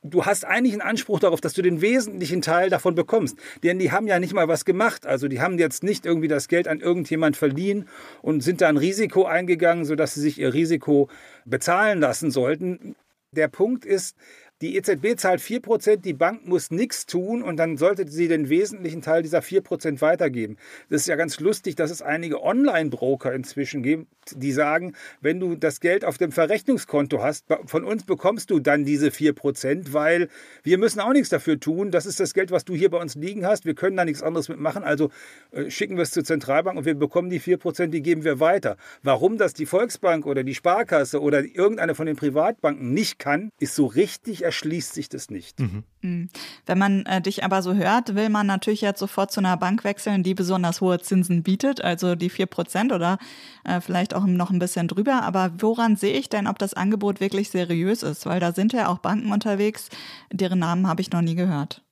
du 0.04 0.24
hast 0.26 0.44
eigentlich 0.44 0.72
einen 0.72 0.82
Anspruch 0.82 1.20
darauf, 1.20 1.40
dass 1.40 1.54
du 1.54 1.62
den 1.62 1.80
wesentlichen 1.80 2.42
Teil 2.42 2.70
davon 2.70 2.96
bekommst. 2.96 3.38
Denn 3.62 3.78
die 3.78 3.92
haben 3.92 4.08
ja 4.08 4.18
nicht 4.18 4.34
mal 4.34 4.48
was 4.48 4.64
gemacht. 4.64 5.06
Also 5.06 5.28
die 5.28 5.40
haben 5.40 5.58
jetzt 5.58 5.84
nicht 5.84 6.04
irgendwie 6.04 6.26
das 6.26 6.48
Geld 6.48 6.66
an 6.66 6.80
irgendjemand 6.80 7.36
verliehen 7.36 7.88
und 8.20 8.42
sind 8.42 8.60
da 8.60 8.68
ein 8.68 8.78
Risiko 8.78 9.26
eingegangen, 9.26 9.84
sodass 9.84 10.14
sie 10.14 10.20
sich 10.20 10.40
ihr 10.40 10.54
Risiko 10.54 11.08
bezahlen 11.44 12.00
lassen 12.00 12.32
sollten. 12.32 12.96
Der 13.30 13.48
Punkt 13.48 13.86
ist, 13.86 14.16
die 14.62 14.76
EZB 14.76 15.18
zahlt 15.18 15.40
4%, 15.40 15.96
die 15.96 16.12
Bank 16.12 16.46
muss 16.46 16.70
nichts 16.70 17.06
tun 17.06 17.42
und 17.42 17.56
dann 17.56 17.76
sollte 17.76 18.08
sie 18.08 18.28
den 18.28 18.48
wesentlichen 18.48 19.02
Teil 19.02 19.22
dieser 19.22 19.40
4% 19.40 20.00
weitergeben. 20.00 20.56
Das 20.88 21.00
ist 21.00 21.08
ja 21.08 21.16
ganz 21.16 21.40
lustig, 21.40 21.74
dass 21.74 21.90
es 21.90 22.00
einige 22.00 22.40
Online-Broker 22.40 23.32
inzwischen 23.34 23.82
gibt, 23.82 24.06
die 24.30 24.52
sagen, 24.52 24.94
wenn 25.20 25.40
du 25.40 25.56
das 25.56 25.80
Geld 25.80 26.04
auf 26.04 26.16
dem 26.16 26.30
Verrechnungskonto 26.30 27.20
hast, 27.20 27.46
von 27.66 27.82
uns 27.82 28.04
bekommst 28.04 28.50
du 28.50 28.60
dann 28.60 28.84
diese 28.84 29.08
4%, 29.08 29.92
weil 29.92 30.28
wir 30.62 30.78
müssen 30.78 31.00
auch 31.00 31.12
nichts 31.12 31.28
dafür 31.28 31.58
tun. 31.58 31.90
Das 31.90 32.06
ist 32.06 32.20
das 32.20 32.32
Geld, 32.32 32.52
was 32.52 32.64
du 32.64 32.74
hier 32.74 32.88
bei 32.88 32.98
uns 32.98 33.16
liegen 33.16 33.44
hast. 33.44 33.64
Wir 33.64 33.74
können 33.74 33.96
da 33.96 34.04
nichts 34.04 34.22
anderes 34.22 34.48
mitmachen. 34.48 34.84
Also 34.84 35.10
äh, 35.50 35.70
schicken 35.70 35.96
wir 35.96 36.02
es 36.02 36.12
zur 36.12 36.22
Zentralbank 36.22 36.78
und 36.78 36.84
wir 36.84 36.94
bekommen 36.94 37.30
die 37.30 37.40
4%, 37.40 37.88
die 37.88 38.02
geben 38.02 38.22
wir 38.22 38.38
weiter. 38.38 38.76
Warum 39.02 39.38
das 39.38 39.54
die 39.54 39.66
Volksbank 39.66 40.24
oder 40.24 40.44
die 40.44 40.54
Sparkasse 40.54 41.20
oder 41.20 41.42
irgendeine 41.44 41.96
von 41.96 42.06
den 42.06 42.14
Privatbanken 42.14 42.94
nicht 42.94 43.18
kann, 43.18 43.50
ist 43.58 43.74
so 43.74 43.86
richtig 43.86 44.44
erschließt 44.52 44.92
sich 44.92 45.08
das 45.08 45.30
nicht. 45.30 45.58
Mhm. 45.58 45.84
mhm. 46.02 46.28
Wenn 46.66 46.78
man 46.78 47.06
äh, 47.06 47.22
dich 47.22 47.42
aber 47.42 47.62
so 47.62 47.72
hört, 47.74 48.14
will 48.14 48.28
man 48.28 48.46
natürlich 48.46 48.82
jetzt 48.82 48.98
sofort 48.98 49.32
zu 49.32 49.40
einer 49.40 49.56
Bank 49.56 49.82
wechseln, 49.82 50.22
die 50.22 50.34
besonders 50.34 50.82
hohe 50.82 51.00
Zinsen 51.00 51.42
bietet, 51.42 51.82
also 51.82 52.14
die 52.14 52.30
4% 52.30 52.94
oder 52.94 53.18
äh, 53.64 53.80
vielleicht 53.80 54.14
auch 54.14 54.26
noch 54.26 54.50
ein 54.50 54.58
bisschen 54.58 54.88
drüber. 54.88 55.22
Aber 55.22 55.52
woran 55.58 55.96
sehe 55.96 56.12
ich 56.12 56.28
denn, 56.28 56.46
ob 56.46 56.58
das 56.58 56.74
Angebot 56.74 57.20
wirklich 57.20 57.48
seriös 57.48 58.02
ist? 58.02 58.26
Weil 58.26 58.40
da 58.40 58.52
sind 58.52 58.74
ja 58.74 58.88
auch 58.88 58.98
Banken 58.98 59.32
unterwegs, 59.32 59.88
deren 60.30 60.58
Namen 60.58 60.86
habe 60.86 61.00
ich 61.00 61.10
noch 61.10 61.22
nie 61.22 61.34
gehört. 61.34 61.82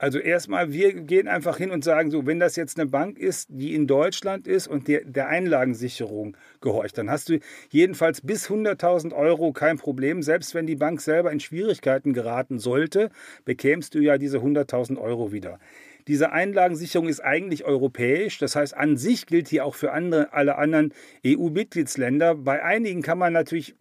Also 0.00 0.20
erstmal, 0.20 0.72
wir 0.72 0.94
gehen 0.94 1.26
einfach 1.26 1.58
hin 1.58 1.72
und 1.72 1.82
sagen 1.82 2.12
so, 2.12 2.24
wenn 2.24 2.38
das 2.38 2.54
jetzt 2.54 2.78
eine 2.78 2.88
Bank 2.88 3.18
ist, 3.18 3.48
die 3.50 3.74
in 3.74 3.88
Deutschland 3.88 4.46
ist 4.46 4.68
und 4.68 4.86
der, 4.86 5.04
der 5.04 5.26
Einlagensicherung 5.26 6.36
gehorcht, 6.60 6.96
dann 6.98 7.10
hast 7.10 7.28
du 7.28 7.40
jedenfalls 7.70 8.20
bis 8.20 8.48
100.000 8.48 9.12
Euro 9.12 9.52
kein 9.52 9.76
Problem. 9.76 10.22
Selbst 10.22 10.54
wenn 10.54 10.68
die 10.68 10.76
Bank 10.76 11.00
selber 11.00 11.32
in 11.32 11.40
Schwierigkeiten 11.40 12.12
geraten 12.12 12.60
sollte, 12.60 13.10
bekämst 13.44 13.96
du 13.96 13.98
ja 13.98 14.18
diese 14.18 14.38
100.000 14.38 14.98
Euro 14.98 15.32
wieder. 15.32 15.58
Diese 16.06 16.30
Einlagensicherung 16.30 17.08
ist 17.08 17.20
eigentlich 17.20 17.64
europäisch. 17.64 18.38
Das 18.38 18.54
heißt, 18.54 18.76
an 18.76 18.96
sich 18.96 19.26
gilt 19.26 19.48
hier 19.48 19.64
auch 19.64 19.74
für 19.74 19.90
andere, 19.90 20.32
alle 20.32 20.58
anderen 20.58 20.94
EU-Mitgliedsländer. 21.26 22.36
Bei 22.36 22.62
einigen 22.62 23.02
kann 23.02 23.18
man 23.18 23.32
natürlich 23.32 23.74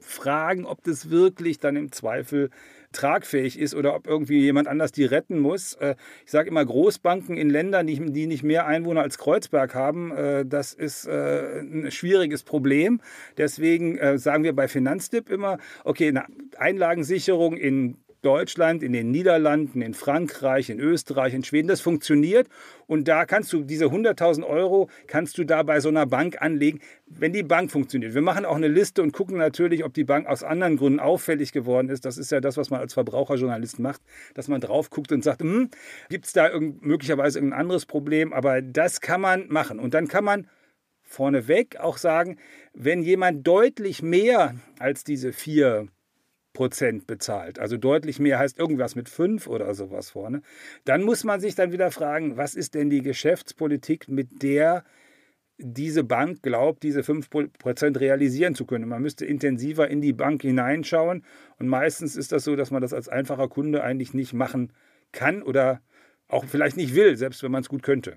fragen, 0.00 0.66
ob 0.66 0.82
das 0.82 1.08
wirklich 1.08 1.60
dann 1.60 1.76
im 1.76 1.92
Zweifel 1.92 2.50
tragfähig 2.92 3.58
ist 3.58 3.74
oder 3.74 3.94
ob 3.94 4.06
irgendwie 4.06 4.40
jemand 4.40 4.68
anders 4.68 4.92
die 4.92 5.04
retten 5.04 5.38
muss. 5.38 5.74
Äh, 5.74 5.96
ich 6.24 6.30
sage 6.30 6.48
immer, 6.48 6.64
Großbanken 6.64 7.36
in 7.36 7.50
Ländern, 7.50 7.86
die, 7.86 8.26
nicht 8.26 8.42
mehr 8.42 8.66
Einwohner 8.66 9.02
als 9.02 9.18
Kreuzberg 9.18 9.74
haben, 9.74 10.12
äh, 10.12 10.46
das 10.46 10.72
ist 10.72 11.06
äh, 11.06 11.60
ein 11.60 11.90
schwieriges 11.90 12.42
Problem. 12.42 13.00
Deswegen 13.36 13.98
sagen 14.18 14.44
wir 14.44 14.54
bei 14.54 14.68
Finanztipp 14.68 15.30
immer, 15.30 15.58
okay, 15.84 16.08
eine 16.08 16.26
Einlagensicherung 16.58 17.56
in 17.56 17.96
Deutschland, 18.22 18.82
in 18.82 18.92
den 18.92 19.10
Niederlanden, 19.10 19.82
in 19.82 19.94
Frankreich, 19.94 20.70
in 20.70 20.80
Österreich, 20.80 21.34
in 21.34 21.44
Schweden. 21.44 21.68
Das 21.68 21.80
funktioniert. 21.80 22.48
Und 22.86 23.08
da 23.08 23.24
kannst 23.26 23.52
du 23.52 23.62
diese 23.62 23.86
100.000 23.86 24.44
Euro 24.44 24.88
kannst 25.06 25.38
du 25.38 25.44
da 25.44 25.62
bei 25.62 25.80
so 25.80 25.88
einer 25.88 26.06
Bank 26.06 26.40
anlegen, 26.40 26.80
wenn 27.06 27.32
die 27.32 27.42
Bank 27.42 27.70
funktioniert. 27.70 28.14
Wir 28.14 28.22
machen 28.22 28.44
auch 28.44 28.56
eine 28.56 28.68
Liste 28.68 29.02
und 29.02 29.12
gucken 29.12 29.36
natürlich, 29.36 29.84
ob 29.84 29.94
die 29.94 30.04
Bank 30.04 30.26
aus 30.26 30.42
anderen 30.42 30.76
Gründen 30.76 31.00
auffällig 31.00 31.52
geworden 31.52 31.88
ist. 31.88 32.04
Das 32.04 32.18
ist 32.18 32.30
ja 32.30 32.40
das, 32.40 32.56
was 32.56 32.70
man 32.70 32.80
als 32.80 32.94
Verbraucherjournalist 32.94 33.78
macht, 33.78 34.00
dass 34.34 34.48
man 34.48 34.60
drauf 34.60 34.90
guckt 34.90 35.12
und 35.12 35.24
sagt, 35.24 35.40
hm, 35.40 35.70
gibt 36.08 36.26
es 36.26 36.32
da 36.32 36.48
irgend, 36.48 36.84
möglicherweise 36.84 37.38
irgendein 37.38 37.60
anderes 37.60 37.86
Problem? 37.86 38.32
Aber 38.32 38.62
das 38.62 39.00
kann 39.00 39.20
man 39.20 39.48
machen. 39.48 39.78
Und 39.78 39.94
dann 39.94 40.08
kann 40.08 40.24
man 40.24 40.46
vorneweg 41.02 41.76
auch 41.78 41.98
sagen, 41.98 42.38
wenn 42.72 43.02
jemand 43.02 43.46
deutlich 43.46 44.02
mehr 44.02 44.54
als 44.78 45.04
diese 45.04 45.32
vier 45.32 45.88
Prozent 46.52 47.06
bezahlt, 47.06 47.58
also 47.58 47.76
deutlich 47.76 48.18
mehr 48.18 48.38
heißt 48.38 48.58
irgendwas 48.58 48.94
mit 48.94 49.08
fünf 49.08 49.46
oder 49.46 49.74
sowas 49.74 50.10
vorne, 50.10 50.42
dann 50.84 51.02
muss 51.02 51.24
man 51.24 51.40
sich 51.40 51.54
dann 51.54 51.72
wieder 51.72 51.90
fragen, 51.90 52.36
was 52.36 52.54
ist 52.54 52.74
denn 52.74 52.90
die 52.90 53.02
Geschäftspolitik, 53.02 54.08
mit 54.08 54.42
der 54.42 54.84
diese 55.58 56.02
Bank 56.04 56.42
glaubt, 56.42 56.82
diese 56.82 57.02
5% 57.02 58.00
realisieren 58.00 58.54
zu 58.54 58.66
können. 58.66 58.88
Man 58.88 59.02
müsste 59.02 59.24
intensiver 59.24 59.88
in 59.88 60.00
die 60.00 60.12
Bank 60.12 60.42
hineinschauen 60.42 61.24
und 61.58 61.68
meistens 61.68 62.16
ist 62.16 62.32
das 62.32 62.44
so, 62.44 62.56
dass 62.56 62.70
man 62.70 62.82
das 62.82 62.92
als 62.92 63.08
einfacher 63.08 63.48
Kunde 63.48 63.82
eigentlich 63.82 64.14
nicht 64.14 64.32
machen 64.32 64.72
kann 65.12 65.42
oder 65.42 65.80
auch 66.28 66.44
vielleicht 66.46 66.76
nicht 66.76 66.94
will, 66.94 67.16
selbst 67.16 67.42
wenn 67.42 67.52
man 67.52 67.62
es 67.62 67.68
gut 67.68 67.82
könnte. 67.82 68.16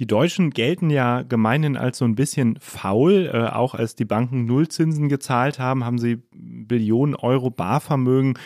Die 0.00 0.06
Deutschen 0.08 0.50
gelten 0.50 0.90
ja 0.90 1.22
gemeinhin 1.22 1.76
als 1.76 1.98
so 1.98 2.04
ein 2.04 2.16
bisschen 2.16 2.58
faul. 2.60 3.30
Äh, 3.32 3.54
auch 3.54 3.74
als 3.74 3.94
die 3.94 4.04
Banken 4.04 4.44
Nullzinsen 4.44 5.08
gezahlt 5.08 5.58
haben, 5.58 5.84
haben 5.84 5.98
sie 5.98 6.22
Billionen 6.32 7.14
Euro 7.14 7.50
Barvermögen 7.50 8.36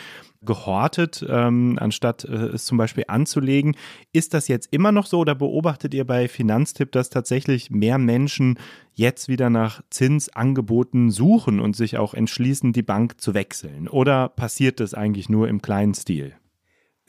gehortet, 0.41 1.25
ähm, 1.27 1.77
anstatt 1.81 2.23
äh, 2.23 2.33
es 2.33 2.65
zum 2.65 2.77
Beispiel 2.77 3.05
anzulegen. 3.07 3.75
Ist 4.13 4.33
das 4.33 4.47
jetzt 4.47 4.69
immer 4.71 4.91
noch 4.91 5.05
so 5.05 5.19
oder 5.19 5.35
beobachtet 5.35 5.93
ihr 5.93 6.05
bei 6.05 6.27
Finanztipp, 6.27 6.91
dass 6.91 7.09
tatsächlich 7.09 7.71
mehr 7.71 7.97
Menschen 7.97 8.57
jetzt 8.93 9.27
wieder 9.27 9.49
nach 9.49 9.81
Zinsangeboten 9.89 11.11
suchen 11.11 11.59
und 11.59 11.75
sich 11.75 11.97
auch 11.97 12.13
entschließen, 12.13 12.73
die 12.73 12.83
Bank 12.83 13.19
zu 13.19 13.33
wechseln? 13.33 13.87
Oder 13.87 14.29
passiert 14.29 14.79
das 14.79 14.93
eigentlich 14.93 15.29
nur 15.29 15.47
im 15.47 15.61
kleinen 15.61 15.93
Stil? 15.93 16.35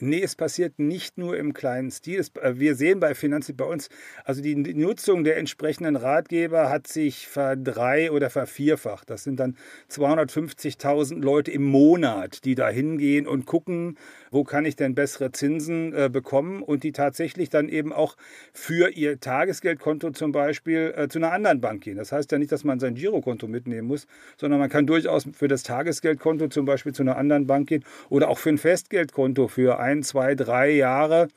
Nee, 0.01 0.23
es 0.23 0.35
passiert 0.35 0.79
nicht 0.79 1.17
nur 1.17 1.37
im 1.37 1.53
kleinen 1.53 1.91
Stil. 1.91 2.19
Es, 2.19 2.29
äh, 2.41 2.59
wir 2.59 2.75
sehen 2.75 2.99
bei 2.99 3.13
Finanztipp 3.15 3.57
bei 3.57 3.65
uns, 3.65 3.89
also 4.25 4.41
die 4.41 4.55
Nutzung 4.55 5.23
der 5.23 5.37
entsprechenden 5.37 5.95
Ratgeber 5.95 6.69
hat 6.69 6.87
sich 6.87 7.27
verdrei- 7.27 8.11
oder 8.11 8.29
vervierfacht. 8.29 9.09
Das 9.09 9.23
sind 9.23 9.39
dann 9.39 9.55
250.000 9.89 11.21
Leute 11.21 11.51
im 11.51 11.63
Monat, 11.63 12.45
die 12.45 12.55
da 12.55 12.69
hingehen 12.69 13.27
und 13.27 13.45
gucken, 13.45 13.97
wo 14.31 14.43
kann 14.43 14.65
ich 14.65 14.75
denn 14.75 14.95
bessere 14.95 15.31
Zinsen 15.31 15.93
äh, 15.93 16.09
bekommen 16.11 16.63
und 16.63 16.83
die 16.83 16.93
tatsächlich 16.93 17.49
dann 17.49 17.69
eben 17.69 17.93
auch 17.93 18.15
für 18.53 18.89
ihr 18.89 19.19
Tagesgeldkonto 19.19 20.11
zum 20.11 20.31
Beispiel 20.31 20.93
äh, 20.95 21.07
zu 21.09 21.19
einer 21.19 21.33
anderen 21.33 21.61
Bank 21.61 21.83
gehen. 21.83 21.97
Das 21.97 22.11
heißt 22.11 22.31
ja 22.31 22.39
nicht, 22.39 22.51
dass 22.51 22.63
man 22.63 22.79
sein 22.79 22.95
Girokonto 22.95 23.47
mitnehmen 23.47 23.87
muss, 23.87 24.07
sondern 24.37 24.59
man 24.59 24.69
kann 24.69 24.87
durchaus 24.87 25.27
für 25.33 25.47
das 25.47 25.63
Tagesgeldkonto 25.63 26.47
zum 26.47 26.65
Beispiel 26.65 26.93
zu 26.93 27.03
einer 27.03 27.17
anderen 27.17 27.45
Bank 27.45 27.67
gehen 27.67 27.83
oder 28.09 28.29
auch 28.29 28.39
für 28.39 28.49
ein 28.49 28.57
Festgeldkonto 28.57 29.49
für 29.49 29.79
ein 29.79 30.01
zwei, 30.01 30.33
drei 30.33 30.71
Jahre 30.71 31.27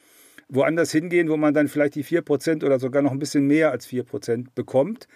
woanders 0.49 0.93
hingehen, 0.93 1.29
wo 1.29 1.37
man 1.37 1.55
dann 1.55 1.69
vielleicht 1.69 1.95
die 1.95 2.05
4% 2.05 2.65
oder 2.65 2.79
sogar 2.79 3.03
noch 3.03 3.13
ein 3.13 3.19
bisschen 3.19 3.47
mehr 3.47 3.71
als 3.71 3.89
4% 3.89 4.47
bekommt. 4.55 5.09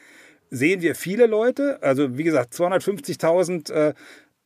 Sehen 0.50 0.80
wir 0.80 0.94
viele 0.94 1.26
Leute, 1.26 1.82
also 1.82 2.16
wie 2.16 2.24
gesagt, 2.24 2.54
250.000 2.54 3.70
äh, 3.70 3.94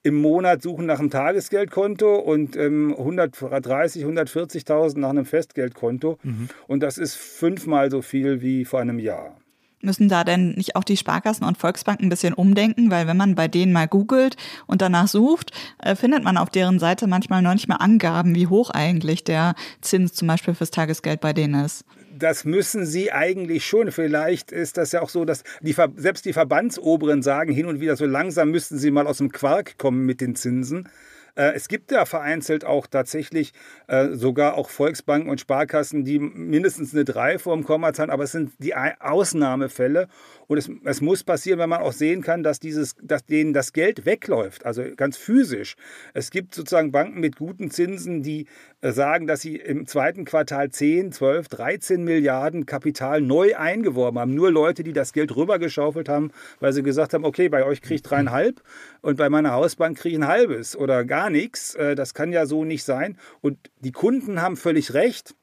im 0.02 0.16
Monat 0.16 0.62
suchen 0.62 0.86
nach 0.86 0.98
einem 0.98 1.10
Tagesgeldkonto 1.10 2.16
und 2.16 2.56
ähm, 2.56 2.94
130, 2.96 4.04
140.000 4.04 4.98
nach 4.98 5.10
einem 5.10 5.24
Festgeldkonto. 5.24 6.18
Mhm. 6.22 6.48
Und 6.66 6.82
das 6.82 6.98
ist 6.98 7.14
fünfmal 7.14 7.90
so 7.90 8.02
viel 8.02 8.40
wie 8.40 8.64
vor 8.64 8.80
einem 8.80 8.98
Jahr. 8.98 9.36
Müssen 9.84 10.08
da 10.08 10.22
denn 10.22 10.52
nicht 10.52 10.76
auch 10.76 10.84
die 10.84 10.96
Sparkassen 10.96 11.44
und 11.44 11.58
Volksbanken 11.58 12.06
ein 12.06 12.08
bisschen 12.08 12.34
umdenken? 12.34 12.92
Weil 12.92 13.08
wenn 13.08 13.16
man 13.16 13.34
bei 13.34 13.48
denen 13.48 13.72
mal 13.72 13.88
googelt 13.88 14.36
und 14.68 14.80
danach 14.80 15.08
sucht, 15.08 15.50
äh, 15.78 15.96
findet 15.96 16.22
man 16.22 16.36
auf 16.36 16.50
deren 16.50 16.78
Seite 16.78 17.08
manchmal 17.08 17.42
noch 17.42 17.52
nicht 17.52 17.66
mal 17.66 17.76
Angaben, 17.76 18.36
wie 18.36 18.46
hoch 18.46 18.70
eigentlich 18.70 19.24
der 19.24 19.56
Zins 19.80 20.12
zum 20.12 20.28
Beispiel 20.28 20.54
fürs 20.54 20.70
Tagesgeld 20.70 21.20
bei 21.20 21.32
denen 21.32 21.64
ist. 21.64 21.84
Das 22.16 22.44
müssen 22.44 22.86
sie 22.86 23.10
eigentlich 23.10 23.66
schon. 23.66 23.90
Vielleicht 23.90 24.52
ist 24.52 24.76
das 24.76 24.92
ja 24.92 25.02
auch 25.02 25.08
so, 25.08 25.24
dass 25.24 25.42
die, 25.60 25.74
selbst 25.96 26.24
die 26.26 26.32
Verbandsoberen 26.32 27.22
sagen 27.22 27.52
hin 27.52 27.66
und 27.66 27.80
wieder, 27.80 27.96
so 27.96 28.06
langsam 28.06 28.50
müssten 28.52 28.78
sie 28.78 28.92
mal 28.92 29.08
aus 29.08 29.18
dem 29.18 29.32
Quark 29.32 29.78
kommen 29.78 30.06
mit 30.06 30.20
den 30.20 30.36
Zinsen. 30.36 30.88
Äh, 31.34 31.52
es 31.54 31.68
gibt 31.68 31.90
ja 31.90 32.04
vereinzelt 32.04 32.64
auch 32.64 32.86
tatsächlich 32.86 33.52
äh, 33.86 34.08
sogar 34.10 34.54
auch 34.54 34.68
Volksbanken 34.68 35.30
und 35.30 35.40
Sparkassen, 35.40 36.04
die 36.04 36.18
mindestens 36.18 36.92
eine 36.92 37.04
3 37.04 37.38
vor 37.38 37.56
dem 37.56 37.64
Komma 37.64 37.92
zahlen, 37.92 38.10
aber 38.10 38.24
es 38.24 38.32
sind 38.32 38.52
die 38.58 38.74
Ausnahmefälle. 38.74 40.08
Und 40.46 40.58
es, 40.58 40.70
es, 40.84 41.00
muss 41.00 41.24
passieren, 41.24 41.58
wenn 41.58 41.68
man 41.68 41.82
auch 41.82 41.92
sehen 41.92 42.22
kann, 42.22 42.42
dass, 42.42 42.60
dieses, 42.60 42.94
dass 43.02 43.24
denen 43.24 43.52
das 43.52 43.72
Geld 43.72 44.04
wegläuft, 44.04 44.66
also 44.66 44.82
ganz 44.96 45.16
physisch. 45.16 45.76
Es 46.14 46.30
gibt 46.30 46.54
sozusagen 46.54 46.92
Banken 46.92 47.20
mit 47.20 47.36
guten 47.36 47.70
Zinsen, 47.70 48.22
die 48.22 48.46
äh, 48.80 48.92
sagen, 48.92 49.26
dass 49.26 49.40
sie 49.40 49.56
im 49.56 49.86
zweiten 49.86 50.24
Quartal 50.24 50.70
10, 50.70 51.12
12, 51.12 51.48
13 51.48 52.04
Milliarden 52.04 52.66
Kapital 52.66 53.20
neu 53.20 53.56
eingeworben 53.56 54.18
haben. 54.18 54.34
Nur 54.34 54.50
Leute, 54.50 54.82
die 54.82 54.92
das 54.92 55.12
Geld 55.12 55.34
rübergeschaufelt 55.34 56.08
haben, 56.08 56.30
weil 56.60 56.72
sie 56.72 56.82
gesagt 56.82 57.14
haben, 57.14 57.24
okay, 57.24 57.48
bei 57.48 57.64
euch 57.64 57.80
kriege 57.80 57.96
ich 57.96 58.02
dreieinhalb 58.02 58.62
und 59.00 59.16
bei 59.16 59.28
meiner 59.28 59.52
Hausbank 59.52 59.98
kriege 59.98 60.16
ich 60.16 60.22
ein 60.22 60.28
halbes 60.28 60.76
oder 60.76 61.04
gar 61.04 61.30
nichts. 61.30 61.74
Äh, 61.74 61.94
das 61.94 62.14
kann 62.14 62.32
ja 62.32 62.46
so 62.46 62.64
nicht 62.64 62.84
sein. 62.84 63.16
Und 63.40 63.58
die 63.80 63.92
Kunden 63.92 64.42
haben 64.42 64.56
völlig 64.56 64.94
recht. 64.94 65.34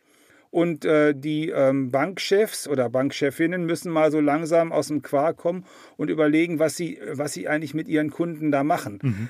Und 0.51 0.83
äh, 0.83 1.13
die 1.15 1.49
ähm, 1.49 1.91
Bankchefs 1.91 2.67
oder 2.67 2.89
Bankchefinnen 2.89 3.65
müssen 3.65 3.91
mal 3.91 4.11
so 4.11 4.19
langsam 4.19 4.71
aus 4.71 4.87
dem 4.87 5.03
Quark 5.03 5.37
kommen 5.37 5.65
und 5.95 6.09
überlegen, 6.09 6.57
was 6.57 6.75
sie, 6.75 6.99
was 7.11 7.33
sie 7.33 7.47
eigentlich 7.47 7.75
mit 7.75 7.87
ihren 7.87 8.09
Kunden 8.09 8.51
da 8.51 8.63
machen. 8.63 8.99
Mhm. 9.01 9.29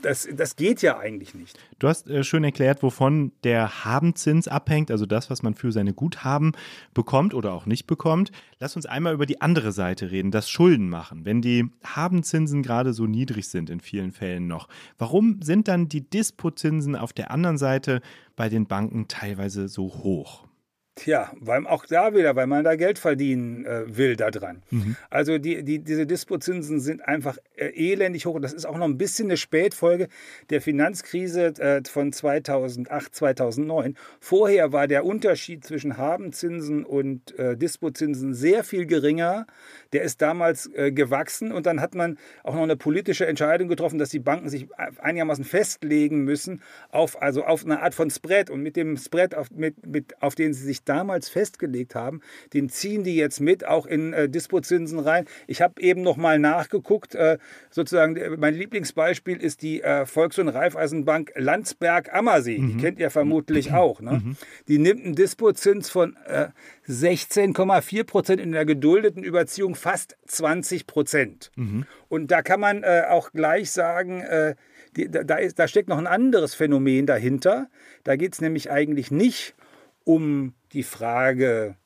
Das, 0.00 0.28
das 0.32 0.56
geht 0.56 0.82
ja 0.82 0.98
eigentlich 0.98 1.34
nicht. 1.34 1.58
Du 1.78 1.88
hast 1.88 2.08
äh, 2.08 2.24
schön 2.24 2.44
erklärt, 2.44 2.82
wovon 2.82 3.32
der 3.44 3.84
Habenzins 3.84 4.48
abhängt, 4.48 4.90
also 4.90 5.06
das, 5.06 5.30
was 5.30 5.42
man 5.42 5.54
für 5.54 5.72
seine 5.72 5.92
Guthaben 5.92 6.52
bekommt 6.94 7.34
oder 7.34 7.52
auch 7.52 7.66
nicht 7.66 7.86
bekommt. 7.86 8.32
Lass 8.58 8.76
uns 8.76 8.86
einmal 8.86 9.14
über 9.14 9.26
die 9.26 9.40
andere 9.40 9.72
Seite 9.72 10.10
reden, 10.10 10.30
das 10.30 10.48
Schulden 10.48 10.88
machen. 10.88 11.24
Wenn 11.24 11.42
die 11.42 11.68
Habenzinsen 11.84 12.62
gerade 12.62 12.92
so 12.92 13.06
niedrig 13.06 13.48
sind 13.48 13.70
in 13.70 13.80
vielen 13.80 14.12
Fällen 14.12 14.46
noch, 14.46 14.68
warum 14.98 15.42
sind 15.42 15.68
dann 15.68 15.88
die 15.88 16.08
Dispozinsen 16.08 16.96
auf 16.96 17.12
der 17.12 17.30
anderen 17.30 17.58
Seite 17.58 18.00
bei 18.36 18.48
den 18.48 18.66
Banken 18.66 19.08
teilweise 19.08 19.68
so 19.68 19.84
hoch? 19.84 20.46
Tja, 20.94 21.32
weil 21.40 21.66
auch 21.66 21.86
da 21.86 22.14
wieder, 22.14 22.36
weil 22.36 22.46
man 22.46 22.64
da 22.64 22.76
Geld 22.76 22.98
verdienen 22.98 23.64
äh, 23.64 23.96
will 23.96 24.14
da 24.14 24.30
dran. 24.30 24.62
Mhm. 24.70 24.96
Also 25.08 25.38
die, 25.38 25.62
die, 25.62 25.78
diese 25.78 26.06
Dispozinsen 26.06 26.80
sind 26.80 27.00
einfach 27.08 27.38
äh, 27.56 27.68
elendig 27.68 28.26
hoch. 28.26 28.38
Das 28.38 28.52
ist 28.52 28.66
auch 28.66 28.76
noch 28.76 28.84
ein 28.84 28.98
bisschen 28.98 29.28
eine 29.28 29.38
Spätfolge 29.38 30.08
der 30.50 30.60
Finanzkrise 30.60 31.46
äh, 31.58 31.82
von 31.88 32.12
2008, 32.12 33.14
2009. 33.14 33.96
Vorher 34.20 34.72
war 34.72 34.86
der 34.86 35.06
Unterschied 35.06 35.64
zwischen 35.64 35.96
Habenzinsen 35.96 36.84
und 36.84 37.38
äh, 37.38 37.56
Dispozinsen 37.56 38.34
sehr 38.34 38.62
viel 38.62 38.84
geringer. 38.84 39.46
Der 39.94 40.02
ist 40.02 40.20
damals 40.20 40.70
äh, 40.74 40.92
gewachsen 40.92 41.52
und 41.52 41.64
dann 41.64 41.80
hat 41.80 41.94
man 41.94 42.18
auch 42.44 42.54
noch 42.54 42.62
eine 42.62 42.76
politische 42.76 43.26
Entscheidung 43.26 43.68
getroffen, 43.68 43.98
dass 43.98 44.10
die 44.10 44.18
Banken 44.18 44.50
sich 44.50 44.68
einigermaßen 44.98 45.44
festlegen 45.44 46.24
müssen 46.24 46.60
auf, 46.90 47.22
also 47.22 47.44
auf 47.44 47.64
eine 47.64 47.80
Art 47.80 47.94
von 47.94 48.10
Spread. 48.10 48.50
Und 48.50 48.62
mit 48.62 48.76
dem 48.76 48.98
Spread, 48.98 49.34
auf, 49.34 49.50
mit, 49.50 49.86
mit, 49.86 50.20
auf 50.20 50.34
den 50.34 50.52
sie 50.52 50.64
sich 50.64 50.81
damals 50.84 51.28
festgelegt 51.28 51.94
haben, 51.94 52.20
den 52.52 52.68
ziehen 52.68 53.04
die 53.04 53.16
jetzt 53.16 53.40
mit, 53.40 53.66
auch 53.66 53.86
in 53.86 54.12
äh, 54.12 54.28
Dispozinsen 54.28 54.98
rein. 54.98 55.26
Ich 55.46 55.62
habe 55.62 55.80
eben 55.80 56.02
noch 56.02 56.16
mal 56.16 56.38
nachgeguckt, 56.38 57.14
äh, 57.14 57.38
sozusagen, 57.70 58.18
mein 58.38 58.54
Lieblingsbeispiel 58.54 59.36
ist 59.36 59.62
die 59.62 59.82
äh, 59.82 60.06
Volks- 60.06 60.38
und 60.38 60.48
Raiffeisenbank 60.48 61.32
Landsberg-Ammersee. 61.36 62.58
Mhm. 62.58 62.68
Die 62.68 62.76
kennt 62.76 62.98
ihr 62.98 63.10
vermutlich 63.10 63.70
mhm. 63.70 63.76
auch. 63.76 64.00
Ne? 64.00 64.22
Mhm. 64.24 64.36
Die 64.68 64.78
nimmt 64.78 65.04
einen 65.04 65.14
Dispozins 65.14 65.90
von 65.90 66.16
16,4 66.88 67.98
äh, 67.98 68.04
Prozent 68.04 68.40
in 68.40 68.52
der 68.52 68.64
geduldeten 68.64 69.22
Überziehung 69.22 69.74
fast 69.74 70.16
20 70.26 70.86
Prozent. 70.86 71.50
Mhm. 71.56 71.86
Und 72.08 72.30
da 72.30 72.42
kann 72.42 72.60
man 72.60 72.82
äh, 72.82 73.04
auch 73.08 73.32
gleich 73.32 73.70
sagen, 73.70 74.20
äh, 74.20 74.54
die, 74.96 75.10
da, 75.10 75.36
ist, 75.36 75.58
da 75.58 75.68
steckt 75.68 75.88
noch 75.88 75.98
ein 75.98 76.06
anderes 76.06 76.54
Phänomen 76.54 77.06
dahinter. 77.06 77.68
Da 78.04 78.16
geht 78.16 78.34
es 78.34 78.40
nämlich 78.40 78.70
eigentlich 78.70 79.10
nicht 79.10 79.54
um 80.04 80.54
die 80.72 80.82
Frage, 80.82 81.76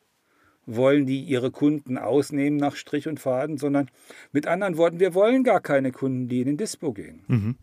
wollen 0.67 1.07
die 1.07 1.21
ihre 1.21 1.51
Kunden 1.51 1.97
ausnehmen 1.97 2.59
nach 2.59 2.77
Strich 2.77 3.09
und 3.09 3.21
Faden, 3.21 3.57
sondern 3.57 3.89
mit 4.33 4.47
anderen 4.47 4.77
Worten, 4.77 5.01
wir 5.01 5.15
wollen 5.15 5.45
gar 5.45 5.61
keine 5.61 5.93
Kunden, 5.93 6.29
die 6.29 6.41
in 6.41 6.47
den 6.47 6.57
Dispo 6.57 6.93
gehen. 6.93 7.25
Mhm. 7.29 7.57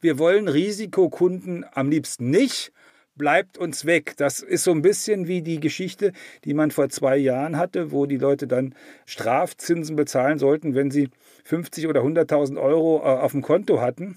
Wir 0.00 0.18
wollen 0.18 0.46
Risikokunden 0.46 1.66
am 1.72 1.90
liebsten 1.90 2.30
nicht, 2.30 2.72
bleibt 3.16 3.58
uns 3.58 3.84
weg. 3.84 4.14
Das 4.16 4.40
ist 4.40 4.62
so 4.62 4.70
ein 4.70 4.82
bisschen 4.82 5.26
wie 5.26 5.42
die 5.42 5.58
Geschichte, 5.58 6.12
die 6.44 6.54
man 6.54 6.70
vor 6.70 6.88
zwei 6.88 7.16
Jahren 7.16 7.56
hatte, 7.56 7.90
wo 7.90 8.06
die 8.06 8.16
Leute 8.16 8.46
dann 8.46 8.76
Strafzinsen 9.06 9.96
bezahlen 9.96 10.38
sollten, 10.38 10.76
wenn 10.76 10.92
sie 10.92 11.08
50 11.42 11.88
oder 11.88 12.02
100.000 12.02 12.60
Euro 12.62 12.98
äh, 12.98 13.20
auf 13.20 13.32
dem 13.32 13.42
Konto 13.42 13.80
hatten 13.80 14.16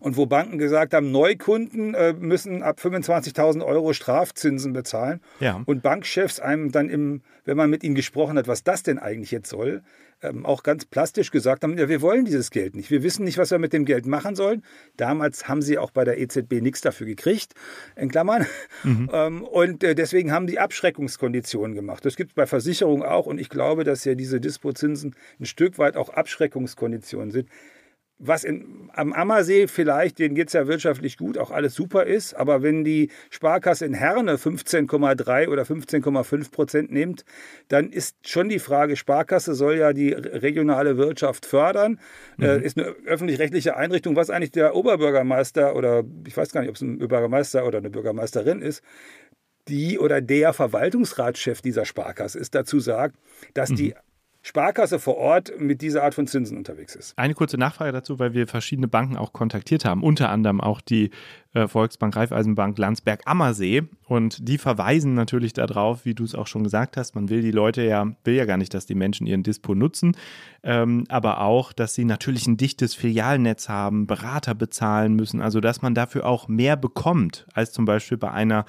Und 0.00 0.16
wo 0.16 0.26
Banken 0.26 0.58
gesagt 0.58 0.92
haben, 0.92 1.10
Neukunden 1.10 1.94
äh, 1.94 2.12
müssen 2.12 2.62
ab 2.62 2.78
25.000 2.82 3.64
Euro 3.64 3.92
Strafzinsen 3.92 4.72
bezahlen. 4.72 5.20
Ja. 5.40 5.62
Und 5.64 5.82
Bankchefs 5.82 6.38
einem 6.38 6.70
dann, 6.70 6.88
im, 6.90 7.22
wenn 7.44 7.56
man 7.56 7.70
mit 7.70 7.82
ihnen 7.82 7.94
gesprochen 7.94 8.36
hat, 8.36 8.46
was 8.46 8.62
das 8.62 8.82
denn 8.82 8.98
eigentlich 8.98 9.30
jetzt 9.30 9.48
soll, 9.48 9.82
ähm, 10.20 10.44
auch 10.44 10.62
ganz 10.62 10.84
plastisch 10.84 11.30
gesagt 11.30 11.62
haben, 11.62 11.78
ja, 11.78 11.88
wir 11.88 12.02
wollen 12.02 12.24
dieses 12.24 12.50
Geld 12.50 12.74
nicht. 12.74 12.90
Wir 12.90 13.02
wissen 13.02 13.24
nicht, 13.24 13.38
was 13.38 13.50
wir 13.50 13.58
mit 13.58 13.72
dem 13.72 13.84
Geld 13.84 14.04
machen 14.04 14.34
sollen. 14.34 14.64
Damals 14.96 15.48
haben 15.48 15.62
sie 15.62 15.78
auch 15.78 15.90
bei 15.90 16.04
der 16.04 16.18
EZB 16.18 16.60
nichts 16.60 16.80
dafür 16.80 17.06
gekriegt, 17.06 17.54
in 17.96 18.08
Klammern. 18.10 18.46
Ähm, 18.84 19.42
und 19.42 19.84
äh, 19.84 19.94
deswegen 19.94 20.32
haben 20.32 20.46
die 20.46 20.58
Abschreckungskonditionen 20.58 21.74
gemacht. 21.74 22.04
Das 22.04 22.16
gibt 22.16 22.30
es 22.30 22.34
bei 22.34 22.46
Versicherungen 22.46 23.02
auch. 23.02 23.26
Und 23.26 23.38
ich 23.38 23.48
glaube, 23.48 23.84
dass 23.84 24.04
ja 24.04 24.14
diese 24.14 24.40
Dispozinsen 24.40 25.14
ein 25.40 25.46
Stück 25.46 25.78
weit 25.78 25.96
auch 25.96 26.10
Abschreckungskonditionen 26.10 27.30
sind 27.30 27.48
was 28.18 28.42
in, 28.42 28.90
am 28.94 29.12
Ammersee 29.12 29.68
vielleicht, 29.68 30.18
denen 30.18 30.34
geht 30.34 30.48
es 30.48 30.52
ja 30.52 30.66
wirtschaftlich 30.66 31.16
gut, 31.16 31.38
auch 31.38 31.50
alles 31.50 31.74
super 31.74 32.04
ist, 32.04 32.34
aber 32.34 32.62
wenn 32.62 32.82
die 32.82 33.10
Sparkasse 33.30 33.86
in 33.86 33.94
Herne 33.94 34.36
15,3 34.36 35.48
oder 35.48 35.62
15,5 35.62 36.50
Prozent 36.50 36.92
nimmt, 36.92 37.24
dann 37.68 37.90
ist 37.90 38.16
schon 38.26 38.48
die 38.48 38.58
Frage, 38.58 38.96
Sparkasse 38.96 39.54
soll 39.54 39.76
ja 39.76 39.92
die 39.92 40.12
regionale 40.12 40.96
Wirtschaft 40.96 41.46
fördern, 41.46 42.00
äh, 42.40 42.60
ist 42.60 42.76
eine 42.76 42.88
öffentlich-rechtliche 43.06 43.76
Einrichtung, 43.76 44.16
was 44.16 44.30
eigentlich 44.30 44.50
der 44.50 44.74
Oberbürgermeister 44.74 45.76
oder 45.76 46.02
ich 46.26 46.36
weiß 46.36 46.50
gar 46.50 46.62
nicht, 46.62 46.70
ob 46.70 46.76
es 46.76 46.82
ein 46.82 46.98
Bürgermeister 46.98 47.66
oder 47.66 47.78
eine 47.78 47.90
Bürgermeisterin 47.90 48.62
ist, 48.62 48.82
die 49.68 49.98
oder 49.98 50.20
der 50.20 50.52
Verwaltungsratschef 50.52 51.60
dieser 51.60 51.84
Sparkasse 51.84 52.38
ist, 52.38 52.54
dazu 52.54 52.80
sagt, 52.80 53.16
dass 53.54 53.70
die 53.70 53.94
Sparkasse 54.48 54.98
vor 54.98 55.18
Ort 55.18 55.52
mit 55.60 55.82
dieser 55.82 56.04
Art 56.04 56.14
von 56.14 56.26
Zinsen 56.26 56.56
unterwegs 56.56 56.94
ist. 56.94 57.12
Eine 57.18 57.34
kurze 57.34 57.58
Nachfrage 57.58 57.92
dazu, 57.92 58.18
weil 58.18 58.32
wir 58.32 58.46
verschiedene 58.46 58.88
Banken 58.88 59.18
auch 59.18 59.34
kontaktiert 59.34 59.84
haben, 59.84 60.02
unter 60.02 60.30
anderem 60.30 60.62
auch 60.62 60.80
die 60.80 61.10
äh, 61.52 61.68
Volksbank 61.68 62.16
Raiffeisenbank 62.16 62.78
Landsberg 62.78 63.20
Ammersee. 63.26 63.82
Und 64.06 64.48
die 64.48 64.56
verweisen 64.56 65.12
natürlich 65.12 65.52
darauf, 65.52 66.06
wie 66.06 66.14
du 66.14 66.24
es 66.24 66.34
auch 66.34 66.46
schon 66.46 66.64
gesagt 66.64 66.96
hast, 66.96 67.14
man 67.14 67.28
will 67.28 67.42
die 67.42 67.50
Leute 67.50 67.82
ja, 67.82 68.06
will 68.24 68.36
ja 68.36 68.46
gar 68.46 68.56
nicht, 68.56 68.72
dass 68.72 68.86
die 68.86 68.94
Menschen 68.94 69.26
ihren 69.26 69.42
Dispo 69.42 69.74
nutzen, 69.74 70.16
ähm, 70.62 71.04
aber 71.10 71.42
auch, 71.42 71.74
dass 71.74 71.94
sie 71.94 72.06
natürlich 72.06 72.46
ein 72.46 72.56
dichtes 72.56 72.94
Filialnetz 72.94 73.68
haben, 73.68 74.06
Berater 74.06 74.54
bezahlen 74.54 75.14
müssen, 75.14 75.42
also 75.42 75.60
dass 75.60 75.82
man 75.82 75.94
dafür 75.94 76.24
auch 76.24 76.48
mehr 76.48 76.76
bekommt, 76.76 77.46
als 77.52 77.72
zum 77.72 77.84
Beispiel 77.84 78.16
bei 78.16 78.30
einer 78.30 78.64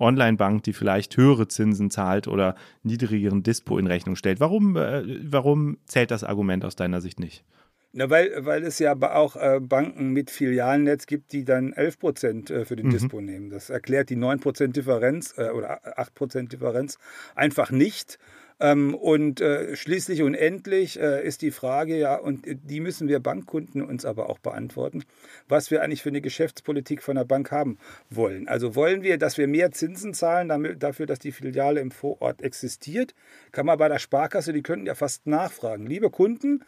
Online-Bank, 0.00 0.62
die 0.64 0.72
vielleicht 0.72 1.16
höhere 1.16 1.48
Zinsen 1.48 1.90
zahlt 1.90 2.26
oder 2.26 2.54
niedrigeren 2.82 3.42
Dispo 3.42 3.78
in 3.78 3.86
Rechnung 3.86 4.16
stellt. 4.16 4.40
Warum, 4.40 4.76
äh, 4.76 5.02
warum 5.22 5.78
zählt 5.86 6.10
das 6.10 6.24
Argument 6.24 6.64
aus 6.64 6.76
deiner 6.76 7.00
Sicht 7.00 7.20
nicht? 7.20 7.44
Na, 7.92 8.08
weil, 8.08 8.30
weil 8.46 8.62
es 8.62 8.78
ja 8.78 8.92
aber 8.92 9.16
auch 9.16 9.34
äh, 9.34 9.58
Banken 9.60 10.10
mit 10.10 10.30
Filialnetz 10.30 11.06
gibt, 11.06 11.32
die 11.32 11.44
dann 11.44 11.72
11 11.72 11.98
Prozent 11.98 12.50
äh, 12.50 12.64
für 12.64 12.76
den 12.76 12.88
Dispo 12.90 13.20
nehmen. 13.20 13.50
Das 13.50 13.68
erklärt 13.68 14.10
die 14.10 14.16
9 14.16 14.38
Prozent 14.38 14.76
Differenz 14.76 15.34
äh, 15.36 15.50
oder 15.50 15.98
8 15.98 16.14
Prozent 16.14 16.52
Differenz 16.52 16.98
einfach 17.34 17.72
nicht. 17.72 18.18
Ähm, 18.60 18.94
und 18.94 19.40
äh, 19.40 19.74
schließlich 19.74 20.22
und 20.22 20.34
endlich 20.34 21.00
äh, 21.00 21.26
ist 21.26 21.40
die 21.40 21.50
Frage, 21.50 21.96
ja, 21.96 22.16
und 22.16 22.44
die 22.46 22.80
müssen 22.80 23.08
wir 23.08 23.18
Bankkunden 23.18 23.82
uns 23.82 24.04
aber 24.04 24.28
auch 24.28 24.38
beantworten, 24.38 25.04
was 25.48 25.70
wir 25.70 25.82
eigentlich 25.82 26.02
für 26.02 26.10
eine 26.10 26.20
Geschäftspolitik 26.20 27.02
von 27.02 27.16
der 27.16 27.24
Bank 27.24 27.50
haben 27.50 27.78
wollen. 28.10 28.48
Also 28.48 28.74
wollen 28.74 29.02
wir, 29.02 29.16
dass 29.16 29.38
wir 29.38 29.48
mehr 29.48 29.72
Zinsen 29.72 30.12
zahlen 30.12 30.48
damit, 30.48 30.82
dafür, 30.82 31.06
dass 31.06 31.18
die 31.18 31.32
Filiale 31.32 31.80
im 31.80 31.90
Vorort 31.90 32.42
existiert? 32.42 33.14
Kann 33.50 33.64
man 33.64 33.78
bei 33.78 33.88
der 33.88 33.98
Sparkasse, 33.98 34.52
die 34.52 34.62
könnten 34.62 34.86
ja 34.86 34.94
fast 34.94 35.26
nachfragen. 35.26 35.86
Liebe 35.86 36.10
Kunden, 36.10 36.62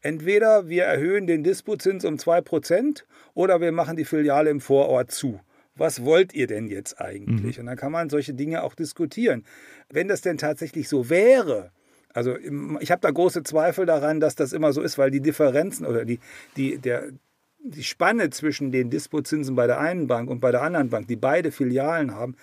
entweder 0.00 0.68
wir 0.68 0.84
erhöhen 0.84 1.28
den 1.28 1.44
Dispozins 1.44 2.04
um 2.04 2.16
2% 2.16 3.04
oder 3.34 3.60
wir 3.60 3.70
machen 3.70 3.96
die 3.96 4.04
Filiale 4.04 4.50
im 4.50 4.60
Vorort 4.60 5.12
zu. 5.12 5.40
Was 5.76 6.04
wollt 6.04 6.32
ihr 6.34 6.46
denn 6.46 6.68
jetzt 6.68 7.00
eigentlich? 7.00 7.60
Und 7.60 7.66
dann 7.66 7.76
kann 7.76 7.92
man 7.92 8.08
solche 8.10 8.34
Dinge 8.34 8.62
auch 8.62 8.74
diskutieren. 8.74 9.44
Wenn 9.90 10.08
das 10.08 10.22
denn 10.22 10.38
tatsächlich 10.38 10.88
so 10.88 11.10
wäre, 11.10 11.70
also 12.12 12.34
im- 12.34 12.78
ich 12.80 12.90
habe 12.90 13.02
da 13.02 13.10
große 13.10 13.42
Zweifel 13.42 13.84
daran, 13.86 14.18
dass 14.20 14.34
das 14.34 14.52
immer 14.54 14.72
so 14.72 14.80
ist, 14.80 14.96
weil 14.96 15.10
die 15.10 15.20
Differenzen 15.20 15.84
oder 15.86 16.04
die, 16.06 16.18
die, 16.56 16.78
der, 16.78 17.10
die 17.58 17.84
Spanne 17.84 18.30
zwischen 18.30 18.72
den 18.72 18.88
Dispozinsen 18.90 19.54
bei 19.54 19.66
der 19.66 19.78
einen 19.78 20.06
Bank 20.06 20.30
und 20.30 20.40
bei 20.40 20.50
der 20.50 20.62
anderen 20.62 20.88
Bank, 20.88 21.08
die 21.08 21.16
beide 21.16 21.52
Filialen 21.52 22.14
haben, 22.14 22.36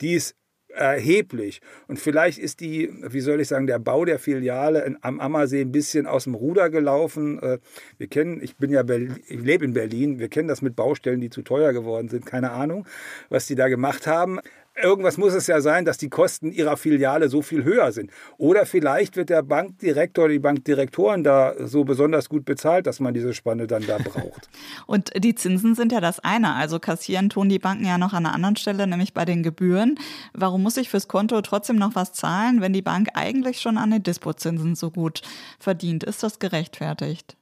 die 0.00 0.14
ist 0.14 0.34
erheblich. 0.68 1.60
Und 1.86 1.98
vielleicht 1.98 2.38
ist 2.38 2.60
die, 2.60 2.90
wie 3.02 3.20
soll 3.20 3.40
ich 3.40 3.48
sagen, 3.48 3.66
der 3.66 3.78
Bau 3.78 4.04
der 4.04 4.18
Filiale 4.18 4.96
am 5.00 5.20
Ammersee 5.20 5.62
ein 5.62 5.72
bisschen 5.72 6.06
aus 6.06 6.24
dem 6.24 6.34
Ruder 6.34 6.70
gelaufen. 6.70 7.42
Äh, 7.42 7.58
Wir 7.98 8.08
kennen, 8.08 8.42
ich 8.42 8.56
bin 8.56 8.70
ja, 8.70 8.82
Berlin, 8.82 9.16
ich 9.26 9.40
lebe 9.40 9.64
in 9.64 9.72
Berlin, 9.72 10.18
wir 10.18 10.28
kennen 10.28 10.48
das 10.48 10.62
mit 10.62 10.76
Baustellen, 10.76 11.20
die 11.20 11.30
zu 11.30 11.42
teuer 11.42 11.72
geworden 11.72 12.08
sind. 12.08 12.26
Keine 12.26 12.52
Ahnung, 12.52 12.86
was 13.28 13.46
die 13.46 13.54
da 13.54 13.68
gemacht 13.68 14.06
haben. 14.06 14.40
Irgendwas 14.82 15.16
muss 15.16 15.34
es 15.34 15.46
ja 15.46 15.60
sein, 15.60 15.84
dass 15.84 15.98
die 15.98 16.08
Kosten 16.08 16.52
ihrer 16.52 16.76
Filiale 16.76 17.28
so 17.28 17.42
viel 17.42 17.64
höher 17.64 17.92
sind. 17.92 18.10
Oder 18.36 18.66
vielleicht 18.66 19.16
wird 19.16 19.30
der 19.30 19.42
Bankdirektor 19.42 20.24
oder 20.24 20.32
die 20.32 20.38
Bankdirektoren 20.38 21.24
da 21.24 21.54
so 21.66 21.84
besonders 21.84 22.28
gut 22.28 22.44
bezahlt, 22.44 22.86
dass 22.86 23.00
man 23.00 23.14
diese 23.14 23.34
Spanne 23.34 23.66
dann 23.66 23.86
da 23.86 23.98
braucht. 23.98 24.48
Und 24.86 25.10
die 25.16 25.34
Zinsen 25.34 25.74
sind 25.74 25.92
ja 25.92 26.00
das 26.00 26.20
eine. 26.20 26.54
Also 26.54 26.78
kassieren 26.78 27.30
tun 27.30 27.48
die 27.48 27.58
Banken 27.58 27.86
ja 27.86 27.98
noch 27.98 28.12
an 28.12 28.26
einer 28.26 28.34
anderen 28.34 28.56
Stelle, 28.56 28.86
nämlich 28.86 29.14
bei 29.14 29.24
den 29.24 29.42
Gebühren. 29.42 29.98
Warum 30.32 30.62
muss 30.62 30.76
ich 30.76 30.90
fürs 30.90 31.08
Konto 31.08 31.40
trotzdem 31.40 31.76
noch 31.76 31.94
was 31.94 32.12
zahlen, 32.12 32.60
wenn 32.60 32.72
die 32.72 32.82
Bank 32.82 33.08
eigentlich 33.14 33.60
schon 33.60 33.78
an 33.78 33.90
den 33.90 34.02
Dispozinsen 34.02 34.74
so 34.74 34.90
gut 34.90 35.22
verdient? 35.58 36.04
Ist 36.04 36.22
das 36.22 36.38
gerechtfertigt? 36.38 37.37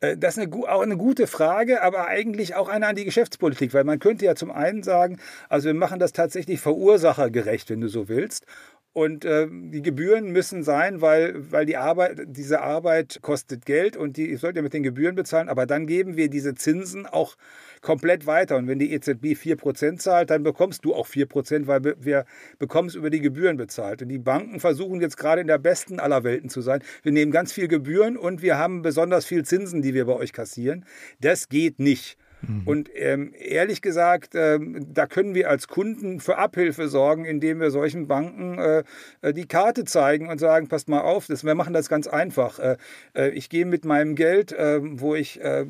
Äh, 0.00 0.16
Das 0.16 0.36
ist 0.36 0.42
eine, 0.44 0.68
auch 0.68 0.82
eine 0.82 0.96
gute 0.96 1.26
Frage, 1.26 1.82
aber 1.82 2.06
eigentlich 2.06 2.54
auch 2.54 2.68
eine 2.68 2.86
an 2.86 2.96
die 2.96 3.04
Geschäftspolitik, 3.04 3.74
weil 3.74 3.84
man 3.84 3.98
könnte 3.98 4.24
ja 4.24 4.34
zum 4.34 4.50
einen 4.50 4.82
sagen, 4.82 5.18
also 5.48 5.66
wir 5.66 5.74
machen 5.74 5.98
das 5.98 6.12
tatsächlich 6.12 6.60
verursachergerecht, 6.60 7.70
wenn 7.70 7.80
du 7.80 7.88
so 7.88 8.08
willst. 8.08 8.46
Und 8.92 9.24
äh, 9.24 9.46
die 9.50 9.82
Gebühren 9.82 10.32
müssen 10.32 10.62
sein, 10.64 11.00
weil, 11.00 11.52
weil 11.52 11.66
die 11.66 11.76
Arbeit, 11.76 12.20
diese 12.26 12.62
Arbeit 12.62 13.18
kostet 13.22 13.64
Geld 13.64 13.96
und 13.96 14.16
die 14.16 14.34
sollt 14.36 14.56
ihr 14.56 14.62
mit 14.62 14.72
den 14.72 14.82
Gebühren 14.82 15.14
bezahlen, 15.14 15.48
aber 15.48 15.66
dann 15.66 15.86
geben 15.86 16.16
wir 16.16 16.28
diese 16.28 16.54
Zinsen 16.54 17.06
auch 17.06 17.36
komplett 17.80 18.26
weiter. 18.26 18.56
Und 18.56 18.66
wenn 18.66 18.78
die 18.78 18.92
EZB 18.92 19.34
4% 19.34 19.98
zahlt, 19.98 20.30
dann 20.30 20.42
bekommst 20.42 20.84
du 20.84 20.94
auch 20.94 21.06
4%, 21.06 21.66
weil 21.66 21.94
wir 21.98 22.24
bekommen 22.58 22.88
es 22.88 22.94
über 22.94 23.10
die 23.10 23.20
Gebühren 23.20 23.56
bezahlt. 23.56 24.02
Und 24.02 24.08
die 24.08 24.18
Banken 24.18 24.58
versuchen 24.58 25.00
jetzt 25.00 25.16
gerade 25.16 25.40
in 25.42 25.46
der 25.46 25.58
besten 25.58 26.00
aller 26.00 26.24
Welten 26.24 26.48
zu 26.48 26.60
sein. 26.60 26.82
Wir 27.02 27.12
nehmen 27.12 27.30
ganz 27.30 27.52
viel 27.52 27.68
Gebühren 27.68 28.16
und 28.16 28.42
wir 28.42 28.58
haben 28.58 28.82
besonders 28.82 29.26
viel 29.26 29.44
Zinsen, 29.44 29.82
die 29.82 29.94
wir 29.94 30.06
bei 30.06 30.14
euch 30.14 30.32
kassieren. 30.32 30.84
Das 31.20 31.48
geht 31.48 31.78
nicht. 31.78 32.18
Und 32.64 32.90
ähm, 32.94 33.32
ehrlich 33.38 33.82
gesagt, 33.82 34.34
ähm, 34.34 34.86
da 34.92 35.06
können 35.06 35.34
wir 35.34 35.50
als 35.50 35.66
Kunden 35.66 36.20
für 36.20 36.38
Abhilfe 36.38 36.88
sorgen, 36.88 37.24
indem 37.24 37.60
wir 37.60 37.70
solchen 37.70 38.06
Banken 38.06 38.58
äh, 38.58 38.84
äh, 39.22 39.32
die 39.32 39.46
Karte 39.46 39.84
zeigen 39.84 40.28
und 40.28 40.38
sagen, 40.38 40.68
passt 40.68 40.88
mal 40.88 41.00
auf, 41.00 41.26
das, 41.26 41.44
wir 41.44 41.54
machen 41.54 41.74
das 41.74 41.88
ganz 41.88 42.06
einfach. 42.06 42.58
Äh, 42.58 42.76
äh, 43.14 43.30
ich 43.30 43.48
gehe 43.48 43.66
mit 43.66 43.84
meinem 43.84 44.14
Geld, 44.14 44.52
äh, 44.52 44.80
wo 44.82 45.14
ich 45.14 45.40
äh, 45.40 45.66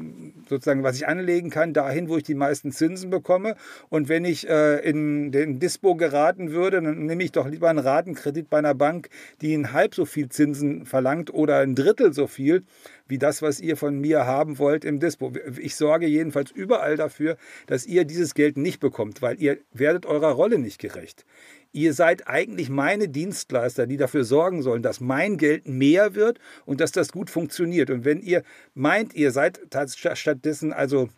sozusagen, 0.49 0.83
was 0.83 0.97
ich 0.97 1.09
anlegen 1.09 1.51
kann, 1.51 1.73
dahin, 1.73 2.09
wo 2.09 2.17
ich 2.17 2.25
die 2.25 2.35
meisten 2.35 2.71
Zinsen 2.71 3.11
bekomme. 3.11 3.57
Und 3.89 4.09
wenn 4.09 4.25
ich 4.25 4.49
äh, 4.49 4.79
in 4.79 5.33
den 5.33 5.61
Dispo 5.61 5.95
geraten 5.95 6.51
würde, 6.53 6.83
dann 6.83 7.07
nehme 7.07 7.25
ich 7.25 7.33
doch 7.33 7.49
lieber 7.49 7.71
einen 7.71 7.79
Ratenkredit 7.79 8.51
bei 8.51 8.59
einer 8.59 8.75
Bank, 8.75 9.09
die 9.41 9.55
ein 9.55 9.73
halb 9.73 9.95
so 9.95 10.05
viel 10.05 10.29
Zinsen 10.29 10.85
verlangt 10.85 11.33
oder 11.33 11.59
ein 11.61 11.75
Drittel 11.75 12.13
so 12.13 12.27
viel 12.27 12.65
wie 13.09 13.19
das, 13.19 13.43
was 13.43 13.61
ihr 13.61 13.77
von 13.77 13.99
mir 13.99 14.27
haben 14.27 14.59
wollt 14.59 14.85
im 14.85 15.01
Dispo. 15.01 15.33
Ich 15.59 15.77
sorge 15.77 16.07
jedenfalls 16.07 16.51
überall 16.51 16.97
dafür, 16.97 17.37
dass 17.67 17.87
ihr 17.87 18.05
dieses 18.05 18.35
Geld 18.35 18.57
nicht 18.57 18.81
bekommt, 18.81 19.23
weil 19.23 19.41
ihr 19.41 19.59
werdet 19.73 20.07
eurer 20.07 20.31
Rolle 20.31 20.59
nicht 20.59 20.79
gerecht. 20.79 21.25
Ihr 21.73 21.93
seid 21.93 22.29
eigentlich 22.29 22.71
meine 22.71 23.09
Dienstleister, 23.09 23.87
die 23.87 23.99
dafür 23.99 24.25
sorgen 24.25 24.63
sollen, 24.63 24.83
dass 24.83 25.01
mein 25.01 25.37
Geld 25.37 25.69
mehr 25.69 26.15
wird 26.15 26.39
und 26.65 26.81
dass 26.81 26.93
das 26.93 27.13
gut 27.13 27.29
funktioniert. 27.29 27.91
Und 27.91 28.05
wenn 28.05 28.21
ihr 28.21 28.43
meint, 28.75 29.15
ihr 29.15 29.33
seid 29.33 29.61
stattdessen 29.95 30.73
also 30.73 31.09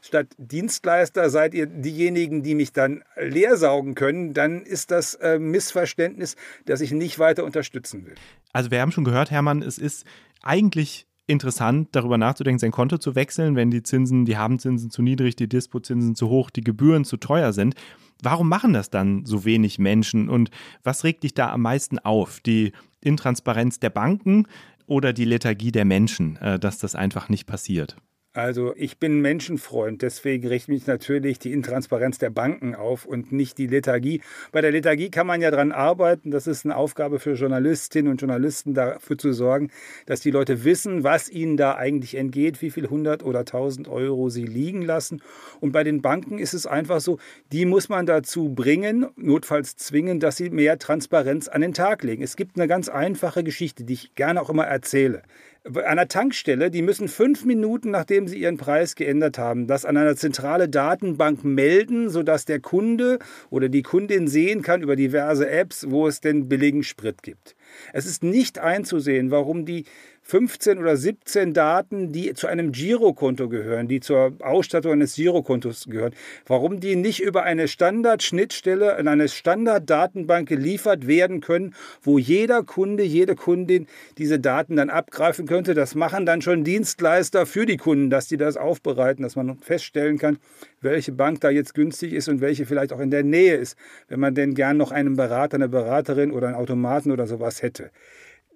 statt 0.00 0.28
Dienstleister 0.38 1.30
seid 1.30 1.54
ihr 1.54 1.66
diejenigen, 1.66 2.42
die 2.42 2.54
mich 2.54 2.72
dann 2.72 3.04
leer 3.16 3.56
saugen 3.56 3.94
können, 3.94 4.34
dann 4.34 4.62
ist 4.62 4.90
das 4.90 5.14
äh, 5.14 5.38
Missverständnis, 5.38 6.36
das 6.64 6.80
ich 6.80 6.92
nicht 6.92 7.18
weiter 7.18 7.44
unterstützen 7.44 8.06
will. 8.06 8.14
Also 8.52 8.70
wir 8.70 8.80
haben 8.80 8.92
schon 8.92 9.04
gehört, 9.04 9.30
Hermann, 9.30 9.62
es 9.62 9.78
ist 9.78 10.04
eigentlich 10.42 11.06
interessant, 11.30 11.88
darüber 11.92 12.18
nachzudenken, 12.18 12.58
sein 12.58 12.72
Konto 12.72 12.98
zu 12.98 13.14
wechseln, 13.14 13.56
wenn 13.56 13.70
die 13.70 13.82
Zinsen, 13.82 14.24
die 14.24 14.36
Habenzinsen 14.36 14.90
zu 14.90 15.02
niedrig, 15.02 15.36
die 15.36 15.48
Dispozinsen 15.48 16.14
zu 16.14 16.28
hoch, 16.28 16.50
die 16.50 16.62
Gebühren 16.62 17.04
zu 17.04 17.16
teuer 17.16 17.52
sind. 17.52 17.74
Warum 18.22 18.48
machen 18.48 18.72
das 18.72 18.90
dann 18.90 19.24
so 19.24 19.44
wenig 19.44 19.78
Menschen 19.78 20.28
und 20.28 20.50
was 20.82 21.04
regt 21.04 21.22
dich 21.22 21.32
da 21.32 21.50
am 21.50 21.62
meisten 21.62 21.98
auf? 21.98 22.40
Die 22.40 22.72
Intransparenz 23.00 23.80
der 23.80 23.90
Banken 23.90 24.46
oder 24.86 25.12
die 25.12 25.24
Lethargie 25.24 25.72
der 25.72 25.84
Menschen, 25.84 26.36
äh, 26.36 26.58
dass 26.58 26.78
das 26.78 26.94
einfach 26.94 27.28
nicht 27.28 27.46
passiert? 27.46 27.96
Also 28.32 28.74
ich 28.76 28.98
bin 28.98 29.20
Menschenfreund, 29.20 30.02
deswegen 30.02 30.46
richtet 30.46 30.68
mich 30.68 30.86
natürlich 30.86 31.40
die 31.40 31.52
Intransparenz 31.52 32.18
der 32.18 32.30
Banken 32.30 32.76
auf 32.76 33.04
und 33.04 33.32
nicht 33.32 33.58
die 33.58 33.66
Lethargie. 33.66 34.20
Bei 34.52 34.60
der 34.60 34.70
Lethargie 34.70 35.10
kann 35.10 35.26
man 35.26 35.40
ja 35.40 35.50
dran 35.50 35.72
arbeiten. 35.72 36.30
Das 36.30 36.46
ist 36.46 36.64
eine 36.64 36.76
Aufgabe 36.76 37.18
für 37.18 37.32
Journalistinnen 37.32 38.08
und 38.08 38.20
Journalisten, 38.20 38.72
dafür 38.72 39.18
zu 39.18 39.32
sorgen, 39.32 39.72
dass 40.06 40.20
die 40.20 40.30
Leute 40.30 40.62
wissen, 40.62 41.02
was 41.02 41.28
ihnen 41.28 41.56
da 41.56 41.74
eigentlich 41.74 42.14
entgeht, 42.14 42.62
wie 42.62 42.70
viel 42.70 42.84
100 42.84 43.24
oder 43.24 43.40
1000 43.40 43.88
Euro 43.88 44.28
sie 44.28 44.46
liegen 44.46 44.82
lassen. 44.82 45.22
Und 45.58 45.72
bei 45.72 45.82
den 45.82 46.00
Banken 46.00 46.38
ist 46.38 46.54
es 46.54 46.66
einfach 46.66 47.00
so, 47.00 47.18
die 47.50 47.64
muss 47.64 47.88
man 47.88 48.06
dazu 48.06 48.50
bringen, 48.50 49.08
notfalls 49.16 49.76
zwingen, 49.76 50.20
dass 50.20 50.36
sie 50.36 50.50
mehr 50.50 50.78
Transparenz 50.78 51.48
an 51.48 51.62
den 51.62 51.74
Tag 51.74 52.04
legen. 52.04 52.22
Es 52.22 52.36
gibt 52.36 52.56
eine 52.56 52.68
ganz 52.68 52.88
einfache 52.88 53.42
Geschichte, 53.42 53.82
die 53.82 53.94
ich 53.94 54.14
gerne 54.14 54.40
auch 54.40 54.50
immer 54.50 54.66
erzähle 54.66 55.22
einer 55.64 56.08
Tankstelle, 56.08 56.70
die 56.70 56.82
müssen 56.82 57.08
fünf 57.08 57.44
Minuten, 57.44 57.90
nachdem 57.90 58.28
sie 58.28 58.38
ihren 58.38 58.56
Preis 58.56 58.94
geändert 58.94 59.38
haben, 59.38 59.66
das 59.66 59.84
an 59.84 59.96
einer 59.96 60.16
zentrale 60.16 60.68
Datenbank 60.68 61.44
melden, 61.44 62.08
sodass 62.08 62.46
der 62.46 62.60
Kunde 62.60 63.18
oder 63.50 63.68
die 63.68 63.82
Kundin 63.82 64.26
sehen 64.26 64.62
kann 64.62 64.82
über 64.82 64.96
diverse 64.96 65.48
Apps, 65.50 65.90
wo 65.90 66.06
es 66.06 66.20
denn 66.20 66.48
billigen 66.48 66.82
Sprit 66.82 67.22
gibt. 67.22 67.56
Es 67.92 68.06
ist 68.06 68.22
nicht 68.22 68.58
einzusehen, 68.58 69.30
warum 69.30 69.66
die 69.66 69.84
15 70.30 70.78
oder 70.78 70.96
17 70.96 71.54
Daten, 71.54 72.12
die 72.12 72.34
zu 72.34 72.46
einem 72.46 72.70
Girokonto 72.70 73.48
gehören, 73.48 73.88
die 73.88 73.98
zur 73.98 74.34
Ausstattung 74.38 74.92
eines 74.92 75.16
Girokontos 75.16 75.86
gehören, 75.90 76.14
warum 76.46 76.78
die 76.78 76.94
nicht 76.94 77.20
über 77.20 77.42
eine 77.42 77.66
Standardschnittstelle 77.66 78.96
in 78.96 79.08
eine 79.08 79.28
Standarddatenbank 79.28 80.48
geliefert 80.48 81.08
werden 81.08 81.40
können, 81.40 81.74
wo 82.00 82.16
jeder 82.16 82.62
Kunde, 82.62 83.02
jede 83.02 83.34
Kundin 83.34 83.88
diese 84.18 84.38
Daten 84.38 84.76
dann 84.76 84.88
abgreifen 84.88 85.46
könnte. 85.46 85.74
Das 85.74 85.96
machen 85.96 86.26
dann 86.26 86.42
schon 86.42 86.62
Dienstleister 86.62 87.44
für 87.44 87.66
die 87.66 87.76
Kunden, 87.76 88.08
dass 88.08 88.28
die 88.28 88.36
das 88.36 88.56
aufbereiten, 88.56 89.24
dass 89.24 89.34
man 89.34 89.58
feststellen 89.58 90.18
kann, 90.18 90.38
welche 90.80 91.10
Bank 91.10 91.40
da 91.40 91.50
jetzt 91.50 91.74
günstig 91.74 92.12
ist 92.12 92.28
und 92.28 92.40
welche 92.40 92.66
vielleicht 92.66 92.92
auch 92.92 93.00
in 93.00 93.10
der 93.10 93.24
Nähe 93.24 93.56
ist, 93.56 93.76
wenn 94.06 94.20
man 94.20 94.36
denn 94.36 94.54
gern 94.54 94.76
noch 94.76 94.92
einen 94.92 95.16
Berater, 95.16 95.56
eine 95.56 95.68
Beraterin 95.68 96.30
oder 96.30 96.46
einen 96.46 96.56
Automaten 96.56 97.10
oder 97.10 97.26
sowas 97.26 97.62
hätte. 97.62 97.90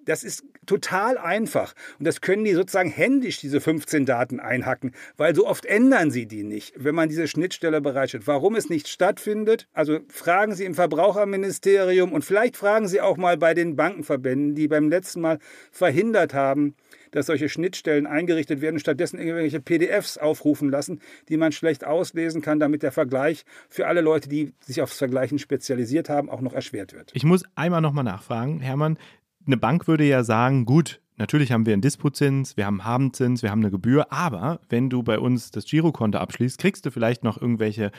Das 0.05 0.23
ist 0.23 0.43
total 0.65 1.17
einfach. 1.17 1.73
Und 1.99 2.05
das 2.05 2.21
können 2.21 2.43
die 2.43 2.53
sozusagen 2.53 2.89
händisch, 2.89 3.39
diese 3.39 3.61
15 3.61 4.05
Daten 4.05 4.39
einhacken, 4.39 4.93
weil 5.17 5.35
so 5.35 5.47
oft 5.47 5.65
ändern 5.65 6.11
sie 6.11 6.25
die 6.25 6.43
nicht, 6.43 6.73
wenn 6.77 6.95
man 6.95 7.09
diese 7.09 7.27
Schnittstelle 7.27 7.81
bereitstellt. 7.81 8.27
Warum 8.27 8.55
es 8.55 8.69
nicht 8.69 8.87
stattfindet, 8.87 9.67
also 9.73 9.99
fragen 10.07 10.55
Sie 10.55 10.65
im 10.65 10.75
Verbraucherministerium 10.75 12.13
und 12.13 12.23
vielleicht 12.23 12.57
fragen 12.57 12.87
Sie 12.87 13.01
auch 13.01 13.17
mal 13.17 13.37
bei 13.37 13.53
den 13.53 13.75
Bankenverbänden, 13.75 14.55
die 14.55 14.67
beim 14.67 14.89
letzten 14.89 15.21
Mal 15.21 15.39
verhindert 15.71 16.33
haben, 16.33 16.75
dass 17.11 17.27
solche 17.27 17.47
Schnittstellen 17.47 18.07
eingerichtet 18.07 18.61
werden, 18.61 18.79
stattdessen 18.79 19.17
irgendwelche 19.17 19.61
PDFs 19.61 20.17
aufrufen 20.17 20.69
lassen, 20.69 20.99
die 21.29 21.37
man 21.37 21.53
schlecht 21.53 21.85
auslesen 21.85 22.41
kann, 22.41 22.59
damit 22.59 22.83
der 22.83 22.91
Vergleich 22.91 23.45
für 23.69 23.87
alle 23.87 24.01
Leute, 24.01 24.27
die 24.27 24.53
sich 24.59 24.81
aufs 24.81 24.97
Vergleichen 24.97 25.39
spezialisiert 25.39 26.09
haben, 26.09 26.29
auch 26.29 26.41
noch 26.41 26.53
erschwert 26.53 26.93
wird. 26.93 27.11
Ich 27.13 27.23
muss 27.23 27.43
einmal 27.55 27.81
nochmal 27.81 28.03
nachfragen, 28.03 28.59
Hermann, 28.59 28.97
eine 29.45 29.57
Bank 29.57 29.87
würde 29.87 30.05
ja 30.05 30.23
sagen, 30.23 30.65
gut, 30.65 31.01
natürlich 31.17 31.51
haben 31.51 31.65
wir 31.65 31.73
einen 31.73 31.81
Dispozins, 31.81 32.57
wir 32.57 32.65
haben 32.65 32.81
einen 32.81 32.89
Habenzins, 32.89 33.43
wir 33.43 33.51
haben 33.51 33.61
eine 33.61 33.71
Gebühr, 33.71 34.11
aber 34.11 34.59
wenn 34.69 34.89
du 34.89 35.03
bei 35.03 35.19
uns 35.19 35.51
das 35.51 35.65
Girokonto 35.65 36.17
abschließt, 36.17 36.57
kriegst 36.57 36.85
du 36.85 36.91
vielleicht 36.91 37.23
noch 37.23 37.41
irgendwelche 37.41 37.91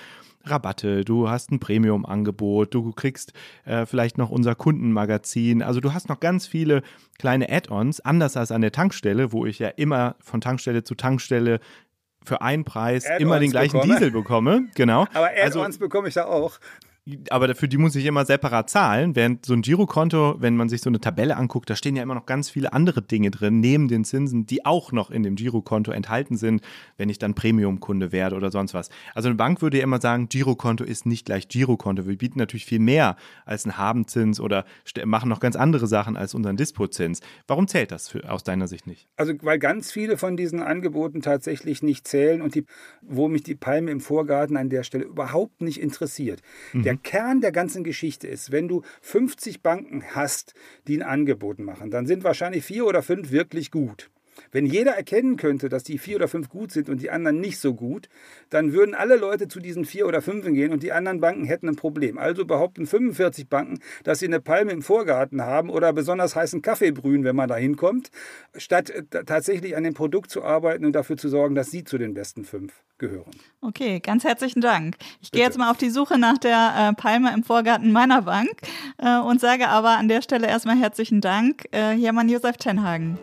Rabatte, 0.45 1.05
du 1.05 1.29
hast 1.29 1.51
ein 1.51 1.59
Premium-Angebot, 1.59 2.73
du 2.75 2.93
kriegst 2.93 3.33
äh, 3.65 3.87
vielleicht 3.87 4.17
noch 4.19 4.31
unser 4.31 4.55
Kundenmagazin. 4.55 5.63
Also 5.63 5.81
du 5.81 5.93
hast 5.93 6.09
noch 6.09 6.21
ganz 6.21 6.47
viele 6.47 6.83
kleine 7.19 7.51
Add-ons, 7.51 8.01
anders 8.01 8.37
als 8.37 8.53
an 8.53 8.61
der 8.61 8.73
Tankstelle, 8.73 9.33
wo 9.33 9.47
ich 9.47 9.59
ja 9.59 9.69
immer 9.69 10.17
von 10.21 10.41
Tankstelle 10.41 10.85
zu 10.85 10.95
Tankstelle 10.95 11.61
für 12.25 12.43
einen 12.43 12.65
Preis 12.65 13.07
immer 13.19 13.39
den 13.39 13.51
gleichen 13.51 13.75
bekomme. 13.75 13.95
Diesel 13.95 14.11
bekomme. 14.11 14.69
Genau. 14.75 15.03
Aber 15.15 15.31
Add-ons 15.31 15.67
also, 15.67 15.79
bekomme 15.79 16.09
ich 16.09 16.15
da 16.15 16.27
auch 16.27 16.59
aber 17.31 17.55
für 17.55 17.69
die 17.69 17.79
muss 17.79 17.95
ich 17.95 18.05
immer 18.05 18.25
separat 18.25 18.69
zahlen, 18.69 19.15
während 19.15 19.47
so 19.47 19.55
ein 19.55 19.63
Girokonto, 19.63 20.37
wenn 20.41 20.57
man 20.57 20.69
sich 20.69 20.81
so 20.81 20.91
eine 20.91 21.01
Tabelle 21.01 21.37
anguckt, 21.37 21.71
da 21.71 21.77
stehen 21.77 21.95
ja 21.95 22.03
immer 22.03 22.17
noch 22.17 22.27
ganz 22.27 22.51
viele 22.51 22.73
andere 22.73 23.01
Dinge 23.01 23.31
drin, 23.31 23.61
neben 23.61 23.87
den 23.87 24.05
Zinsen, 24.05 24.47
die 24.47 24.67
auch 24.67 24.91
noch 24.91 25.13
in 25.13 25.23
dem 25.23 25.37
Girokonto 25.37 25.93
enthalten 25.93 26.37
sind, 26.37 26.63
wenn 26.97 27.09
ich 27.09 27.19
dann 27.19 27.35
Premium-Kunde 27.35 28.11
werde 28.11 28.35
oder 28.35 28.51
sonst 28.51 28.75
was. 28.75 28.91
Also 29.15 29.29
eine 29.29 29.37
Bank 29.37 29.63
würde 29.63 29.79
ja 29.79 29.85
immer 29.85 30.01
sagen, 30.01 30.29
Girokonto 30.29 30.83
ist 30.83 31.07
nicht 31.07 31.27
gleich 31.27 31.47
Girokonto. 31.47 32.09
Wir 32.09 32.19
bieten 32.19 32.41
natürlich 32.41 32.67
viel 32.67 32.81
mehr 32.81 33.17
als 33.45 33.67
ein 33.67 33.79
Habenzins 33.79 34.41
oder 34.41 34.65
machen 35.05 35.29
noch 35.29 35.39
ganz 35.39 35.55
andere 35.55 35.87
Sachen 35.87 36.17
als 36.17 36.35
unseren 36.35 36.57
Dispozins. 36.57 37.21
Warum 37.47 37.69
zählt 37.69 37.93
das 37.93 38.09
für, 38.09 38.29
aus 38.29 38.43
deiner 38.43 38.67
Sicht 38.67 38.89
nicht? 38.89 39.07
Also 39.17 39.33
weil 39.43 39.61
ganz 39.61 39.93
viele 39.93 40.17
von 40.17 40.37
diesen 40.37 40.61
Angeboten 40.61 41.23
tatsächlich 41.23 41.85
nicht 41.85 42.09
zählen 42.09 42.43
und 42.43 42.57
die, 42.57 42.65
wo 43.01 43.29
mich 43.29 43.45
die 43.45 43.55
Palme 43.55 43.93
im 43.93 44.01
Vorgarten 44.01 44.57
an 44.57 44.71
der 44.71 44.83
Stelle 44.83 45.05
überhaupt 45.05 45.63
nicht 45.63 45.81
interessiert. 45.81 46.43
Mhm. 46.73 46.83
Der 46.83 46.96
Kern 47.03 47.41
der 47.41 47.53
ganzen 47.53 47.85
Geschichte 47.85 48.29
ist, 48.29 48.53
wenn 48.53 48.69
du 48.69 48.83
50 49.03 49.63
Banken 49.63 50.05
hast, 50.15 50.55
die 50.87 50.97
ein 50.97 51.03
Angebot 51.03 51.59
machen, 51.59 51.91
dann 51.91 52.07
sind 52.07 52.25
wahrscheinlich 52.25 52.65
vier 52.65 52.87
oder 52.87 53.03
fünf 53.03 53.31
wirklich 53.31 53.71
gut. 53.71 54.11
Wenn 54.53 54.67
jeder 54.67 54.93
erkennen 54.93 55.37
könnte, 55.37 55.69
dass 55.69 55.83
die 55.83 55.99
vier 55.99 56.17
oder 56.17 56.29
fünf 56.29 56.49
gut 56.49 56.73
sind 56.73 56.89
und 56.89 57.03
die 57.03 57.11
anderen 57.11 57.41
nicht 57.41 57.59
so 57.59 57.75
gut, 57.75 58.09
dann 58.51 58.73
würden 58.73 58.95
alle 58.95 59.17
Leute 59.17 59.49
zu 59.49 59.61
diesen 59.61 59.85
vier 59.85 60.07
oder 60.07 60.23
fünf 60.23 60.45
gehen 60.47 60.73
und 60.73 60.83
die 60.83 60.93
anderen 60.93 61.21
Banken 61.21 61.45
hätten 61.45 61.69
ein 61.69 61.77
Problem. 61.77 62.19
Also 62.19 62.45
behaupten 62.45 62.87
45 62.87 63.49
Banken, 63.49 63.81
dass 64.05 64.21
sie 64.21 64.27
eine 64.27 64.41
Palme 64.41 64.73
im 64.73 64.83
Vorgarten 64.83 65.43
haben 65.43 65.71
oder 65.71 65.93
besonders 65.93 66.37
heißen 66.37 66.63
Kaffee 66.63 66.93
brühen, 66.93 67.25
wenn 67.25 67.37
man 67.37 67.49
da 67.49 67.57
hinkommt, 67.57 68.11
statt 68.57 68.91
äh, 68.91 69.03
tatsächlich 69.25 69.77
an 69.77 69.85
dem 69.85 69.95
Produkt 69.95 70.31
zu 70.31 70.45
arbeiten 70.45 70.85
und 70.85 70.93
dafür 70.93 71.17
zu 71.17 71.29
sorgen, 71.29 71.55
dass 71.55 71.71
sie 71.71 71.85
zu 71.85 71.99
den 71.99 72.15
besten 72.15 72.45
fünf 72.45 72.73
gehören. 72.99 73.31
Okay, 73.61 74.01
ganz 74.01 74.25
herzlichen 74.25 74.61
Dank. 74.61 74.97
Ich 75.21 75.31
gehe 75.31 75.43
jetzt 75.43 75.59
mal 75.59 75.71
auf 75.71 75.77
die 75.77 75.91
Suche 75.91 76.19
nach 76.19 76.39
der 76.39 76.91
äh, 76.91 76.95
Palme 76.95 77.33
im 77.35 77.43
Vorgarten 77.43 77.93
meiner 77.93 78.23
Bank 78.23 78.51
äh, 78.99 79.19
und 79.19 79.41
sage 79.41 79.69
aber 79.69 79.99
an 79.99 80.09
der 80.09 80.23
Stelle 80.23 80.47
erstmal 80.47 80.77
herzlichen 80.77 81.21
Dank, 81.21 81.65
äh, 81.73 81.97
Hermann 81.97 82.29
Josef 82.29 82.57
Tenhagen. 82.57 83.19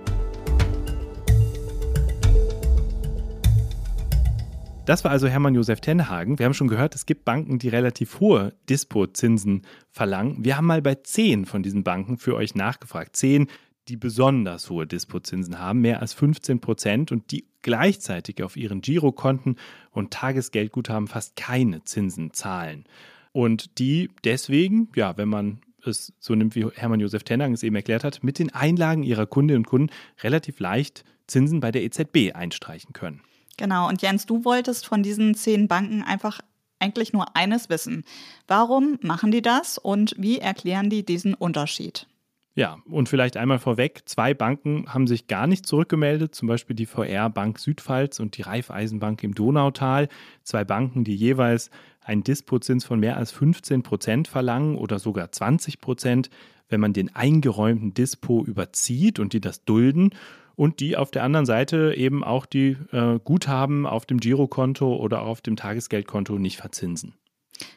Das 4.85 5.05
war 5.05 5.11
also 5.11 5.29
Hermann 5.29 5.55
Josef 5.55 5.79
Tenhagen. 5.79 6.39
Wir 6.39 6.45
haben 6.45 6.53
schon 6.53 6.67
gehört, 6.67 6.93
es 6.93 7.05
gibt 7.05 7.23
Banken, 7.23 7.57
die 7.57 7.69
relativ 7.69 8.19
hohe 8.19 8.53
Dispo-Zinsen 8.69 9.61
verlangen. 9.89 10.43
Wir 10.43 10.57
haben 10.57 10.65
mal 10.65 10.81
bei 10.81 10.95
zehn 10.95 11.45
von 11.45 11.63
diesen 11.63 11.85
Banken 11.85 12.17
für 12.17 12.35
euch 12.35 12.53
nachgefragt. 12.53 13.15
Zehn, 13.15 13.47
die 13.87 13.95
besonders 13.95 14.69
hohe 14.69 14.85
Dispo-Zinsen 14.85 15.57
haben, 15.57 15.79
mehr 15.79 16.01
als 16.01 16.11
15 16.11 16.59
Prozent 16.59 17.13
und 17.13 17.31
die 17.31 17.45
gleichzeitig 17.61 18.43
auf 18.43 18.57
ihren 18.57 18.81
Girokonten 18.81 19.55
und 19.91 20.11
Tagesgeldguthaben 20.11 21.07
fast 21.07 21.37
keine 21.37 21.85
Zinsen 21.85 22.33
zahlen. 22.33 22.83
Und 23.31 23.79
die 23.79 24.09
deswegen, 24.25 24.89
ja, 24.97 25.15
wenn 25.15 25.29
man 25.29 25.61
es 25.85 26.11
so 26.19 26.35
nimmt, 26.35 26.55
wie 26.55 26.67
Hermann 26.75 26.99
Josef 26.99 27.23
Tenhagen 27.23 27.53
es 27.53 27.63
eben 27.63 27.77
erklärt 27.77 28.03
hat, 28.03 28.21
mit 28.21 28.37
den 28.37 28.53
Einlagen 28.53 29.03
ihrer 29.03 29.27
Kundinnen 29.27 29.61
und 29.61 29.67
Kunden 29.67 29.93
relativ 30.23 30.59
leicht 30.59 31.05
Zinsen 31.27 31.61
bei 31.61 31.71
der 31.71 31.83
EZB 31.83 32.35
einstreichen 32.35 32.91
können. 32.91 33.21
Genau, 33.57 33.87
und 33.87 34.01
Jens, 34.01 34.25
du 34.25 34.45
wolltest 34.45 34.85
von 34.85 35.03
diesen 35.03 35.35
zehn 35.35 35.67
Banken 35.67 36.01
einfach 36.01 36.39
eigentlich 36.79 37.13
nur 37.13 37.35
eines 37.35 37.69
wissen. 37.69 38.03
Warum 38.47 38.99
machen 39.01 39.31
die 39.31 39.41
das 39.41 39.77
und 39.77 40.15
wie 40.17 40.39
erklären 40.39 40.89
die 40.89 41.05
diesen 41.05 41.33
Unterschied? 41.33 42.07
Ja, 42.55 42.77
und 42.87 43.09
vielleicht 43.09 43.35
einmal 43.35 43.57
vorweg, 43.57 44.03
zwei 44.05 44.35
Banken 44.35 44.85
haben 44.93 45.07
sich 45.07 45.25
gar 45.25 45.47
nicht 45.47 45.65
zurückgemeldet, 45.65 46.35
zum 46.35 46.47
Beispiel 46.47 46.75
die 46.75 46.85
VR 46.85 47.31
Bank 47.31 47.57
Südpfalz 47.57 48.19
und 48.19 48.37
die 48.37 48.43
Raiffeisenbank 48.43 49.23
im 49.23 49.33
Donautal. 49.33 50.07
Zwei 50.43 50.63
Banken, 50.63 51.03
die 51.03 51.15
jeweils 51.15 51.71
einen 52.01 52.23
Dispozins 52.23 52.85
von 52.85 52.99
mehr 52.99 53.17
als 53.17 53.31
15 53.31 53.81
Prozent 53.81 54.27
verlangen 54.27 54.77
oder 54.77 54.99
sogar 54.99 55.31
20 55.31 55.79
Prozent, 55.79 56.29
wenn 56.69 56.79
man 56.79 56.93
den 56.93 57.15
eingeräumten 57.15 57.95
Dispo 57.95 58.43
überzieht 58.45 59.17
und 59.17 59.33
die 59.33 59.41
das 59.41 59.63
dulden 59.65 60.11
und 60.55 60.79
die 60.79 60.97
auf 60.97 61.11
der 61.11 61.23
anderen 61.23 61.45
Seite 61.45 61.93
eben 61.95 62.23
auch 62.23 62.45
die 62.45 62.77
äh, 62.91 63.19
Guthaben 63.23 63.85
auf 63.85 64.05
dem 64.05 64.19
Girokonto 64.19 64.95
oder 64.95 65.21
auf 65.21 65.41
dem 65.41 65.55
Tagesgeldkonto 65.55 66.37
nicht 66.37 66.57
verzinsen. 66.57 67.15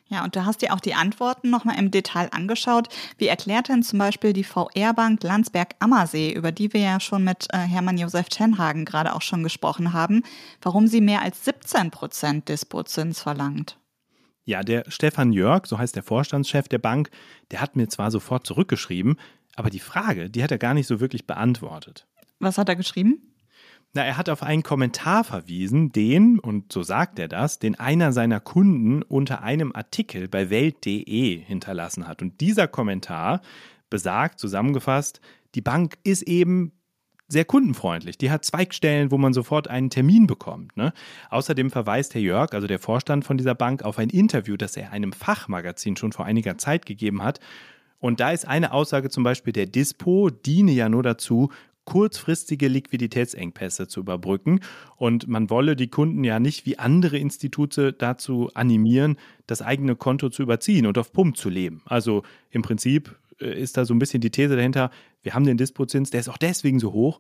Ja, 0.09 0.25
und 0.25 0.37
du 0.37 0.45
hast 0.45 0.63
dir 0.63 0.73
auch 0.73 0.81
die 0.81 0.95
Antworten 0.95 1.51
nochmal 1.51 1.79
im 1.79 1.91
Detail 1.91 2.29
angeschaut. 2.33 2.89
Wie 3.19 3.27
erklärt 3.27 3.69
denn 3.69 3.83
zum 3.83 3.99
Beispiel 3.99 4.33
die 4.33 4.45
VR-Bank 4.45 5.23
Landsberg-Ammersee, 5.23 6.33
über 6.33 6.53
die 6.53 6.73
wir 6.73 6.81
ja 6.81 7.01
schon 7.01 7.25
mit 7.25 7.49
äh, 7.53 7.59
Hermann 7.59 7.99
Josef 7.99 8.29
Tenhagen 8.29 8.85
gerade 8.85 9.15
auch 9.15 9.23
schon 9.23 9.43
gesprochen 9.43 9.93
haben, 9.93 10.23
warum 10.63 10.87
sie 10.87 11.01
mehr 11.01 11.23
als 11.23 11.45
17 11.45 11.91
Prozent 11.91 12.49
Dispozins 12.49 13.21
verlangt? 13.21 13.79
Ja, 14.45 14.63
der 14.63 14.85
Stefan 14.89 15.33
Jörg, 15.33 15.67
so 15.67 15.77
heißt 15.77 15.97
der 15.97 16.05
Vorstandschef 16.05 16.69
der 16.69 16.79
Bank, 16.79 17.11
der 17.51 17.61
hat 17.61 17.75
mir 17.75 17.89
zwar 17.89 18.13
sofort 18.13 18.47
zurückgeschrieben, 18.47 19.17
aber 19.57 19.71
die 19.71 19.81
Frage, 19.81 20.31
die 20.31 20.43
hat 20.43 20.53
er 20.53 20.59
gar 20.59 20.75
nicht 20.75 20.87
so 20.87 21.01
wirklich 21.01 21.27
beantwortet. 21.27 22.07
Was 22.39 22.59
hat 22.59 22.69
er 22.69 22.77
geschrieben? 22.77 23.23
Na, 23.95 24.05
er 24.05 24.19
hat 24.19 24.29
auf 24.29 24.43
einen 24.43 24.63
Kommentar 24.63 25.25
verwiesen, 25.25 25.91
den, 25.91 26.39
und 26.39 26.71
so 26.71 26.83
sagt 26.83 27.19
er 27.19 27.29
das, 27.29 27.59
den 27.59 27.77
einer 27.77 28.13
seiner 28.13 28.41
Kunden 28.41 29.03
unter 29.03 29.43
einem 29.43 29.73
Artikel 29.75 30.29
bei 30.29 30.51
Welt.de 30.51 31.39
hinterlassen 31.39 32.07
hat. 32.07 32.21
Und 32.21 32.41
dieser 32.43 32.69
Kommentar 32.69 33.41
besagt, 33.89 34.39
zusammengefasst, 34.39 35.21
die 35.55 35.63
Bank 35.63 35.97
ist 36.05 36.23
eben 36.23 36.73
sehr 37.29 37.45
kundenfreundlich. 37.45 38.19
Die 38.19 38.31
hat 38.31 38.45
Zweigstellen, 38.45 39.11
wo 39.11 39.19
man 39.19 39.33
sofort 39.33 39.69
einen 39.69 39.91
Termin 39.91 40.27
bekommt. 40.27 40.77
Ne? 40.77 40.93
Außerdem 41.31 41.71
verweist 41.71 42.15
Herr 42.15 42.21
Jörg, 42.21 42.53
also 42.53 42.67
der 42.67 42.79
Vorstand 42.79 43.25
von 43.25 43.37
dieser 43.37 43.55
Bank, 43.55 43.83
auf 43.83 43.99
ein 43.99 44.11
Interview, 44.11 44.57
das 44.57 44.77
er 44.77 44.93
einem 44.93 45.13
Fachmagazin 45.13 45.97
schon 45.97 46.13
vor 46.13 46.27
einiger 46.27 46.59
Zeit 46.59 46.87
gegeben 46.87 47.23
hat. 47.23 47.41
Und 47.99 48.21
da 48.21 48.31
ist 48.31 48.47
eine 48.47 48.73
Aussage 48.73 49.09
zum 49.09 49.25
Beispiel, 49.25 49.53
der 49.53 49.67
Dispo 49.67 50.31
diene 50.31 50.73
ja 50.73 50.89
nur 50.89 51.03
dazu, 51.03 51.51
kurzfristige 51.87 52.69
Liquiditätsengpässe 52.69 53.89
zu 53.89 54.01
überbrücken. 54.01 54.61
Und 54.97 55.27
man 55.27 55.49
wolle 55.49 55.75
die 55.75 55.89
Kunden 55.89 56.23
ja 56.23 56.39
nicht 56.39 56.67
wie 56.67 56.79
andere 56.79 57.17
Institute 57.17 57.95
dazu 57.95 58.51
animieren, 58.53 59.17
das 59.47 59.63
eigene 59.63 59.97
Konto 59.97 60.29
zu 60.29 60.43
überziehen 60.43 60.87
und 60.87 60.99
auf 60.99 61.13
Pump 61.13 61.39
zu 61.39 61.49
leben. 61.49 61.81
Also 61.87 62.23
im 62.51 62.61
Prinzip 62.61 63.17
äh, 63.41 63.59
ist 63.59 63.77
da 63.77 63.85
so 63.85 63.95
ein 63.95 63.99
bisschen 63.99 64.21
die 64.21 64.31
These 64.31 64.57
dahinter, 64.57 64.91
wir 65.23 65.35
haben 65.35 65.45
den 65.45 65.57
Dispozins, 65.57 66.11
der 66.11 66.21
ist 66.21 66.29
auch 66.29 66.37
deswegen 66.37 66.79
so 66.79 66.93
hoch, 66.93 67.19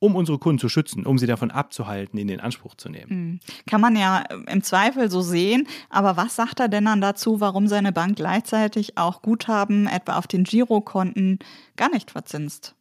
um 0.00 0.14
unsere 0.14 0.38
Kunden 0.38 0.60
zu 0.60 0.68
schützen, 0.68 1.06
um 1.06 1.18
sie 1.18 1.26
davon 1.26 1.50
abzuhalten, 1.50 2.18
ihn 2.18 2.28
in 2.28 2.40
Anspruch 2.40 2.76
zu 2.76 2.88
nehmen. 2.88 3.10
Hm. 3.10 3.40
Kann 3.66 3.80
man 3.80 3.96
ja 3.96 4.20
im 4.46 4.62
Zweifel 4.62 5.10
so 5.10 5.22
sehen, 5.22 5.66
aber 5.90 6.16
was 6.16 6.36
sagt 6.36 6.60
er 6.60 6.68
denn 6.68 6.84
dann 6.84 7.00
dazu, 7.00 7.40
warum 7.40 7.66
seine 7.66 7.92
Bank 7.92 8.16
gleichzeitig 8.16 8.96
auch 8.96 9.22
Guthaben 9.22 9.86
etwa 9.86 10.16
auf 10.16 10.26
den 10.26 10.44
Girokonten 10.44 11.40
gar 11.76 11.90
nicht 11.90 12.10
verzinst? 12.10 12.76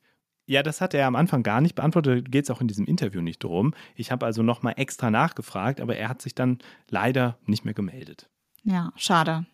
Ja, 0.49 0.63
das 0.63 0.79
hat 0.79 0.93
er 0.93 1.07
am 1.07 1.17
Anfang 1.17 1.43
gar 1.43 1.59
nicht 1.59 1.75
beantwortet, 1.75 2.31
geht 2.31 2.45
es 2.45 2.49
auch 2.49 2.61
in 2.61 2.69
diesem 2.69 2.85
Interview 2.85 3.21
nicht 3.21 3.43
drum. 3.43 3.73
Ich 3.95 4.11
habe 4.11 4.25
also 4.25 4.43
nochmal 4.43 4.75
extra 4.77 5.11
nachgefragt, 5.11 5.81
aber 5.81 5.97
er 5.97 6.07
hat 6.07 6.21
sich 6.21 6.35
dann 6.35 6.59
leider 6.89 7.37
nicht 7.45 7.65
mehr 7.65 7.73
gemeldet. 7.73 8.29
Ja, 8.63 8.93
schade. 8.95 9.45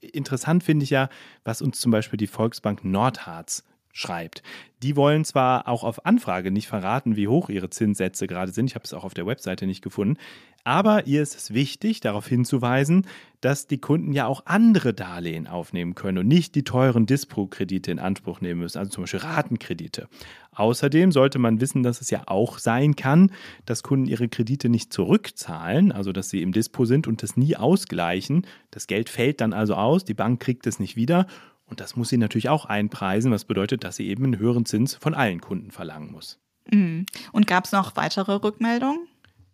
Interessant 0.00 0.64
finde 0.64 0.84
ich 0.84 0.90
ja, 0.90 1.10
was 1.44 1.60
uns 1.60 1.78
zum 1.78 1.92
Beispiel 1.92 2.16
die 2.16 2.26
Volksbank 2.26 2.84
Nordharz 2.84 3.64
schreibt. 3.92 4.42
Die 4.82 4.96
wollen 4.96 5.24
zwar 5.24 5.68
auch 5.68 5.84
auf 5.84 6.06
Anfrage 6.06 6.50
nicht 6.50 6.68
verraten, 6.68 7.16
wie 7.16 7.28
hoch 7.28 7.50
ihre 7.50 7.70
Zinssätze 7.70 8.26
gerade 8.26 8.52
sind, 8.52 8.66
ich 8.66 8.74
habe 8.74 8.84
es 8.84 8.94
auch 8.94 9.04
auf 9.04 9.14
der 9.14 9.26
Webseite 9.26 9.66
nicht 9.66 9.82
gefunden, 9.82 10.16
aber 10.64 11.06
ihr 11.06 11.22
ist 11.22 11.36
es 11.36 11.54
wichtig, 11.54 12.00
darauf 12.00 12.26
hinzuweisen, 12.26 13.06
dass 13.40 13.66
die 13.66 13.78
Kunden 13.78 14.12
ja 14.12 14.26
auch 14.26 14.42
andere 14.44 14.92
Darlehen 14.92 15.46
aufnehmen 15.46 15.94
können 15.94 16.18
und 16.18 16.28
nicht 16.28 16.54
die 16.54 16.64
teuren 16.64 17.06
Dispo-Kredite 17.06 17.90
in 17.90 17.98
Anspruch 17.98 18.40
nehmen 18.40 18.60
müssen, 18.60 18.78
also 18.78 18.90
zum 18.90 19.04
Beispiel 19.04 19.20
Ratenkredite. 19.20 20.08
Außerdem 20.52 21.12
sollte 21.12 21.38
man 21.38 21.60
wissen, 21.60 21.82
dass 21.82 22.02
es 22.02 22.10
ja 22.10 22.24
auch 22.26 22.58
sein 22.58 22.94
kann, 22.94 23.32
dass 23.64 23.82
Kunden 23.82 24.06
ihre 24.06 24.28
Kredite 24.28 24.68
nicht 24.68 24.92
zurückzahlen, 24.92 25.92
also 25.92 26.12
dass 26.12 26.28
sie 26.28 26.42
im 26.42 26.52
Dispo 26.52 26.84
sind 26.84 27.06
und 27.06 27.22
das 27.22 27.36
nie 27.36 27.56
ausgleichen. 27.56 28.46
Das 28.70 28.86
Geld 28.86 29.08
fällt 29.08 29.40
dann 29.40 29.54
also 29.54 29.74
aus, 29.74 30.04
die 30.04 30.14
Bank 30.14 30.40
kriegt 30.40 30.66
es 30.66 30.78
nicht 30.78 30.96
wieder 30.96 31.26
und 31.70 31.80
das 31.80 31.96
muss 31.96 32.08
sie 32.08 32.18
natürlich 32.18 32.48
auch 32.48 32.66
einpreisen, 32.66 33.30
was 33.32 33.44
bedeutet, 33.44 33.84
dass 33.84 33.96
sie 33.96 34.08
eben 34.08 34.24
einen 34.24 34.38
höheren 34.38 34.66
Zins 34.66 34.94
von 34.94 35.14
allen 35.14 35.40
Kunden 35.40 35.70
verlangen 35.70 36.12
muss. 36.12 36.38
Mhm. 36.70 37.06
Und 37.32 37.46
gab 37.46 37.64
es 37.64 37.72
noch 37.72 37.96
weitere 37.96 38.34
Rückmeldungen? 38.34 39.06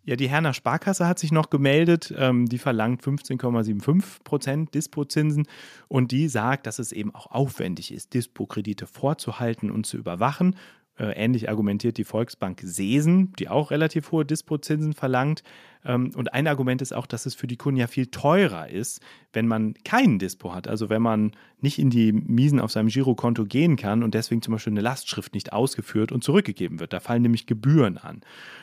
Ja, 0.04 0.14
die 0.14 0.28
Herner 0.28 0.54
Sparkasse 0.54 1.06
hat 1.06 1.18
sich 1.18 1.32
noch 1.32 1.50
gemeldet. 1.50 2.14
Ähm, 2.16 2.46
die 2.46 2.58
verlangt 2.58 3.02
15,75 3.02 4.22
Prozent 4.22 4.74
Dispozinsen 4.74 5.48
und 5.88 6.12
die 6.12 6.28
sagt, 6.28 6.66
dass 6.66 6.78
es 6.78 6.92
eben 6.92 7.12
auch 7.12 7.26
aufwendig 7.26 7.92
ist, 7.92 8.14
Dispo-Kredite 8.14 8.86
vorzuhalten 8.86 9.70
und 9.70 9.84
zu 9.84 9.96
überwachen. 9.96 10.54
Äh, 10.98 11.12
ähnlich 11.12 11.48
argumentiert 11.48 11.98
die 11.98 12.04
Volksbank 12.04 12.60
Sesen, 12.62 13.32
die 13.38 13.48
auch 13.48 13.72
relativ 13.72 14.12
hohe 14.12 14.24
Dispozinsen 14.24 14.92
verlangt. 14.92 15.42
Ähm, 15.86 16.10
und 16.14 16.34
ein 16.34 16.46
Argument 16.46 16.82
ist 16.82 16.92
auch, 16.92 17.06
dass 17.06 17.26
es 17.26 17.34
für 17.34 17.46
die 17.46 17.56
Kunden 17.56 17.78
ja 17.78 17.86
viel 17.86 18.06
teurer 18.06 18.68
ist, 18.68 19.00
wenn 19.32 19.46
man 19.46 19.74
keinen 19.84 20.18
Dispo 20.18 20.54
hat. 20.54 20.68
Also 20.68 20.88
wenn 20.90 21.02
man 21.02 21.32
nicht 21.60 21.78
in 21.78 21.90
die 21.90 22.12
Miesen 22.12 22.60
auf 22.60 22.72
seinem 22.72 22.88
Girokonto 22.88 23.44
gehen 23.44 23.76
kann 23.76 24.02
und 24.02 24.14
deswegen 24.14 24.42
zum 24.42 24.52
Beispiel 24.52 24.72
eine 24.72 24.80
Lastschrift 24.80 25.34
nicht 25.34 25.52
ausgeführt 25.52 26.12
und 26.12 26.24
zurückgegeben 26.24 26.80
wird. 26.80 26.92
Da 26.92 27.00
fallen 27.00 27.22
nämlich 27.22 27.46
Gebühren 27.46 27.98
an. 27.98 28.20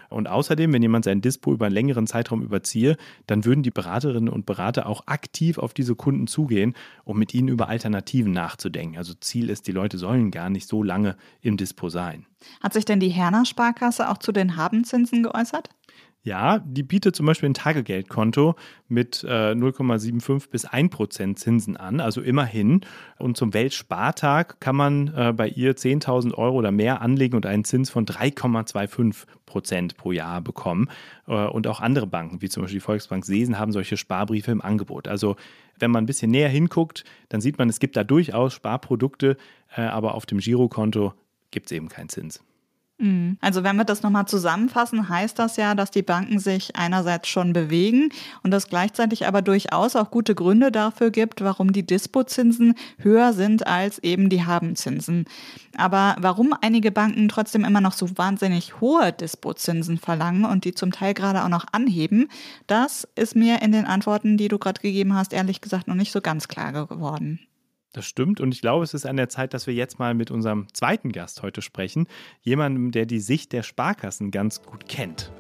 Und 0.10 0.28
außerdem, 0.28 0.72
wenn 0.74 0.82
jemand 0.82 1.06
sein 1.06 1.22
Dispo 1.22 1.54
über 1.54 1.66
einen 1.66 1.74
längeren 1.74 2.06
Zeitraum 2.06 2.44
überziehe, 2.44 2.98
dann 3.26 3.46
würden 3.46 3.64
die 3.64 3.72
Beraterinnen 3.72 4.30
und 4.30 4.46
Berater 4.46 4.86
auch 4.86 5.08
aktiv 5.08 5.58
auf 5.58 5.74
diese 5.74 5.96
Kunden 5.96 6.28
zugehen, 6.28 6.76
um 7.04 7.18
mit 7.18 7.34
ihnen 7.34 7.48
über 7.48 7.68
Alternativen 7.68 8.32
nachzudenken. 8.32 8.98
Also 8.98 9.14
Ziel 9.16 9.50
ist, 9.50 9.68
die 9.68 9.72
Leute 9.72 9.98
sollen 9.98 10.30
gar 10.30 10.50
nicht 10.50 10.68
so 10.68 10.84
lange 10.84 11.16
im 11.42 11.58
Dispo 11.58 11.90
sein. 11.90 12.28
Hat 12.62 12.74
sich 12.74 12.86
denn 12.86 13.00
die 13.00 13.10
Herner 13.10 13.46
Sparkasse 13.46 14.10
auch 14.10 14.18
zu 14.18 14.32
den 14.32 14.56
Habenzinsen 14.56 15.24
geäußert? 15.24 15.70
Ja, 16.26 16.60
die 16.60 16.84
bietet 16.84 17.18
zum 17.18 17.26
Beispiel 17.26 17.50
ein 17.50 17.54
Tagegeldkonto 17.54 18.56
mit 18.88 19.26
äh, 19.26 19.52
0,75 19.52 20.50
bis 20.50 20.64
1 20.64 20.90
Prozent 20.90 21.38
Zinsen 21.38 21.76
an, 21.76 22.00
also 22.00 22.22
immerhin. 22.22 22.80
Und 23.20 23.36
zum 23.36 23.54
Weltspartag 23.54 24.62
kann 24.62 24.78
man 24.78 25.14
äh, 25.14 25.34
bei 25.36 25.50
ihr 25.50 25.76
10.000 25.76 26.34
Euro 26.36 26.56
oder 26.56 26.72
mehr 26.72 27.02
anlegen 27.02 27.36
und 27.36 27.46
einen 27.46 27.66
Zins 27.66 27.90
von 27.90 28.06
3,25 28.06 29.26
Prozent 29.46 29.98
pro 29.98 30.14
Jahr 30.14 30.40
bekommen. 30.40 30.90
Äh, 31.28 31.34
und 31.34 31.68
auch 31.68 31.82
andere 31.82 32.08
Banken, 32.08 32.42
wie 32.42 32.48
zum 32.48 32.64
Beispiel 32.64 32.80
die 32.80 32.86
Volksbank 32.86 33.26
Sesen, 33.26 33.60
haben 33.60 33.74
solche 33.74 33.98
Sparbriefe 33.98 34.52
im 34.52 34.62
Angebot. 34.62 35.10
Also 35.10 35.36
wenn 35.78 35.92
man 35.92 36.06
ein 36.06 36.08
bisschen 36.08 36.32
näher 36.32 36.48
hinguckt, 36.48 37.04
dann 37.28 37.42
sieht 37.42 37.58
man, 37.58 37.68
es 37.68 37.82
gibt 37.82 37.98
da 37.98 38.06
durchaus 38.06 38.54
Sparprodukte, 38.54 39.36
äh, 39.76 39.82
aber 39.82 40.16
auf 40.16 40.26
dem 40.26 40.38
Girokonto 40.38 41.16
gibt 41.52 41.66
es 41.66 41.74
eben 41.74 41.90
keinen 41.90 42.08
Zins. 42.08 42.42
Mhm. 43.00 43.38
Also 43.42 43.64
wenn 43.64 43.76
wir 43.76 43.86
das 43.86 44.04
nochmal 44.04 44.28
zusammenfassen, 44.28 45.10
heißt 45.10 45.40
das 45.40 45.58
ja, 45.58 45.74
dass 45.74 45.90
die 45.90 46.04
Banken 46.04 46.40
sich 46.40 46.76
einerseits 46.76 47.28
schon 47.28 47.52
bewegen 47.52 48.10
und 48.44 48.54
es 48.54 48.68
gleichzeitig 48.68 49.26
aber 49.28 49.42
durchaus 49.42 49.96
auch 49.96 50.12
gute 50.12 50.36
Gründe 50.36 50.72
dafür 50.72 51.10
gibt, 51.10 51.42
warum 51.42 51.74
die 51.74 51.86
Dispozinsen 51.86 52.76
höher 53.00 53.34
sind 53.34 53.66
als 53.66 54.00
eben 54.00 54.30
die 54.30 54.46
Habenzinsen. 54.46 55.26
Aber 55.76 56.16
warum 56.20 56.54
einige 56.62 56.92
Banken 56.92 57.30
trotzdem 57.30 57.66
immer 57.66 57.82
noch 57.82 57.94
so 57.94 58.16
wahnsinnig 58.18 58.80
hohe 58.80 59.12
Dispozinsen 59.12 59.98
verlangen 59.98 60.46
und 60.46 60.64
die 60.64 60.76
zum 60.76 60.92
Teil 60.92 61.16
gerade 61.16 61.44
auch 61.44 61.50
noch 61.50 61.66
anheben, 61.72 62.30
das 62.68 63.08
ist 63.16 63.36
mir 63.36 63.62
in 63.64 63.72
den 63.72 63.86
Antworten, 63.86 64.38
die 64.38 64.50
du 64.50 64.60
gerade 64.60 64.82
gegeben 64.82 65.16
hast, 65.16 65.34
ehrlich 65.34 65.62
gesagt 65.62 65.88
noch 65.88 65.96
nicht 65.96 66.12
so 66.12 66.22
ganz 66.22 66.48
klar 66.48 66.72
geworden. 66.72 67.40
Das 67.94 68.06
stimmt 68.06 68.42
und 68.42 68.56
ich 68.56 68.62
glaube, 68.62 68.84
es 68.84 68.96
ist 68.96 69.06
an 69.06 69.18
der 69.18 69.30
Zeit, 69.30 69.54
dass 69.54 69.68
wir 69.68 69.74
jetzt 69.76 70.00
mal 70.00 70.16
mit 70.16 70.32
unserem 70.32 70.66
zweiten 70.74 71.12
Gast 71.12 71.44
heute 71.44 71.62
sprechen, 71.62 72.08
jemandem, 72.42 72.92
der 72.92 73.06
die 73.06 73.20
Sicht 73.20 73.54
der 73.54 73.62
Sparkassen 73.62 74.32
ganz 74.32 74.64
gut 74.64 74.90
kennt. 74.90 75.32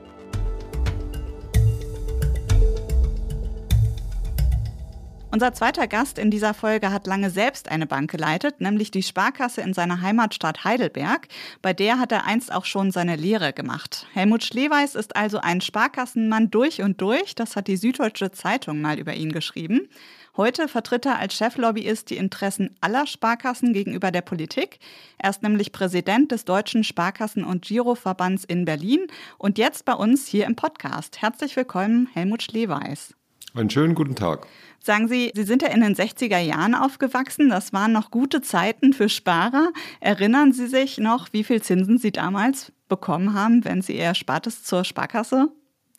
Unser 5.31 5.51
zweiter 5.51 5.87
Gast 5.87 6.19
in 6.19 6.29
dieser 6.29 6.53
Folge 6.53 6.91
hat 6.91 7.07
lange 7.07 7.31
selbst 7.31 7.71
eine 7.71 7.87
Bank 7.87 8.11
geleitet, 8.11 8.61
nämlich 8.61 8.91
die 8.91 9.01
Sparkasse 9.01 9.61
in 9.61 9.73
seiner 9.73 10.01
Heimatstadt 10.01 10.63
Heidelberg. 10.63 11.27
Bei 11.63 11.73
der 11.73 11.97
hat 11.97 12.11
er 12.11 12.27
einst 12.27 12.53
auch 12.53 12.65
schon 12.65 12.91
seine 12.91 13.15
Lehre 13.15 13.51
gemacht. 13.51 14.05
Helmut 14.13 14.43
Schleweis 14.43 14.93
ist 14.93 15.15
also 15.15 15.39
ein 15.39 15.59
Sparkassenmann 15.59 16.51
durch 16.51 16.83
und 16.83 17.01
durch. 17.01 17.33
Das 17.33 17.55
hat 17.55 17.67
die 17.67 17.77
Süddeutsche 17.77 18.31
Zeitung 18.31 18.79
mal 18.79 18.99
über 18.99 19.15
ihn 19.15 19.31
geschrieben. 19.31 19.89
Heute 20.35 20.67
vertritt 20.67 21.05
er 21.05 21.19
als 21.19 21.35
Cheflobbyist 21.35 22.09
die 22.09 22.17
Interessen 22.17 22.75
aller 22.81 23.05
Sparkassen 23.05 23.71
gegenüber 23.71 24.09
der 24.09 24.21
Politik. 24.21 24.79
Er 25.19 25.29
ist 25.29 25.43
nämlich 25.43 25.71
Präsident 25.71 26.31
des 26.31 26.43
Deutschen 26.43 26.83
Sparkassen- 26.83 27.43
und 27.43 27.65
Giroverbands 27.65 28.43
in 28.43 28.65
Berlin 28.65 29.05
und 29.37 29.59
jetzt 29.59 29.85
bei 29.85 29.93
uns 29.93 30.25
hier 30.25 30.47
im 30.47 30.55
Podcast. 30.55 31.21
Herzlich 31.21 31.55
willkommen, 31.55 32.09
Helmut 32.13 32.41
Schleweis. 32.41 33.13
Einen 33.53 33.69
schönen 33.69 33.93
guten 33.93 34.15
Tag. 34.15 34.47
Sagen 34.79 35.07
Sie, 35.07 35.31
Sie 35.35 35.43
sind 35.43 35.61
ja 35.61 35.67
in 35.67 35.81
den 35.81 35.93
60er 35.93 36.39
Jahren 36.39 36.73
aufgewachsen. 36.73 37.49
Das 37.49 37.71
waren 37.71 37.91
noch 37.91 38.09
gute 38.09 38.41
Zeiten 38.41 38.93
für 38.93 39.09
Sparer. 39.09 39.69
Erinnern 39.99 40.51
Sie 40.51 40.65
sich 40.65 40.97
noch, 40.97 41.31
wie 41.31 41.43
viel 41.43 41.61
Zinsen 41.61 41.99
Sie 41.99 42.11
damals 42.11 42.71
bekommen 42.89 43.35
haben, 43.35 43.63
wenn 43.65 43.83
Sie 43.83 43.95
Ihr 43.95 44.05
Erspartes 44.05 44.63
zur 44.63 44.83
Sparkasse 44.83 45.49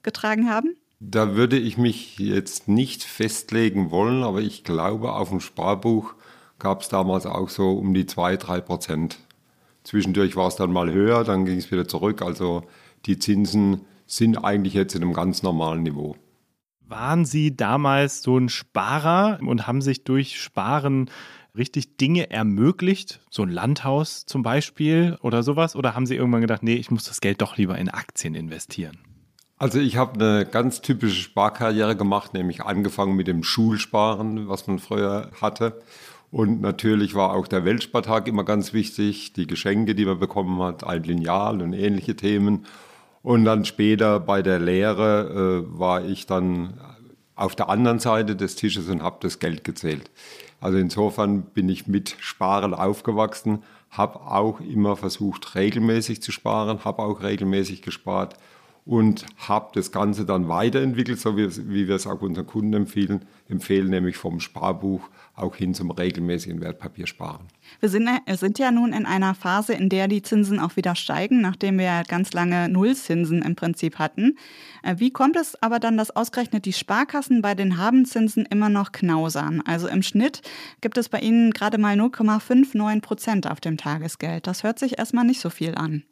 getragen 0.03 0.51
haben? 0.51 0.76
Da 1.07 1.36
würde 1.36 1.59
ich 1.59 1.76
mich 1.76 2.18
jetzt 2.18 2.66
nicht 2.66 3.05
festlegen 3.05 3.90
wollen, 3.90 4.22
aber 4.22 4.40
ich 4.40 4.64
glaube, 4.64 5.12
auf 5.12 5.28
dem 5.28 5.40
Sparbuch 5.40 6.14
gab 6.59 6.80
es 6.80 6.88
damals 6.88 7.26
auch 7.26 7.50
so 7.50 7.72
um 7.72 7.92
die 7.92 8.07
2, 8.07 8.38
3 8.38 8.61
Prozent. 8.62 9.18
Zwischendurch 9.82 10.34
war 10.34 10.48
es 10.48 10.57
dann 10.57 10.72
mal 10.72 10.90
höher, 10.90 11.22
dann 11.22 11.44
ging 11.44 11.59
es 11.59 11.70
wieder 11.70 11.86
zurück. 11.86 12.22
Also 12.22 12.64
die 13.05 13.18
Zinsen 13.18 13.82
sind 14.07 14.38
eigentlich 14.38 14.72
jetzt 14.72 14.94
in 14.94 15.02
einem 15.02 15.12
ganz 15.12 15.42
normalen 15.42 15.82
Niveau. 15.82 16.16
Waren 16.80 17.26
Sie 17.26 17.55
damals 17.55 18.22
so 18.22 18.38
ein 18.38 18.48
Sparer 18.48 19.40
und 19.42 19.66
haben 19.66 19.82
sich 19.82 20.05
durch 20.05 20.40
Sparen 20.40 21.11
richtig 21.55 21.98
Dinge 21.98 22.30
ermöglicht? 22.30 23.20
So 23.28 23.42
ein 23.42 23.50
Landhaus 23.50 24.24
zum 24.24 24.42
Beispiel 24.42 25.18
oder 25.20 25.42
sowas? 25.42 25.76
Oder 25.76 25.94
haben 25.94 26.07
Sie 26.07 26.16
irgendwann 26.16 26.40
gedacht, 26.40 26.62
nee, 26.62 26.76
ich 26.76 26.90
muss 26.90 27.05
das 27.05 27.20
Geld 27.20 27.42
doch 27.42 27.59
lieber 27.59 27.76
in 27.76 27.90
Aktien 27.90 28.34
investieren? 28.34 28.96
Also 29.57 29.78
ich 29.78 29.96
habe 29.96 30.14
eine 30.14 30.46
ganz 30.46 30.80
typische 30.80 31.20
Sparkarriere 31.22 31.96
gemacht, 31.96 32.34
nämlich 32.34 32.62
angefangen 32.62 33.14
mit 33.14 33.28
dem 33.28 33.44
Schulsparen, 33.44 34.48
was 34.48 34.66
man 34.66 34.78
früher 34.78 35.30
hatte. 35.40 35.80
Und 36.32 36.61
natürlich 36.61 37.14
war 37.14 37.32
auch 37.32 37.46
der 37.46 37.64
Weltspartag 37.64 38.26
immer 38.26 38.42
ganz 38.42 38.72
wichtig, 38.72 39.32
die 39.34 39.46
Geschenke, 39.46 39.94
die 39.94 40.05
man 40.05 40.18
bekommen 40.18 40.61
hat, 40.61 40.84
ein 40.84 41.05
Lineal 41.05 41.62
und 41.62 41.72
ähnliche 41.72 42.16
Themen. 42.16 42.66
Und 43.22 43.44
dann 43.44 43.64
später 43.64 44.18
bei 44.18 44.42
der 44.42 44.59
Lehre 44.59 45.64
äh, 45.64 45.78
war 45.78 46.05
ich 46.05 46.26
dann 46.26 46.74
auf 47.36 47.55
der 47.55 47.68
anderen 47.68 48.00
Seite 48.00 48.34
des 48.34 48.57
Tisches 48.57 48.88
und 48.88 49.02
habe 49.02 49.18
das 49.20 49.38
Geld 49.38 49.62
gezählt. 49.62 50.11
Also 50.61 50.78
insofern 50.78 51.42
bin 51.42 51.68
ich 51.68 51.86
mit 51.86 52.16
Sparen 52.18 52.74
aufgewachsen, 52.74 53.62
habe 53.90 54.20
auch 54.20 54.61
immer 54.61 54.96
versucht, 54.96 55.55
regelmäßig 55.55 56.20
zu 56.20 56.32
sparen, 56.32 56.84
habe 56.84 57.02
auch 57.02 57.22
regelmäßig 57.22 57.82
gespart 57.82 58.34
und 58.87 59.24
habe 59.39 59.70
das 59.74 59.93
Ganze 59.93 60.26
dann 60.26 60.49
weiterentwickelt, 60.49 61.18
so 61.18 61.37
wie, 61.39 61.49
wie 61.68 61.89
wir 61.89 61.95
es 61.95 62.07
auch 62.07 62.20
unseren 62.20 62.47
Kunden 62.47 62.74
empfehlen, 62.74 63.24
empfehlen, 63.49 63.89
nämlich 63.89 64.16
vom 64.16 64.41
Sparbuch 64.41 65.09
auch 65.35 65.57
hin 65.57 65.74
zum 65.74 65.91
regelmäßigen 65.91 66.61
Wertpapiersparen. 66.61 67.47
Wir 67.80 67.89
sind, 67.89 68.09
sind, 68.35 68.59
ja 68.59 68.70
nun 68.70 68.93
in 68.93 69.07
einer 69.07 69.35
Phase, 69.35 69.72
in 69.72 69.89
der 69.89 70.07
die 70.07 70.22
Zinsen 70.22 70.61
auch 70.61 70.76
wieder 70.76 70.95
steigen, 70.95 71.41
nachdem 71.41 71.78
wir 71.78 72.03
ganz 72.07 72.32
lange 72.35 72.68
Nullzinsen 72.68 73.41
im 73.41 73.57
Prinzip 73.57 73.99
hatten. 73.99 74.37
Äh, 74.82 74.97
wie 74.99 75.11
kommt 75.11 75.37
es 75.37 75.61
aber 75.62 75.80
dann, 75.80 75.97
dass 75.97 76.14
ausgerechnet 76.14 76.66
die 76.66 76.72
Sparkassen 76.74 77.41
bei 77.41 77.55
den 77.55 77.78
Habenzinsen 77.78 78.45
immer 78.45 78.68
noch 78.68 78.93
knausern? 78.93 79.62
Also 79.64 79.89
im 79.89 80.03
Schnitt 80.03 80.43
gibt 80.82 80.99
es 80.99 81.09
bei 81.09 81.20
ihnen 81.20 81.53
gerade 81.53 81.78
mal 81.78 81.99
0,59 81.99 83.01
Prozent 83.01 83.51
auf 83.51 83.61
dem 83.61 83.78
Tagesgeld. 83.78 84.47
Das 84.47 84.62
hört 84.62 84.78
sich 84.78 84.99
erstmal 84.99 85.24
nicht 85.24 85.41
so 85.41 85.49
viel 85.49 85.74
an. 85.74 86.05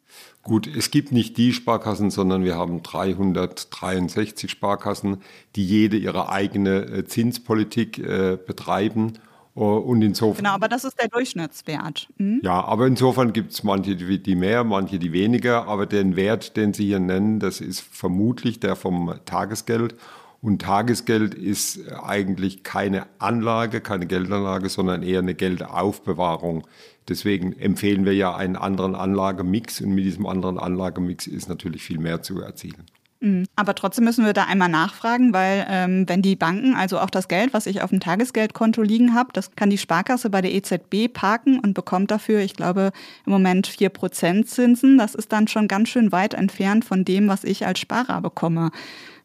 Gut, 0.42 0.66
es 0.66 0.90
gibt 0.90 1.12
nicht 1.12 1.36
die 1.36 1.52
Sparkassen, 1.52 2.10
sondern 2.10 2.44
wir 2.44 2.56
haben 2.56 2.82
363 2.82 4.50
Sparkassen, 4.50 5.18
die 5.54 5.64
jede 5.64 5.96
ihre 5.96 6.28
eigene 6.30 6.84
äh, 6.84 7.04
Zinspolitik 7.04 7.98
äh, 7.98 8.36
betreiben. 8.44 9.14
Und 9.54 10.00
insofern, 10.00 10.44
genau, 10.44 10.54
aber 10.54 10.66
das 10.66 10.84
ist 10.84 10.98
der 10.98 11.08
Durchschnittswert. 11.08 12.08
Mhm. 12.16 12.40
Ja, 12.42 12.64
aber 12.64 12.86
insofern 12.86 13.34
gibt 13.34 13.52
es 13.52 13.62
manche, 13.62 13.96
die 13.96 14.34
mehr, 14.34 14.64
manche, 14.64 14.98
die 14.98 15.12
weniger. 15.12 15.68
Aber 15.68 15.84
den 15.84 16.16
Wert, 16.16 16.56
den 16.56 16.72
Sie 16.72 16.86
hier 16.86 17.00
nennen, 17.00 17.38
das 17.38 17.60
ist 17.60 17.80
vermutlich 17.80 18.60
der 18.60 18.76
vom 18.76 19.14
Tagesgeld. 19.26 19.94
Und 20.40 20.62
Tagesgeld 20.62 21.34
ist 21.34 21.92
eigentlich 21.92 22.64
keine 22.64 23.06
Anlage, 23.18 23.80
keine 23.80 24.06
Geldanlage, 24.06 24.70
sondern 24.70 25.02
eher 25.02 25.20
eine 25.20 25.34
Geldaufbewahrung. 25.34 26.66
Deswegen 27.08 27.52
empfehlen 27.52 28.04
wir 28.04 28.14
ja 28.14 28.34
einen 28.34 28.56
anderen 28.56 28.94
Anlagemix 28.94 29.80
und 29.80 29.90
mit 29.90 30.04
diesem 30.04 30.26
anderen 30.26 30.58
Anlagemix 30.58 31.26
ist 31.26 31.48
natürlich 31.48 31.82
viel 31.82 31.98
mehr 31.98 32.22
zu 32.22 32.40
erzielen. 32.40 32.86
Mhm. 33.22 33.46
Aber 33.54 33.74
trotzdem 33.76 34.04
müssen 34.04 34.24
wir 34.24 34.32
da 34.32 34.44
einmal 34.44 34.68
nachfragen, 34.68 35.32
weil 35.32 35.64
ähm, 35.68 36.08
wenn 36.08 36.22
die 36.22 36.34
Banken, 36.34 36.74
also 36.74 36.98
auch 36.98 37.10
das 37.10 37.28
Geld, 37.28 37.54
was 37.54 37.66
ich 37.66 37.80
auf 37.80 37.90
dem 37.90 38.00
Tagesgeldkonto 38.00 38.82
liegen 38.82 39.14
habe, 39.14 39.30
das 39.32 39.54
kann 39.54 39.70
die 39.70 39.78
Sparkasse 39.78 40.28
bei 40.28 40.40
der 40.40 40.52
EZB 40.52 41.12
parken 41.12 41.60
und 41.60 41.74
bekommt 41.74 42.10
dafür, 42.10 42.40
ich 42.40 42.54
glaube, 42.54 42.90
im 43.24 43.32
Moment 43.32 43.68
4% 43.68 44.44
Zinsen. 44.44 44.98
Das 44.98 45.14
ist 45.14 45.32
dann 45.32 45.46
schon 45.46 45.68
ganz 45.68 45.88
schön 45.88 46.10
weit 46.10 46.34
entfernt 46.34 46.84
von 46.84 47.04
dem, 47.04 47.28
was 47.28 47.44
ich 47.44 47.64
als 47.64 47.78
Sparer 47.78 48.20
bekomme. 48.20 48.70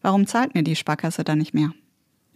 Warum 0.04 0.28
zahlt 0.28 0.54
mir 0.54 0.64
die 0.64 0.76
Sparkasse 0.76 1.24
da 1.24 1.36
nicht 1.36 1.56
mehr? 1.56 1.72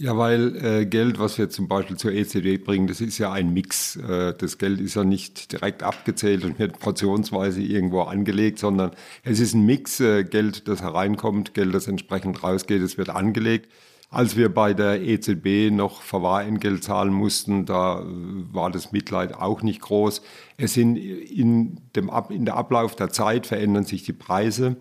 Ja, 0.01 0.17
weil 0.17 0.55
äh, 0.65 0.85
Geld, 0.87 1.19
was 1.19 1.37
wir 1.37 1.51
zum 1.51 1.67
Beispiel 1.67 1.95
zur 1.95 2.11
EZB 2.11 2.65
bringen, 2.65 2.87
das 2.87 3.01
ist 3.01 3.19
ja 3.19 3.31
ein 3.31 3.53
Mix. 3.53 3.97
Äh, 3.97 4.33
das 4.35 4.57
Geld 4.57 4.81
ist 4.81 4.95
ja 4.95 5.03
nicht 5.03 5.51
direkt 5.51 5.83
abgezählt 5.83 6.43
und 6.43 6.57
wird 6.57 6.79
portionsweise 6.79 7.61
irgendwo 7.61 8.01
angelegt, 8.01 8.57
sondern 8.57 8.89
es 9.23 9.39
ist 9.39 9.53
ein 9.53 9.63
Mix. 9.63 9.99
Äh, 9.99 10.23
Geld, 10.23 10.67
das 10.67 10.81
hereinkommt, 10.81 11.53
Geld, 11.53 11.75
das 11.75 11.87
entsprechend 11.87 12.41
rausgeht, 12.41 12.81
es 12.81 12.97
wird 12.97 13.09
angelegt. 13.09 13.71
Als 14.09 14.35
wir 14.35 14.51
bei 14.51 14.73
der 14.73 15.03
EZB 15.03 15.69
noch 15.71 16.01
Verwahrentgelt 16.01 16.83
zahlen 16.83 17.13
mussten, 17.13 17.67
da 17.67 17.99
äh, 17.99 18.05
war 18.51 18.71
das 18.71 18.91
Mitleid 18.91 19.35
auch 19.35 19.61
nicht 19.61 19.81
groß. 19.81 20.23
Es 20.57 20.73
sind 20.73 20.95
in, 20.95 21.79
dem 21.95 22.09
Ab, 22.09 22.31
in 22.31 22.45
der 22.45 22.55
Ablauf 22.55 22.95
der 22.95 23.11
Zeit 23.11 23.45
verändern 23.45 23.85
sich 23.85 24.01
die 24.01 24.13
Preise. 24.13 24.77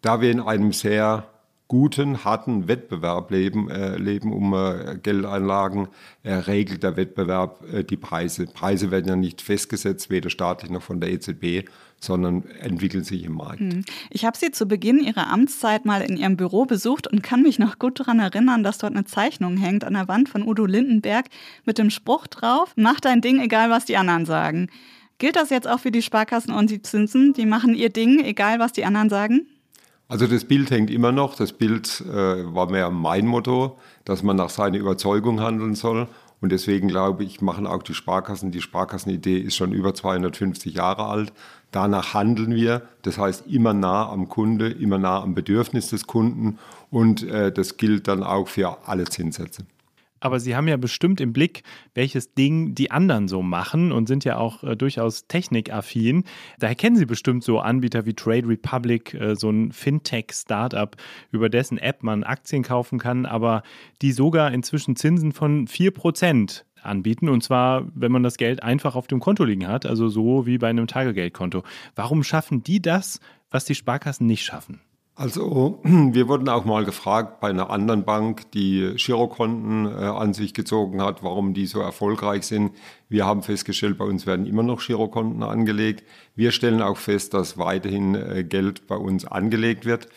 Da 0.00 0.20
wir 0.20 0.30
in 0.30 0.38
einem 0.38 0.72
sehr 0.72 1.28
guten, 1.70 2.24
harten 2.24 2.66
Wettbewerb 2.66 3.30
leben, 3.30 3.70
äh, 3.70 3.96
leben 3.96 4.32
um 4.32 4.54
äh, 4.54 4.98
Geldeinlagen, 5.00 5.86
äh, 6.24 6.32
regelt 6.32 6.82
der 6.82 6.96
Wettbewerb 6.96 7.62
äh, 7.72 7.84
die 7.84 7.96
Preise. 7.96 8.46
Preise 8.46 8.90
werden 8.90 9.06
ja 9.06 9.14
nicht 9.14 9.40
festgesetzt, 9.40 10.10
weder 10.10 10.30
staatlich 10.30 10.72
noch 10.72 10.82
von 10.82 11.00
der 11.00 11.12
EZB, 11.12 11.68
sondern 12.00 12.42
entwickeln 12.58 13.04
sich 13.04 13.22
im 13.22 13.34
Markt. 13.34 13.60
Hm. 13.60 13.84
Ich 14.10 14.24
habe 14.24 14.36
Sie 14.36 14.50
zu 14.50 14.66
Beginn 14.66 14.98
Ihrer 14.98 15.28
Amtszeit 15.28 15.84
mal 15.84 16.02
in 16.02 16.16
Ihrem 16.16 16.36
Büro 16.36 16.64
besucht 16.64 17.06
und 17.06 17.22
kann 17.22 17.42
mich 17.42 17.60
noch 17.60 17.78
gut 17.78 18.00
daran 18.00 18.18
erinnern, 18.18 18.64
dass 18.64 18.78
dort 18.78 18.96
eine 18.96 19.04
Zeichnung 19.04 19.56
hängt 19.56 19.84
an 19.84 19.94
der 19.94 20.08
Wand 20.08 20.28
von 20.28 20.42
Udo 20.42 20.66
Lindenberg 20.66 21.26
mit 21.66 21.78
dem 21.78 21.90
Spruch 21.90 22.26
drauf, 22.26 22.72
mach 22.74 22.98
dein 22.98 23.20
Ding, 23.20 23.40
egal 23.40 23.70
was 23.70 23.84
die 23.84 23.96
anderen 23.96 24.26
sagen. 24.26 24.70
Gilt 25.18 25.36
das 25.36 25.50
jetzt 25.50 25.68
auch 25.68 25.78
für 25.78 25.92
die 25.92 26.02
Sparkassen 26.02 26.52
und 26.52 26.68
die 26.68 26.82
Zinsen? 26.82 27.32
Die 27.32 27.46
machen 27.46 27.76
ihr 27.76 27.90
Ding, 27.90 28.24
egal 28.24 28.58
was 28.58 28.72
die 28.72 28.84
anderen 28.84 29.08
sagen? 29.08 29.46
Also 30.10 30.26
das 30.26 30.44
Bild 30.44 30.72
hängt 30.72 30.90
immer 30.90 31.12
noch. 31.12 31.36
Das 31.36 31.52
Bild 31.52 32.00
äh, 32.00 32.12
war 32.52 32.68
mehr 32.68 32.90
mein 32.90 33.28
Motto, 33.28 33.78
dass 34.04 34.24
man 34.24 34.34
nach 34.34 34.50
seiner 34.50 34.76
Überzeugung 34.76 35.40
handeln 35.40 35.76
soll. 35.76 36.08
Und 36.40 36.50
deswegen 36.50 36.88
glaube 36.88 37.22
ich, 37.22 37.40
machen 37.40 37.64
auch 37.64 37.84
die 37.84 37.94
Sparkassen. 37.94 38.50
Die 38.50 38.60
Sparkassenidee 38.60 39.38
ist 39.38 39.54
schon 39.54 39.70
über 39.70 39.94
250 39.94 40.74
Jahre 40.74 41.04
alt. 41.04 41.32
Danach 41.70 42.12
handeln 42.12 42.56
wir. 42.56 42.82
Das 43.02 43.18
heißt, 43.18 43.46
immer 43.46 43.72
nah 43.72 44.10
am 44.10 44.28
Kunde, 44.28 44.68
immer 44.68 44.98
nah 44.98 45.22
am 45.22 45.36
Bedürfnis 45.36 45.90
des 45.90 46.08
Kunden. 46.08 46.58
Und 46.90 47.22
äh, 47.22 47.52
das 47.52 47.76
gilt 47.76 48.08
dann 48.08 48.24
auch 48.24 48.48
für 48.48 48.78
alle 48.88 49.04
Zinssätze. 49.04 49.62
Aber 50.20 50.38
Sie 50.38 50.54
haben 50.54 50.68
ja 50.68 50.76
bestimmt 50.76 51.20
im 51.20 51.32
Blick, 51.32 51.62
welches 51.94 52.34
Ding 52.34 52.74
die 52.74 52.90
anderen 52.90 53.28
so 53.28 53.42
machen 53.42 53.90
und 53.90 54.06
sind 54.06 54.24
ja 54.24 54.36
auch 54.36 54.62
äh, 54.62 54.76
durchaus 54.76 55.26
technikaffin. 55.26 56.24
Daher 56.58 56.76
kennen 56.76 56.96
Sie 56.96 57.06
bestimmt 57.06 57.42
so 57.42 57.58
Anbieter 57.58 58.06
wie 58.06 58.14
Trade 58.14 58.46
Republic, 58.46 59.14
äh, 59.14 59.34
so 59.34 59.50
ein 59.50 59.72
Fintech-Startup, 59.72 60.94
über 61.32 61.48
dessen 61.48 61.78
App 61.78 62.02
man 62.02 62.22
Aktien 62.22 62.62
kaufen 62.62 62.98
kann, 62.98 63.26
aber 63.26 63.62
die 64.02 64.12
sogar 64.12 64.52
inzwischen 64.52 64.96
Zinsen 64.96 65.32
von 65.32 65.66
4% 65.66 66.64
anbieten. 66.82 67.28
Und 67.28 67.42
zwar, 67.42 67.86
wenn 67.94 68.12
man 68.12 68.22
das 68.22 68.36
Geld 68.36 68.62
einfach 68.62 68.94
auf 68.94 69.06
dem 69.06 69.20
Konto 69.20 69.44
liegen 69.44 69.66
hat, 69.66 69.86
also 69.86 70.08
so 70.08 70.46
wie 70.46 70.58
bei 70.58 70.68
einem 70.68 70.86
Tagegeldkonto. 70.86 71.62
Warum 71.94 72.22
schaffen 72.22 72.62
die 72.62 72.80
das, 72.80 73.20
was 73.50 73.64
die 73.64 73.74
Sparkassen 73.74 74.26
nicht 74.26 74.44
schaffen? 74.44 74.80
Also 75.20 75.80
wir 75.84 76.28
wurden 76.28 76.48
auch 76.48 76.64
mal 76.64 76.86
gefragt 76.86 77.40
bei 77.40 77.50
einer 77.50 77.68
anderen 77.68 78.04
Bank, 78.04 78.50
die 78.52 78.94
Girokonten 78.96 79.84
äh, 79.84 80.06
an 80.06 80.32
sich 80.32 80.54
gezogen 80.54 81.02
hat, 81.02 81.22
warum 81.22 81.52
die 81.52 81.66
so 81.66 81.80
erfolgreich 81.80 82.44
sind. 82.44 82.72
Wir 83.10 83.26
haben 83.26 83.42
festgestellt, 83.42 83.98
bei 83.98 84.06
uns 84.06 84.26
werden 84.26 84.46
immer 84.46 84.62
noch 84.62 84.80
Girokonten 84.80 85.42
angelegt. 85.42 86.04
Wir 86.34 86.52
stellen 86.52 86.80
auch 86.80 86.96
fest, 86.96 87.34
dass 87.34 87.58
weiterhin 87.58 88.14
äh, 88.14 88.44
Geld 88.44 88.86
bei 88.86 88.96
uns 88.96 89.26
angelegt 89.26 89.84
wird. 89.84 90.08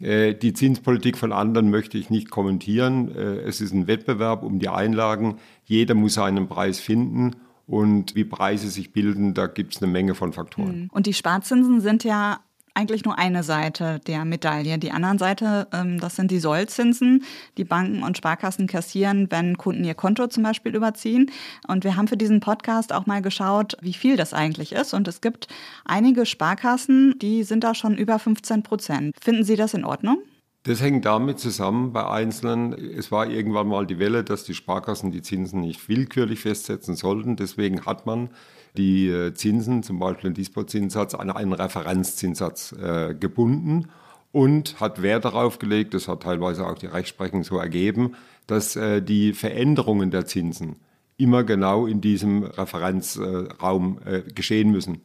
Äh, 0.00 0.34
die 0.34 0.54
Zinspolitik 0.54 1.18
von 1.18 1.32
anderen 1.32 1.70
möchte 1.70 1.96
ich 1.96 2.10
nicht 2.10 2.28
kommentieren. 2.28 3.14
Äh, 3.14 3.42
es 3.42 3.60
ist 3.60 3.72
ein 3.72 3.86
Wettbewerb 3.86 4.42
um 4.42 4.58
die 4.58 4.68
Einlagen. 4.68 5.38
Jeder 5.66 5.94
muss 5.94 6.14
seinen 6.14 6.48
Preis 6.48 6.80
finden. 6.80 7.36
Und 7.68 8.16
wie 8.16 8.24
Preise 8.24 8.70
sich 8.70 8.92
bilden, 8.92 9.34
da 9.34 9.46
gibt 9.46 9.76
es 9.76 9.82
eine 9.82 9.92
Menge 9.92 10.16
von 10.16 10.32
Faktoren. 10.32 10.80
Mhm. 10.80 10.90
Und 10.90 11.06
die 11.06 11.14
Sparzinsen 11.14 11.80
sind 11.80 12.02
ja 12.02 12.40
eigentlich 12.78 13.04
nur 13.04 13.18
eine 13.18 13.42
Seite 13.42 14.00
der 14.06 14.24
Medaille. 14.24 14.78
Die 14.78 14.92
andere 14.92 15.18
Seite, 15.18 15.66
ähm, 15.72 15.98
das 15.98 16.14
sind 16.14 16.30
die 16.30 16.38
Sollzinsen, 16.38 17.24
die 17.56 17.64
Banken 17.64 18.04
und 18.04 18.16
Sparkassen 18.16 18.68
kassieren, 18.68 19.26
wenn 19.30 19.58
Kunden 19.58 19.84
ihr 19.84 19.94
Konto 19.94 20.28
zum 20.28 20.44
Beispiel 20.44 20.76
überziehen. 20.76 21.30
Und 21.66 21.82
wir 21.82 21.96
haben 21.96 22.06
für 22.06 22.16
diesen 22.16 22.38
Podcast 22.38 22.92
auch 22.92 23.06
mal 23.06 23.20
geschaut, 23.20 23.76
wie 23.80 23.94
viel 23.94 24.16
das 24.16 24.32
eigentlich 24.32 24.72
ist. 24.72 24.94
Und 24.94 25.08
es 25.08 25.20
gibt 25.20 25.48
einige 25.84 26.24
Sparkassen, 26.24 27.18
die 27.18 27.42
sind 27.42 27.64
da 27.64 27.74
schon 27.74 27.98
über 27.98 28.20
15 28.20 28.62
Prozent. 28.62 29.16
Finden 29.20 29.42
Sie 29.42 29.56
das 29.56 29.74
in 29.74 29.84
Ordnung? 29.84 30.18
Das 30.62 30.80
hängt 30.80 31.04
damit 31.04 31.40
zusammen 31.40 31.92
bei 31.92 32.06
Einzelnen. 32.06 32.72
Es 32.74 33.10
war 33.10 33.28
irgendwann 33.28 33.66
mal 33.66 33.86
die 33.86 33.98
Welle, 33.98 34.22
dass 34.22 34.44
die 34.44 34.54
Sparkassen 34.54 35.10
die 35.10 35.22
Zinsen 35.22 35.60
nicht 35.60 35.88
willkürlich 35.88 36.40
festsetzen 36.40 36.94
sollten. 36.94 37.36
Deswegen 37.36 37.86
hat 37.86 38.06
man 38.06 38.30
die 38.78 39.08
äh, 39.08 39.34
Zinsen, 39.34 39.82
zum 39.82 39.98
Beispiel 39.98 40.30
den 40.30 40.34
Dispo-Zinssatz, 40.34 41.14
an 41.14 41.30
einen 41.30 41.52
Referenzzinssatz 41.52 42.72
äh, 42.72 43.14
gebunden 43.14 43.88
und 44.32 44.80
hat 44.80 45.02
Wert 45.02 45.24
darauf 45.24 45.58
gelegt, 45.58 45.94
das 45.94 46.08
hat 46.08 46.22
teilweise 46.22 46.66
auch 46.66 46.78
die 46.78 46.86
Rechtsprechung 46.86 47.44
so 47.44 47.58
ergeben, 47.58 48.14
dass 48.46 48.76
äh, 48.76 49.02
die 49.02 49.32
Veränderungen 49.32 50.10
der 50.10 50.26
Zinsen 50.26 50.76
immer 51.16 51.44
genau 51.44 51.86
in 51.86 52.00
diesem 52.00 52.44
Referenzraum 52.44 53.98
äh, 54.04 54.22
geschehen 54.22 54.70
müssen. 54.70 55.02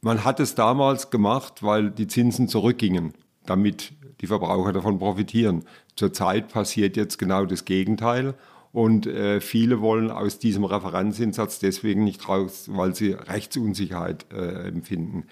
Man 0.00 0.24
hat 0.24 0.40
es 0.40 0.54
damals 0.56 1.10
gemacht, 1.10 1.62
weil 1.62 1.90
die 1.90 2.08
Zinsen 2.08 2.48
zurückgingen, 2.48 3.12
damit 3.46 3.92
die 4.20 4.26
Verbraucher 4.26 4.72
davon 4.72 4.98
profitieren. 4.98 5.64
Zurzeit 5.94 6.48
passiert 6.48 6.96
jetzt 6.96 7.18
genau 7.18 7.46
das 7.46 7.64
Gegenteil 7.64 8.34
und 8.72 9.06
äh, 9.06 9.40
viele 9.40 9.80
wollen 9.80 10.10
aus 10.10 10.38
diesem 10.38 10.64
Referenzinsatz 10.64 11.58
deswegen 11.58 12.04
nicht 12.04 12.26
raus, 12.28 12.70
weil 12.72 12.94
sie 12.94 13.12
Rechtsunsicherheit 13.12 14.26
äh, 14.32 14.68
empfinden. 14.68 15.24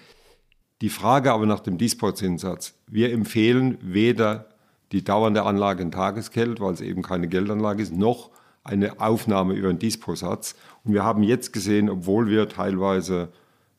Die 0.81 0.89
Frage 0.89 1.31
aber 1.31 1.45
nach 1.45 1.59
dem 1.59 1.77
Dispo-Zinssatz. 1.77 2.75
Wir 2.87 3.11
empfehlen 3.11 3.77
weder 3.81 4.47
die 4.91 5.03
dauernde 5.03 5.43
Anlage 5.43 5.81
in 5.83 5.91
Tagesgeld, 5.91 6.59
weil 6.59 6.73
es 6.73 6.81
eben 6.81 7.01
keine 7.01 7.27
Geldanlage 7.27 7.81
ist, 7.81 7.95
noch 7.95 8.29
eine 8.63 8.99
Aufnahme 8.99 9.53
über 9.53 9.69
einen 9.69 9.79
Disposatz. 9.79 10.55
Und 10.83 10.93
wir 10.93 11.03
haben 11.03 11.23
jetzt 11.23 11.53
gesehen, 11.53 11.89
obwohl 11.89 12.27
wir 12.29 12.47
teilweise 12.47 13.29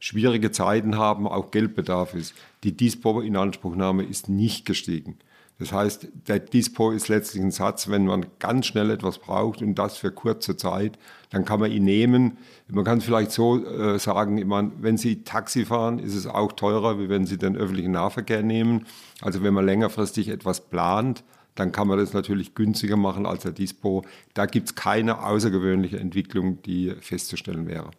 schwierige 0.01 0.51
Zeiten 0.51 0.97
haben, 0.97 1.29
auch 1.29 1.53
Geldbedarf 1.53 2.15
ist, 2.15 2.35
die 2.65 2.77
Dispo-Inanspruchnahme 2.77 4.03
ist 4.03 4.29
nicht 4.29 4.65
gestiegen. 4.65 5.19
Das 5.63 5.71
heißt, 5.71 6.09
der 6.27 6.41
Dispo 6.41 6.91
ist 6.91 7.07
letztlich 7.07 7.41
ein 7.41 7.53
Satz, 7.53 7.89
wenn 7.89 8.05
man 8.05 8.27
ganz 8.41 8.67
schnell 8.67 8.91
etwas 8.91 9.19
braucht 9.19 9.63
und 9.63 9.77
das 9.77 9.97
für 9.97 10.11
kurze 10.11 10.57
Zeit, 10.57 10.99
dann 11.31 11.45
kann 11.45 11.61
man 11.61 11.71
ihn 11.71 11.85
nehmen. 11.85 12.37
Man 12.67 12.85
kann 12.85 13.01
vielleicht 13.01 13.31
so 13.31 13.65
äh, 13.65 13.97
sagen, 14.01 14.39
immer, 14.39 14.73
wenn 14.81 14.97
Sie 14.97 15.23
Taxi 15.23 15.65
fahren, 15.65 16.01
ist 16.01 16.17
es 16.17 16.27
auch 16.27 16.51
teurer, 16.55 16.99
wie 16.99 17.09
wenn 17.09 17.27
Sie 17.27 17.39
den 17.39 17.57
öffentlichen 17.57 17.93
Nahverkehr 17.93 18.43
nehmen. 18.43 18.87
Also 19.21 19.45
wenn 19.45 19.55
man 19.55 19.65
längerfristig 19.65 20.31
etwas 20.31 20.63
plant, 20.63 21.23
dann 21.55 21.71
kann 21.71 21.87
man 21.87 21.99
das 21.99 22.13
natürlich 22.13 22.57
günstiger 22.57 22.97
machen 22.97 23.25
als 23.25 23.45
der 23.45 23.53
Dispo. 23.53 24.03
Da 24.35 24.47
gibt 24.47 24.71
es 24.71 24.75
keine 24.75 25.25
außergewöhnliche 25.25 26.01
Entwicklung, 26.01 26.61
die 26.63 26.93
festzustellen 27.01 27.69
wäre. 27.69 27.93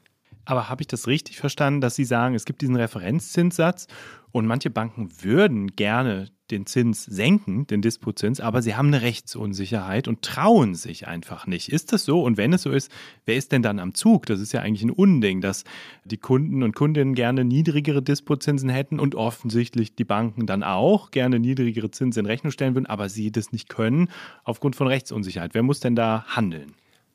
Aber 0.46 0.70
habe 0.70 0.82
ich 0.82 0.88
das 0.88 1.08
richtig 1.08 1.38
verstanden, 1.38 1.82
dass 1.82 1.96
Sie 1.96 2.06
sagen, 2.06 2.36
es 2.36 2.46
gibt 2.46 2.62
diesen 2.62 2.76
Referenzzinssatz 2.76 3.88
und 4.32 4.48
manche 4.48 4.70
Banken 4.70 5.10
würden 5.22 5.76
gerne 5.76 6.30
den 6.52 6.66
Zins 6.66 7.06
senken, 7.06 7.68
den 7.68 7.82
Dispozins, 7.82 8.40
aber 8.40 8.62
sie 8.62 8.76
haben 8.76 8.88
eine 8.88 9.02
Rechtsunsicherheit 9.02 10.08
und 10.08 10.22
trauen 10.22 10.76
sich 10.76 11.08
einfach 11.08 11.48
nicht. 11.48 11.70
Ist 11.70 11.94
das 11.94 12.06
so? 12.06 12.22
Und 12.22 12.38
wenn 12.38 12.54
es 12.54 12.64
so 12.64 12.72
ist, 12.72 12.92
wer 13.26 13.36
ist 13.36 13.52
denn 13.52 13.62
dann 13.62 13.80
am 13.80 13.94
Zug? 13.94 14.26
Das 14.26 14.40
ist 14.40 14.52
ja 14.52 14.62
eigentlich 14.62 14.84
ein 14.84 14.92
Unding, 14.92 15.42
dass 15.42 15.64
die 16.04 16.18
Kunden 16.18 16.64
und 16.64 16.76
Kundinnen 16.76 17.16
gerne 17.16 17.46
niedrigere 17.46 18.02
Dispozinsen 18.02 18.70
hätten 18.70 19.00
und 19.00 19.16
offensichtlich 19.16 19.96
die 19.96 20.06
Banken 20.06 20.46
dann 20.46 20.64
auch 20.64 21.12
gerne 21.12 21.40
niedrigere 21.40 21.92
Zinsen 21.92 22.22
in 22.22 22.26
Rechnung 22.26 22.52
stellen 22.52 22.76
würden, 22.76 22.88
aber 22.88 23.10
sie 23.10 23.32
das 23.32 23.52
nicht 23.52 23.70
können 23.70 24.10
aufgrund 24.44 24.76
von 24.76 24.88
Rechtsunsicherheit. 24.88 25.54
Wer 25.54 25.64
muss 25.64 25.80
denn 25.80 25.96
da 25.96 26.26
handeln? 26.28 26.74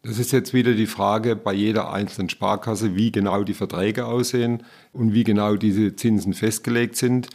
Das 0.09 0.19
ist 0.19 0.33
jetzt 0.33 0.55
wieder 0.55 0.73
die 0.73 0.87
Frage 0.87 1.37
bei 1.37 1.53
jeder 1.53 1.93
einzelnen 1.93 2.31
Sparkasse, 2.31 2.97
wie 2.97 3.13
genau 3.13 3.45
die 3.45 3.53
Verträge 3.53 4.07
aussehen 4.07 4.63
und 4.95 5.13
wie 5.13 5.23
genau 5.23 5.57
diese 5.57 5.97
Zinsen 5.97 6.33
festgelegt 6.33 6.97
sind. 6.97 7.29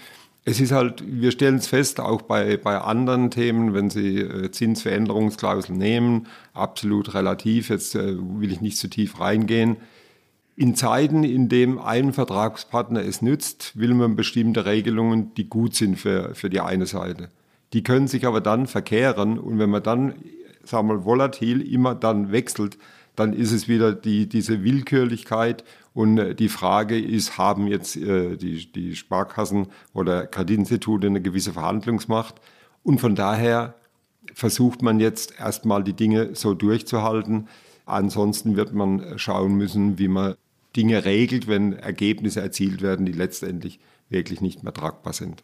Es 0.44 0.60
ist 0.60 0.72
halt, 0.72 1.04
wir 1.06 1.30
stellen 1.30 1.58
es 1.58 1.68
fest, 1.68 2.00
auch 2.00 2.24
bei, 2.24 2.58
bei 2.58 2.80
anderen 2.80 3.30
Themen, 3.30 3.76
wenn 3.76 3.92
Sie 3.92 4.18
äh, 4.22 4.50
Zinsveränderungsklauseln 4.50 5.78
nehmen, 5.78 6.26
absolut 6.54 7.14
relativ, 7.14 7.70
jetzt 7.70 7.94
äh, 7.94 8.16
will 8.18 8.52
ich 8.52 8.60
nicht 8.60 8.80
zu 8.80 8.88
tief 8.88 9.20
reingehen. 9.20 9.78
In 10.56 10.74
Zeiten, 10.74 11.24
in 11.24 11.50
denen 11.50 11.78
ein 11.78 12.12
Vertragspartner 12.12 13.06
es 13.06 13.22
nützt, 13.22 13.78
will 13.78 13.94
man 13.94 14.16
bestimmte 14.16 14.66
Regelungen, 14.66 15.32
die 15.36 15.48
gut 15.48 15.76
sind 15.76 16.00
für, 16.00 16.34
für 16.34 16.50
die 16.50 16.60
eine 16.60 16.88
Seite. 16.88 17.30
Die 17.74 17.84
können 17.84 18.08
sich 18.08 18.26
aber 18.26 18.42
dann 18.42 18.66
verkehren 18.66 19.38
und 19.38 19.60
wenn 19.60 19.70
man 19.70 19.84
dann 19.84 20.16
sagen 20.64 20.88
wir 20.88 20.96
mal, 20.96 21.06
volatil 21.06 21.62
immer 21.62 21.96
dann 21.96 22.32
wechselt, 22.32 22.78
dann 23.16 23.34
ist 23.34 23.52
es 23.52 23.68
wieder 23.68 23.94
die, 23.94 24.28
diese 24.28 24.64
Willkürlichkeit 24.64 25.64
und 25.94 26.18
äh, 26.18 26.36
die 26.36 26.50
Frage 26.50 27.00
ist, 27.00 27.38
haben 27.38 27.68
jetzt 27.68 27.96
äh, 27.96 28.36
die, 28.36 28.72
die 28.72 28.96
Sparkassen 28.96 29.68
oder 29.94 30.26
Kreditinstitute 30.26 31.08
eine 31.08 31.22
gewisse 31.22 31.54
Verhandlungsmacht? 31.54 32.42
Und 32.84 33.00
von 33.00 33.16
daher 33.16 33.76
versucht 34.34 34.82
man 34.82 35.00
jetzt 35.00 35.40
erstmal 35.40 35.84
die 35.84 35.94
Dinge 35.94 36.36
so 36.36 36.54
durchzuhalten. 36.54 37.48
Ansonsten 37.86 38.56
wird 38.56 38.74
man 38.74 39.18
schauen 39.18 39.56
müssen, 39.56 40.00
wie 40.00 40.08
man 40.08 40.36
Dinge 40.76 41.06
regelt, 41.06 41.48
wenn 41.48 41.74
Ergebnisse 41.74 42.42
erzielt 42.42 42.82
werden, 42.82 43.06
die 43.06 43.12
letztendlich 43.12 43.80
wirklich 44.10 44.42
nicht 44.42 44.64
mehr 44.64 44.74
tragbar 44.74 45.14
sind. 45.14 45.44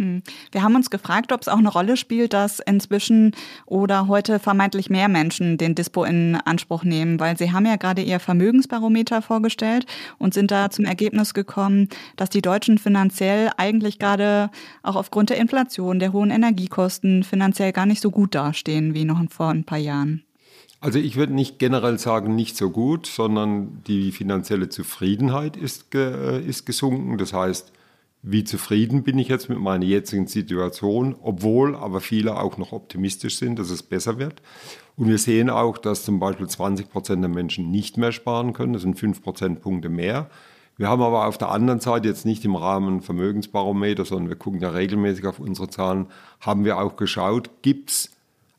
Hm. 0.00 0.22
Wir 0.50 0.62
haben 0.62 0.76
uns 0.76 0.88
gefragt, 0.88 1.30
ob 1.30 1.42
es 1.42 1.48
auch 1.48 1.58
eine 1.58 1.68
Rolle 1.68 1.98
spielt, 1.98 2.32
dass 2.32 2.58
inzwischen 2.58 3.32
oder 3.66 4.08
heute 4.08 4.38
vermeintlich 4.38 4.88
mehr 4.88 5.08
Menschen 5.08 5.58
den 5.58 5.74
Dispo 5.74 6.04
in 6.04 6.36
Anspruch 6.36 6.84
nehmen, 6.84 7.20
weil 7.20 7.36
Sie 7.36 7.52
haben 7.52 7.66
ja 7.66 7.76
gerade 7.76 8.00
Ihr 8.00 8.18
Vermögensbarometer 8.18 9.20
vorgestellt 9.20 9.84
und 10.16 10.32
sind 10.32 10.50
da 10.50 10.70
zum 10.70 10.86
Ergebnis 10.86 11.34
gekommen, 11.34 11.90
dass 12.16 12.30
die 12.30 12.40
Deutschen 12.40 12.78
finanziell 12.78 13.50
eigentlich 13.58 13.98
gerade 13.98 14.50
auch 14.82 14.96
aufgrund 14.96 15.28
der 15.28 15.36
Inflation, 15.36 15.98
der 15.98 16.14
hohen 16.14 16.30
Energiekosten 16.30 17.22
finanziell 17.22 17.72
gar 17.72 17.84
nicht 17.84 18.00
so 18.00 18.10
gut 18.10 18.34
dastehen 18.34 18.94
wie 18.94 19.04
noch 19.04 19.20
vor 19.28 19.50
ein 19.50 19.64
paar 19.64 19.76
Jahren. 19.76 20.24
Also 20.80 20.98
ich 20.98 21.16
würde 21.16 21.34
nicht 21.34 21.58
generell 21.58 21.98
sagen, 21.98 22.34
nicht 22.34 22.56
so 22.56 22.70
gut, 22.70 23.06
sondern 23.06 23.82
die 23.86 24.12
finanzielle 24.12 24.70
Zufriedenheit 24.70 25.58
ist, 25.58 25.90
ge 25.90 26.42
ist 26.42 26.64
gesunken. 26.64 27.18
Das 27.18 27.34
heißt, 27.34 27.70
wie 28.22 28.44
zufrieden 28.44 29.02
bin 29.02 29.18
ich 29.18 29.28
jetzt 29.28 29.48
mit 29.48 29.58
meiner 29.58 29.84
jetzigen 29.84 30.26
Situation, 30.26 31.16
obwohl 31.22 31.74
aber 31.74 32.00
viele 32.00 32.38
auch 32.38 32.58
noch 32.58 32.72
optimistisch 32.72 33.38
sind, 33.38 33.58
dass 33.58 33.70
es 33.70 33.82
besser 33.82 34.18
wird. 34.18 34.42
Und 34.96 35.08
wir 35.08 35.18
sehen 35.18 35.48
auch, 35.48 35.78
dass 35.78 36.04
zum 36.04 36.20
Beispiel 36.20 36.46
20 36.46 36.90
Prozent 36.90 37.22
der 37.22 37.30
Menschen 37.30 37.70
nicht 37.70 37.96
mehr 37.96 38.12
sparen 38.12 38.52
können. 38.52 38.74
Das 38.74 38.82
sind 38.82 38.98
fünf 38.98 39.22
Prozentpunkte 39.22 39.88
mehr. 39.88 40.28
Wir 40.76 40.88
haben 40.88 41.02
aber 41.02 41.26
auf 41.26 41.38
der 41.38 41.50
anderen 41.50 41.80
Seite 41.80 42.08
jetzt 42.08 42.26
nicht 42.26 42.44
im 42.44 42.56
Rahmen 42.56 43.00
Vermögensbarometer, 43.00 44.04
sondern 44.04 44.28
wir 44.28 44.36
gucken 44.36 44.60
ja 44.60 44.70
regelmäßig 44.70 45.26
auf 45.26 45.38
unsere 45.38 45.68
Zahlen, 45.68 46.06
haben 46.40 46.64
wir 46.64 46.78
auch 46.78 46.96
geschaut, 46.96 47.50
gibt 47.62 47.90
es 47.90 48.10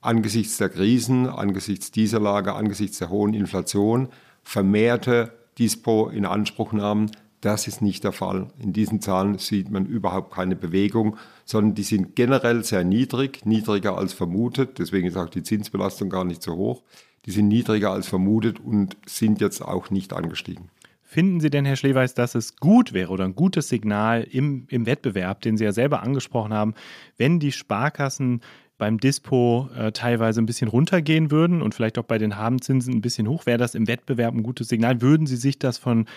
angesichts 0.01 0.57
der 0.57 0.70
Krisen, 0.70 1.28
angesichts 1.28 1.91
dieser 1.91 2.20
Lage, 2.20 2.53
angesichts 2.53 2.97
der 2.97 3.09
hohen 3.09 3.34
Inflation 3.34 4.09
vermehrte 4.43 5.34
Dispo 5.57 6.09
in 6.09 6.26
Anspruchnahmen 6.26 7.12
das 7.42 7.68
ist 7.68 7.82
nicht 7.82 8.04
der 8.04 8.12
Fall. 8.12 8.48
In 8.60 8.72
diesen 8.72 9.02
Zahlen 9.02 9.38
sieht 9.39 9.72
man 9.72 9.86
überhaupt 9.86 10.34
keine 10.34 10.56
Bewegung, 10.56 11.18
sondern 11.44 11.76
die 11.76 11.84
sind 11.84 12.16
generell 12.16 12.64
sehr 12.64 12.84
niedrig, 12.84 13.46
niedriger 13.46 13.98
als 13.98 14.14
vermutet. 14.14 14.78
Deswegen 14.78 15.08
ist 15.08 15.18
auch 15.18 15.30
die 15.30 15.44
Zinsbelastung 15.44 16.10
gar 16.10 16.24
nicht 16.24 16.44
so 16.44 16.56
hoch. 16.56 16.84
Die 17.26 17.32
sind 17.32 17.48
niedriger 17.48 17.92
als 17.92 18.08
vermutet 18.08 18.60
und 18.60 18.96
sind 19.06 19.42
jetzt 19.42 19.62
auch 19.62 19.89
nicht 19.89 20.14
angestiegen. 20.14 20.70
Finden 21.04 21.42
Sie 21.42 21.50
denn, 21.50 21.66
Herr 21.66 21.76
Schleweis, 21.76 22.14
dass 22.14 22.36
es 22.36 22.56
gut 22.56 22.94
wäre 22.94 23.12
oder 23.12 23.26
ein 23.26 23.36
gutes 23.36 23.68
Signal 23.68 24.26
im, 24.32 24.66
im 24.70 24.86
Wettbewerb, 24.86 25.42
den 25.42 25.58
Sie 25.58 25.66
ja 25.66 25.74
selber 25.74 26.04
angesprochen 26.04 26.54
haben, 26.54 26.74
wenn 27.18 27.38
die 27.38 27.52
Sparkassen 27.52 28.39
beim 28.82 29.00
Dispo 29.00 29.70
äh, 29.78 29.92
teilweise 29.92 30.42
ein 30.42 30.48
bisschen 30.48 30.68
runtergehen 30.68 31.30
würden 31.30 31.62
und 31.62 31.76
vielleicht 31.76 32.00
auch 32.00 32.04
bei 32.04 32.18
den 32.18 32.36
Habenzinsen 32.36 32.96
ein 32.96 33.02
bisschen 33.02 33.28
hoch, 33.28 33.46
wäre 33.46 33.60
das 33.60 33.76
im 33.76 33.88
Wettbewerb 33.88 34.34
ein 34.34 34.42
gutes 34.42 34.70
Signal. 34.70 35.02
Würden 35.04 35.28
Sie 35.28 35.36
sich 35.36 35.60
das 35.60 35.78
von 35.78 36.08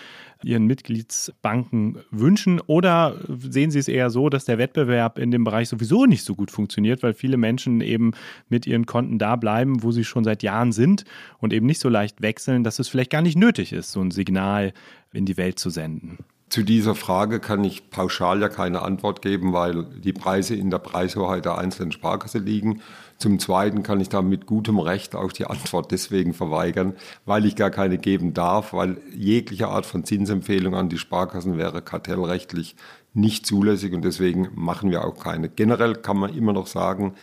Ihren 0.43 0.65
Mitgliedsbanken 0.65 1.99
wünschen 2.09 2.59
oder 2.59 3.17
sehen 3.27 3.69
Sie 3.69 3.77
es 3.77 3.87
eher 3.87 4.09
so, 4.09 4.29
dass 4.29 4.45
der 4.45 4.57
Wettbewerb 4.57 5.19
in 5.19 5.29
dem 5.29 5.43
Bereich 5.43 5.69
sowieso 5.69 6.07
nicht 6.07 6.23
so 6.23 6.33
gut 6.33 6.49
funktioniert, 6.49 7.03
weil 7.03 7.13
viele 7.13 7.37
Menschen 7.37 7.81
eben 7.81 8.13
mit 8.49 8.65
ihren 8.65 8.87
Konten 8.87 9.19
da 9.19 9.35
bleiben, 9.35 9.83
wo 9.83 9.91
sie 9.91 10.03
schon 10.03 10.23
seit 10.23 10.41
Jahren 10.41 10.71
sind 10.71 11.05
und 11.37 11.53
eben 11.53 11.67
nicht 11.67 11.79
so 11.79 11.87
leicht 11.87 12.23
wechseln, 12.23 12.63
dass 12.63 12.79
es 12.79 12.87
vielleicht 12.87 13.11
gar 13.11 13.21
nicht 13.21 13.37
nötig 13.37 13.73
ist, 13.73 13.91
so 13.91 14.01
ein 14.01 14.09
Signal 14.09 14.73
in 15.13 15.27
die 15.27 15.37
Welt 15.37 15.59
zu 15.59 15.69
senden? 15.69 16.17
Zu 16.47 16.61
dieser 16.61 16.93
Frage 16.93 17.39
kann 17.39 17.63
ich 17.63 17.89
pauschal 17.89 18.39
ja 18.39 18.49
keine 18.49 18.83
Antwort 18.83 19.21
geben, 19.23 19.51
weil 19.51 19.83
die 19.83 20.13
Preise 20.13 20.55
in 20.55 20.69
der 20.69 20.77
Preishoheit 20.77 21.45
der 21.45 21.57
einzelnen 21.57 21.91
Sparkasse 21.91 22.37
liegen. 22.37 22.81
Zum 23.17 23.39
Zweiten 23.39 23.81
kann 23.81 23.99
ich 23.99 24.09
da 24.09 24.21
mit 24.21 24.45
gutem 24.45 24.77
Recht 24.77 25.15
auch 25.15 25.31
die 25.31 25.47
Antwort 25.47 25.91
deswegen 25.91 26.33
verweigern, 26.33 26.93
weil 27.25 27.45
ich 27.45 27.55
gar 27.55 27.71
keine 27.71 27.97
geben 27.97 28.33
darf, 28.33 28.73
weil 28.73 29.01
jegliche 29.13 29.69
Art 29.69 29.87
von 29.87 30.03
Zinsempfehlung 30.03 30.75
an 30.75 30.89
die 30.89 30.99
Sparkassen 30.99 31.57
wäre 31.57 31.81
kartellrechtlich 31.81 32.75
nicht 33.13 33.47
zulässig 33.47 33.93
und 33.93 34.03
deswegen 34.03 34.49
machen 34.53 34.91
wir 34.91 35.03
auch 35.03 35.17
keine. 35.17 35.49
Generell 35.49 35.95
kann 35.95 36.17
man 36.17 36.35
immer 36.35 36.53
noch 36.53 36.67
sagen, 36.67 37.15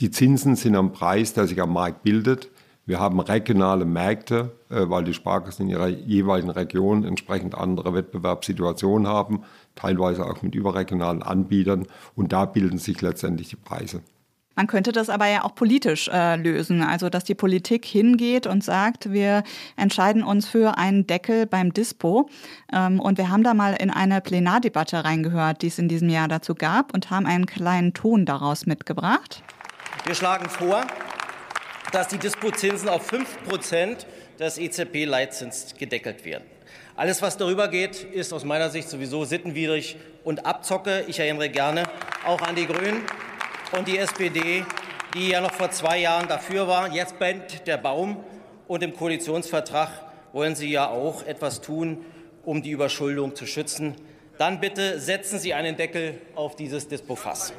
die 0.00 0.10
Zinsen 0.10 0.56
sind 0.56 0.74
am 0.76 0.92
Preis, 0.92 1.34
der 1.34 1.46
sich 1.46 1.60
am 1.60 1.72
Markt 1.72 2.02
bildet. 2.02 2.50
Wir 2.88 3.00
haben 3.00 3.20
regionale 3.20 3.84
Märkte, 3.84 4.50
äh, 4.70 4.88
weil 4.88 5.04
die 5.04 5.12
Sparkassen 5.12 5.66
in 5.66 5.72
ihrer 5.72 5.88
jeweiligen 5.88 6.48
Region 6.48 7.04
entsprechend 7.04 7.54
andere 7.54 7.92
Wettbewerbssituationen 7.92 9.06
haben, 9.06 9.42
teilweise 9.74 10.24
auch 10.24 10.40
mit 10.40 10.54
überregionalen 10.54 11.22
Anbietern. 11.22 11.86
Und 12.16 12.32
da 12.32 12.46
bilden 12.46 12.78
sich 12.78 13.02
letztendlich 13.02 13.50
die 13.50 13.56
Preise. 13.56 14.00
Man 14.54 14.68
könnte 14.68 14.92
das 14.92 15.10
aber 15.10 15.26
ja 15.26 15.44
auch 15.44 15.54
politisch 15.54 16.08
äh, 16.08 16.36
lösen, 16.36 16.82
also 16.82 17.10
dass 17.10 17.24
die 17.24 17.34
Politik 17.34 17.84
hingeht 17.84 18.46
und 18.46 18.64
sagt, 18.64 19.12
wir 19.12 19.42
entscheiden 19.76 20.24
uns 20.24 20.48
für 20.48 20.78
einen 20.78 21.06
Deckel 21.06 21.44
beim 21.44 21.74
Dispo. 21.74 22.30
Ähm, 22.72 23.00
und 23.00 23.18
wir 23.18 23.28
haben 23.28 23.42
da 23.42 23.52
mal 23.52 23.74
in 23.74 23.90
eine 23.90 24.22
Plenardebatte 24.22 25.04
reingehört, 25.04 25.60
die 25.60 25.66
es 25.66 25.78
in 25.78 25.88
diesem 25.88 26.08
Jahr 26.08 26.26
dazu 26.26 26.54
gab 26.54 26.94
und 26.94 27.10
haben 27.10 27.26
einen 27.26 27.44
kleinen 27.44 27.92
Ton 27.92 28.24
daraus 28.24 28.64
mitgebracht. 28.64 29.42
Wir 30.06 30.14
schlagen 30.14 30.48
vor, 30.48 30.86
dass 31.92 32.08
die 32.08 32.18
Dispozinsen 32.18 32.88
auf 32.88 33.06
5 33.06 33.44
Prozent 33.44 34.06
des 34.38 34.58
EZB-Leitzins 34.58 35.74
gedeckelt 35.78 36.24
werden. 36.24 36.44
Alles, 36.96 37.22
was 37.22 37.36
darüber 37.36 37.68
geht, 37.68 38.02
ist 38.02 38.32
aus 38.32 38.44
meiner 38.44 38.70
Sicht 38.70 38.88
sowieso 38.88 39.24
sittenwidrig 39.24 39.96
und 40.24 40.44
Abzocke. 40.44 41.04
Ich 41.06 41.20
erinnere 41.20 41.48
gerne 41.48 41.84
auch 42.26 42.40
an 42.42 42.56
die 42.56 42.66
Grünen 42.66 43.02
und 43.76 43.86
die 43.86 43.98
SPD, 43.98 44.64
die 45.14 45.28
ja 45.28 45.40
noch 45.40 45.52
vor 45.52 45.70
zwei 45.70 46.00
Jahren 46.00 46.28
dafür 46.28 46.66
war. 46.66 46.92
Jetzt 46.92 47.18
brennt 47.18 47.66
der 47.66 47.78
Baum 47.78 48.24
und 48.66 48.82
im 48.82 48.94
Koalitionsvertrag 48.94 49.90
wollen 50.32 50.54
Sie 50.54 50.70
ja 50.70 50.88
auch 50.88 51.24
etwas 51.24 51.60
tun, 51.60 52.04
um 52.44 52.62
die 52.62 52.70
Überschuldung 52.70 53.34
zu 53.34 53.46
schützen. 53.46 53.94
Dann 54.36 54.60
bitte 54.60 55.00
setzen 55.00 55.38
Sie 55.38 55.54
einen 55.54 55.76
Deckel 55.76 56.20
auf 56.34 56.56
dieses 56.56 56.88
Dispo-Fass. 56.88 57.52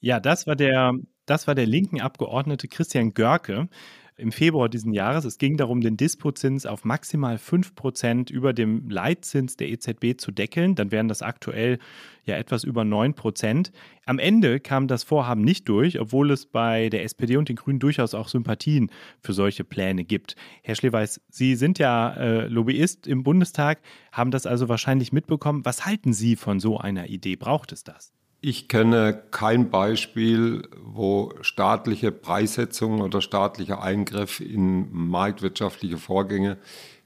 Ja, 0.00 0.20
das 0.20 0.46
war 0.46 0.56
der 0.56 0.92
das 1.30 1.46
war 1.46 1.54
der 1.54 1.66
linken 1.66 2.00
Abgeordnete 2.00 2.66
Christian 2.66 3.14
Görke. 3.14 3.68
im 4.16 4.32
Februar 4.32 4.68
diesen 4.68 4.92
Jahres. 4.92 5.24
Es 5.24 5.38
ging 5.38 5.56
darum, 5.56 5.80
den 5.80 5.96
Dispozins 5.96 6.66
auf 6.66 6.84
maximal 6.84 7.36
5% 7.36 8.30
über 8.30 8.52
dem 8.52 8.90
Leitzins 8.90 9.56
der 9.56 9.70
EZB 9.70 10.20
zu 10.20 10.30
deckeln. 10.30 10.74
Dann 10.74 10.90
wären 10.90 11.08
das 11.08 11.22
aktuell 11.22 11.78
ja 12.26 12.36
etwas 12.36 12.64
über 12.64 12.82
9%. 12.82 13.70
Am 14.04 14.18
Ende 14.18 14.60
kam 14.60 14.88
das 14.88 15.04
Vorhaben 15.04 15.40
nicht 15.40 15.70
durch, 15.70 16.00
obwohl 16.00 16.32
es 16.32 16.44
bei 16.44 16.90
der 16.90 17.04
SPD 17.04 17.38
und 17.38 17.48
den 17.48 17.56
Grünen 17.56 17.78
durchaus 17.78 18.12
auch 18.12 18.28
Sympathien 18.28 18.90
für 19.22 19.32
solche 19.32 19.64
Pläne 19.64 20.04
gibt. 20.04 20.36
Herr 20.62 20.74
Schleweis, 20.74 21.22
Sie 21.30 21.54
sind 21.54 21.78
ja 21.78 22.12
äh, 22.12 22.46
Lobbyist 22.46 23.06
im 23.06 23.22
Bundestag, 23.22 23.80
haben 24.12 24.32
das 24.32 24.44
also 24.44 24.68
wahrscheinlich 24.68 25.12
mitbekommen. 25.12 25.64
Was 25.64 25.86
halten 25.86 26.12
Sie 26.12 26.36
von 26.36 26.60
so 26.60 26.76
einer 26.76 27.08
Idee? 27.08 27.36
Braucht 27.36 27.72
es 27.72 27.84
das? 27.84 28.12
Ich 28.42 28.68
kenne 28.68 29.22
kein 29.30 29.68
Beispiel, 29.68 30.66
wo 30.82 31.34
staatliche 31.42 32.10
Preissetzung 32.10 33.02
oder 33.02 33.20
staatlicher 33.20 33.82
Eingriff 33.82 34.40
in 34.40 34.88
marktwirtschaftliche 34.90 35.98
Vorgänge 35.98 36.56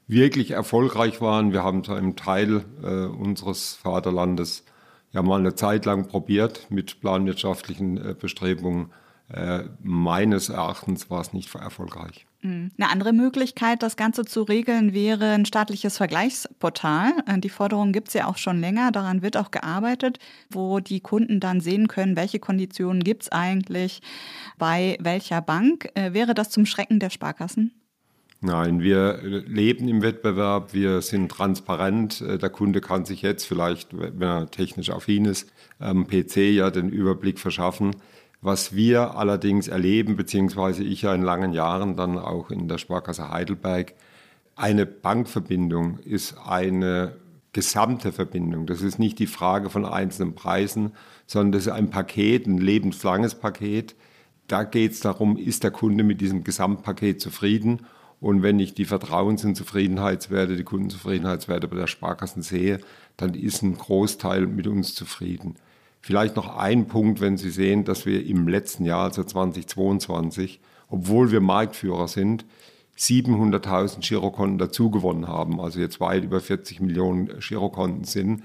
wirklich 0.07 0.53
erfolgreich 0.53 1.21
waren. 1.21 1.53
Wir 1.53 1.65
haben 1.65 1.83
zu 1.83 1.93
einem 1.93 2.15
Teil 2.15 2.65
äh, 2.85 3.07
unseres 3.07 3.75
Vaterlandes 3.75 4.65
ja 5.11 5.23
mal 5.23 5.41
eine 5.41 5.57
Zeit 5.57 5.87
lang 5.87 6.07
probiert 6.07 6.69
mit 6.71 7.01
planwirtschaftlichen 7.01 7.97
äh, 7.97 8.15
Bestrebungen. 8.15 8.93
Äh, 9.31 9.65
meines 9.83 10.51
Erachtens 10.51 11.09
war 11.09 11.23
es 11.23 11.33
nicht 11.33 11.55
erfolgreich. 11.55 12.27
Mhm. 12.43 12.73
Eine 12.77 12.91
andere 12.91 13.13
Möglichkeit, 13.15 13.83
das 13.83 13.97
Ganze 13.97 14.27
zu 14.27 14.43
regeln, 14.43 14.93
wäre 14.93 15.31
ein 15.31 15.47
staatliches 15.47 15.97
Vergleichsportal. 15.97 17.13
Äh, 17.27 17.39
die 17.39 17.49
Forderung 17.49 17.93
gibt 17.93 18.09
es 18.09 18.15
ja 18.15 18.27
auch 18.27 18.37
schon 18.37 18.61
länger, 18.61 18.93
daran 18.93 19.23
wird 19.23 19.39
auch 19.39 19.51
gearbeitet, 19.51 20.19
wo 20.51 20.79
die 20.79 21.01
Kunden 21.01 21.41
dann 21.41 21.61
sehen 21.61 21.89
können, 21.89 22.17
welche 22.17 22.39
Konditionen 22.39 23.03
gibt 23.03 23.23
es 23.23 23.33
eigentlich 23.33 24.03
bei 24.59 24.99
welcher 25.01 25.41
Bank. 25.41 25.89
Äh, 25.95 26.13
wäre 26.13 26.35
das 26.35 26.51
zum 26.51 26.67
Schrecken 26.67 27.01
der 27.01 27.09
Sparkassen? 27.09 27.73
Nein, 28.43 28.81
wir 28.81 29.21
leben 29.23 29.89
im 29.89 30.03
Wettbewerb, 30.03 30.75
wir 30.75 31.01
sind 31.01 31.31
transparent. 31.31 32.21
Der 32.21 32.51
Kunde 32.51 32.83
kann 32.83 33.07
sich 33.07 33.23
jetzt 33.23 33.47
vielleicht, 33.47 33.97
wenn 33.99 34.21
er 34.21 34.51
technisch 34.51 34.91
affin 34.91 35.25
ist, 35.25 35.51
am 35.79 36.07
PC 36.07 36.53
ja 36.53 36.71
den 36.71 36.91
Überblick 36.91 37.39
verschaffen. 37.39 37.93
Was 38.45 38.77
wir 38.77 39.17
allerdings 39.17 39.69
erleben, 39.69 40.17
beziehungsweise 40.17 40.85
ich 40.85 41.01
ja 41.01 41.15
in 41.15 41.23
langen 41.23 41.55
Jahren 41.55 41.97
dann 41.97 42.19
auch 42.19 42.51
in 42.51 42.69
der 42.69 42.77
Sparkasse 42.77 43.31
Heidelberg, 43.31 43.95
eine 44.55 44.85
Bankverbindung 44.85 45.99
ist 46.01 46.37
eine 46.47 47.17
gesamte 47.55 48.13
Verbindung. 48.13 48.67
Das 48.67 48.83
ist 48.83 48.99
nicht 48.99 49.19
die 49.19 49.29
Frage 49.29 49.71
von 49.71 49.87
einzelnen 49.87 50.35
Preisen, 50.35 50.93
sondern 51.27 51.53
das 51.53 51.63
ist 51.63 51.73
ein 51.73 51.89
Paket, 51.89 52.47
ein 52.47 52.59
lebenslanges 52.59 53.35
Paket. 53.35 53.95
Da 54.47 54.65
geht 54.65 54.93
es 54.93 55.01
darum, 55.01 55.39
ist 55.39 55.65
der 55.65 55.71
Kunde 55.71 56.05
mit 56.05 56.21
diesem 56.21 56.45
Gesamtpaket 56.45 57.23
zufrieden? 57.23 57.87
Und 58.21 58.43
wenn 58.43 58.61
ich 58.61 58.75
die 58.75 58.85
Vertrauens- 58.85 59.47
und 59.47 59.55
Zufriedenheitswerte, 59.55 60.55
die 60.55 60.65
Kundenzufriedenheitswerte 60.65 61.67
bei 61.67 61.77
der 61.77 61.87
Sparkassen 61.87 62.43
sehe, 62.43 62.81
dann 63.17 63.33
ist 63.33 63.63
ein 63.63 63.79
Großteil 63.79 64.47
mit 64.47 64.67
uns 64.67 64.95
zufrieden. 64.95 65.57
Vielleicht 66.07 66.37
noch 66.37 66.55
ein 66.55 66.87
Punkt, 66.87 67.23
wenn 67.23 67.39
Sie 67.39 67.49
sehen, 67.49 67.85
dass 67.85 68.05
wir 68.05 68.27
im 68.27 68.47
letzten 68.47 68.85
Jahr, 68.85 69.05
also 69.05 69.25
2022, 69.25 70.61
obwohl 70.91 71.33
wir 71.33 71.41
Marktführer 71.41 72.09
sind, 72.09 72.45
700.000 72.99 74.07
Girokonten 74.07 74.59
dazugewonnen 74.59 75.29
haben, 75.29 75.59
also 75.63 75.81
jetzt 75.81 76.01
weit 76.01 76.25
über 76.25 76.43
40 76.43 76.81
Millionen 76.81 77.31
Girokonten 77.41 78.05
sind. 78.05 78.43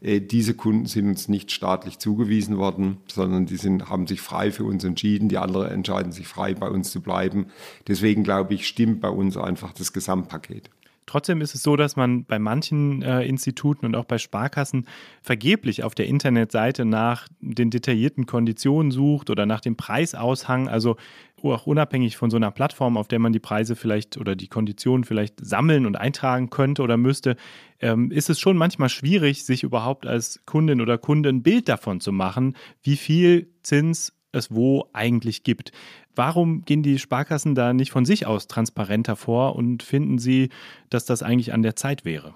Äh, 0.00 0.20
diese 0.22 0.54
Kunden 0.54 0.86
sind 0.86 1.06
uns 1.06 1.28
nicht 1.28 1.52
staatlich 1.52 1.98
zugewiesen 1.98 2.56
worden, 2.56 2.96
sondern 3.12 3.44
die 3.44 3.58
sind, 3.58 3.90
haben 3.90 4.06
sich 4.06 4.22
frei 4.22 4.50
für 4.50 4.64
uns 4.64 4.82
entschieden. 4.82 5.28
Die 5.28 5.36
anderen 5.36 5.70
entscheiden 5.70 6.12
sich 6.12 6.26
frei, 6.26 6.54
bei 6.54 6.70
uns 6.70 6.92
zu 6.92 7.02
bleiben. 7.02 7.48
Deswegen 7.88 8.24
glaube 8.24 8.54
ich, 8.54 8.66
stimmt 8.66 9.02
bei 9.02 9.10
uns 9.10 9.36
einfach 9.36 9.74
das 9.74 9.92
Gesamtpaket. 9.92 10.70
Trotzdem 11.06 11.40
ist 11.40 11.54
es 11.54 11.62
so, 11.62 11.76
dass 11.76 11.96
man 11.96 12.24
bei 12.24 12.38
manchen 12.38 13.02
äh, 13.02 13.24
Instituten 13.24 13.86
und 13.86 13.96
auch 13.96 14.04
bei 14.04 14.18
Sparkassen 14.18 14.86
vergeblich 15.20 15.82
auf 15.82 15.94
der 15.94 16.06
Internetseite 16.06 16.84
nach 16.84 17.28
den 17.40 17.70
detaillierten 17.70 18.26
Konditionen 18.26 18.92
sucht 18.92 19.30
oder 19.30 19.46
nach 19.46 19.60
dem 19.60 19.76
Preisaushang. 19.76 20.68
Also 20.68 20.96
auch 21.42 21.66
unabhängig 21.66 22.16
von 22.16 22.30
so 22.30 22.36
einer 22.36 22.50
Plattform, 22.50 22.96
auf 22.96 23.08
der 23.08 23.18
man 23.18 23.32
die 23.32 23.40
Preise 23.40 23.74
vielleicht 23.74 24.16
oder 24.16 24.36
die 24.36 24.48
Konditionen 24.48 25.04
vielleicht 25.04 25.44
sammeln 25.44 25.86
und 25.86 25.96
eintragen 25.96 26.50
könnte 26.50 26.82
oder 26.82 26.96
müsste, 26.96 27.36
ähm, 27.80 28.10
ist 28.10 28.30
es 28.30 28.38
schon 28.38 28.56
manchmal 28.56 28.88
schwierig, 28.88 29.44
sich 29.44 29.64
überhaupt 29.64 30.06
als 30.06 30.42
Kundin 30.46 30.80
oder 30.80 30.98
Kunde 30.98 31.30
ein 31.30 31.42
Bild 31.42 31.68
davon 31.68 32.00
zu 32.00 32.12
machen, 32.12 32.54
wie 32.82 32.96
viel 32.96 33.48
Zins 33.62 34.12
es 34.32 34.50
wo 34.50 34.88
eigentlich 34.92 35.44
gibt. 35.44 35.72
Warum 36.14 36.64
gehen 36.64 36.82
die 36.82 36.98
Sparkassen 36.98 37.54
da 37.54 37.72
nicht 37.72 37.92
von 37.92 38.04
sich 38.04 38.26
aus 38.26 38.48
transparenter 38.48 39.16
vor 39.16 39.56
und 39.56 39.82
finden 39.82 40.18
Sie, 40.18 40.50
dass 40.90 41.04
das 41.04 41.22
eigentlich 41.22 41.52
an 41.52 41.62
der 41.62 41.76
Zeit 41.76 42.04
wäre? 42.04 42.34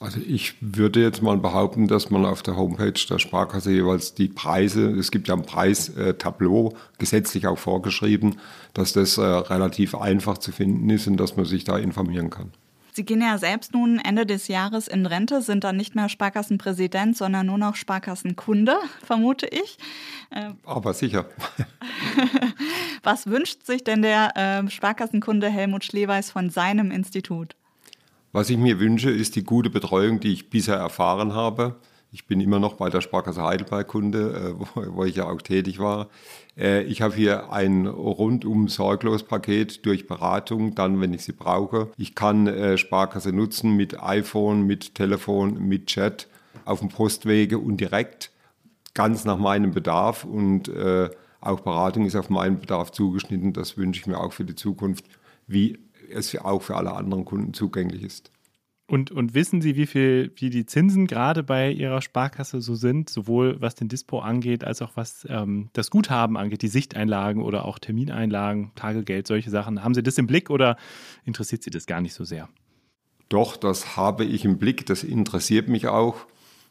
Also 0.00 0.18
ich 0.26 0.54
würde 0.60 1.00
jetzt 1.00 1.22
mal 1.22 1.36
behaupten, 1.36 1.86
dass 1.86 2.10
man 2.10 2.24
auf 2.24 2.42
der 2.42 2.56
Homepage 2.56 2.92
der 3.08 3.20
Sparkasse 3.20 3.70
jeweils 3.70 4.14
die 4.14 4.26
Preise, 4.26 4.90
es 4.90 5.12
gibt 5.12 5.28
ja 5.28 5.34
ein 5.34 5.46
Preistableau, 5.46 6.74
gesetzlich 6.98 7.46
auch 7.46 7.58
vorgeschrieben, 7.58 8.36
dass 8.74 8.92
das 8.92 9.16
äh, 9.18 9.22
relativ 9.22 9.94
einfach 9.94 10.38
zu 10.38 10.50
finden 10.50 10.90
ist 10.90 11.06
und 11.06 11.18
dass 11.18 11.36
man 11.36 11.44
sich 11.44 11.62
da 11.62 11.78
informieren 11.78 12.30
kann. 12.30 12.50
Sie 12.94 13.06
gehen 13.06 13.22
ja 13.22 13.38
selbst 13.38 13.72
nun 13.72 13.98
Ende 13.98 14.26
des 14.26 14.48
Jahres 14.48 14.86
in 14.86 15.06
Rente, 15.06 15.40
sind 15.40 15.64
dann 15.64 15.78
nicht 15.78 15.94
mehr 15.94 16.10
Sparkassenpräsident, 16.10 17.16
sondern 17.16 17.46
nur 17.46 17.56
noch 17.56 17.74
Sparkassenkunde, 17.74 18.76
vermute 19.02 19.46
ich. 19.46 19.78
Äh, 20.28 20.50
Aber 20.66 20.92
sicher. 20.92 21.24
Was 23.02 23.26
wünscht 23.26 23.64
sich 23.64 23.82
denn 23.82 24.02
der 24.02 24.36
äh, 24.36 24.70
Sparkassenkunde 24.70 25.48
Helmut 25.48 25.84
Schleweis 25.84 26.30
von 26.30 26.50
seinem 26.50 26.90
Institut? 26.90 27.56
Was 28.32 28.50
ich 28.50 28.58
mir 28.58 28.78
wünsche, 28.78 29.10
ist 29.10 29.36
die 29.36 29.44
gute 29.44 29.70
Betreuung, 29.70 30.20
die 30.20 30.32
ich 30.34 30.50
bisher 30.50 30.76
erfahren 30.76 31.32
habe. 31.32 31.76
Ich 32.14 32.26
bin 32.26 32.42
immer 32.42 32.58
noch 32.58 32.74
bei 32.74 32.90
der 32.90 33.00
Sparkasse 33.00 33.42
Heidelberg 33.42 33.88
Kunde, 33.88 34.54
äh, 34.60 34.86
wo, 34.94 35.04
ich 35.04 35.16
ja 35.16 35.30
auch 35.30 35.40
tätig 35.40 35.78
war. 35.78 36.10
Äh, 36.58 36.82
ich 36.82 37.00
habe 37.00 37.14
hier 37.14 37.50
ein 37.50 37.86
rundum 37.86 38.68
sorglos 38.68 39.22
Paket 39.22 39.86
durch 39.86 40.06
Beratung, 40.06 40.74
dann, 40.74 41.00
wenn 41.00 41.14
ich 41.14 41.24
sie 41.24 41.32
brauche. 41.32 41.90
Ich 41.96 42.14
kann 42.14 42.46
äh, 42.46 42.76
Sparkasse 42.76 43.32
nutzen 43.32 43.74
mit 43.76 44.02
iPhone, 44.02 44.66
mit 44.66 44.94
Telefon, 44.94 45.66
mit 45.66 45.86
Chat, 45.86 46.28
auf 46.66 46.80
dem 46.80 46.90
Postwege 46.90 47.58
und 47.58 47.78
direkt, 47.78 48.30
ganz 48.92 49.24
nach 49.24 49.38
meinem 49.38 49.72
Bedarf. 49.72 50.24
Und 50.24 50.70
auch 51.40 51.60
Beratung 51.60 52.04
ist 52.04 52.14
auf 52.14 52.28
meinen 52.28 52.60
Bedarf 52.60 52.92
zugeschnitten. 52.92 53.52
Das 53.52 53.76
wünsche 53.76 54.00
ich 54.00 54.06
mir 54.06 54.20
auch 54.20 54.32
für 54.32 54.44
die 54.44 54.54
Zukunft, 54.54 55.06
wie 55.48 55.78
es 56.10 56.36
auch 56.38 56.62
für 56.62 56.76
alle 56.76 56.92
anderen 56.92 57.24
Kunden 57.24 57.54
zugänglich 57.54 58.02
ist. 58.02 58.30
Und, 58.92 59.10
und 59.10 59.32
wissen 59.32 59.62
Sie, 59.62 59.74
wie 59.76 59.86
viel, 59.86 60.32
wie 60.36 60.50
die 60.50 60.66
Zinsen 60.66 61.06
gerade 61.06 61.42
bei 61.42 61.70
Ihrer 61.70 62.02
Sparkasse 62.02 62.60
so 62.60 62.74
sind, 62.74 63.08
sowohl 63.08 63.58
was 63.58 63.74
den 63.74 63.88
Dispo 63.88 64.18
angeht, 64.18 64.64
als 64.64 64.82
auch 64.82 64.90
was 64.96 65.26
ähm, 65.30 65.70
das 65.72 65.88
Guthaben 65.88 66.36
angeht, 66.36 66.60
die 66.60 66.68
Sichteinlagen 66.68 67.42
oder 67.42 67.64
auch 67.64 67.78
Termineinlagen, 67.78 68.72
Tagegeld, 68.74 69.26
solche 69.26 69.48
Sachen. 69.48 69.82
Haben 69.82 69.94
Sie 69.94 70.02
das 70.02 70.18
im 70.18 70.26
Blick 70.26 70.50
oder 70.50 70.76
interessiert 71.24 71.62
Sie 71.62 71.70
das 71.70 71.86
gar 71.86 72.02
nicht 72.02 72.12
so 72.12 72.24
sehr? 72.24 72.50
Doch, 73.30 73.56
das 73.56 73.96
habe 73.96 74.26
ich 74.26 74.44
im 74.44 74.58
Blick, 74.58 74.84
das 74.84 75.04
interessiert 75.04 75.70
mich 75.70 75.86
auch. 75.86 76.26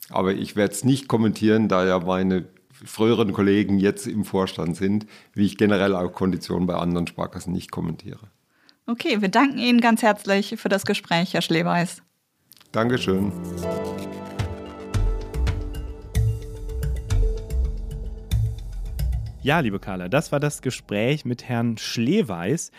Aber 0.10 0.36
ich 0.36 0.56
werde 0.56 0.76
es 0.76 0.84
nicht 0.84 1.08
kommentieren, 1.08 1.70
da 1.70 1.88
ja 1.88 1.98
meine 1.98 2.46
früheren 2.86 3.34
Kollegen 3.34 3.80
jetzt 3.80 4.06
im 4.06 4.26
Vorstand 4.26 4.78
sind, 4.78 5.08
wie 5.34 5.48
ich 5.48 5.58
generell 5.58 5.96
auch 5.96 6.14
Konditionen 6.14 6.68
bei 6.68 6.76
anderen 6.76 7.08
Sparkassen 7.08 7.52
nicht 7.52 7.72
kommentiere. 7.72 8.30
Okay, 8.86 9.22
wir 9.22 9.30
danken 9.30 9.58
Ihnen 9.58 9.82
ganz 9.82 10.04
herzlich 10.04 10.54
für 10.58 10.70
das 10.70 10.86
Gespräch, 10.86 11.34
Herr 11.34 11.42
Schleweis. 11.42 12.04
Dankeschön. 12.72 13.34
Ja, 19.44 19.60
liebe 19.60 19.80
Carla, 19.80 20.08
das 20.08 20.32
war 20.32 20.40
das 20.40 20.62
Gespräch 20.62 21.26
mit 21.26 21.44
Herrn 21.44 21.78
Schleweis. 21.78 22.72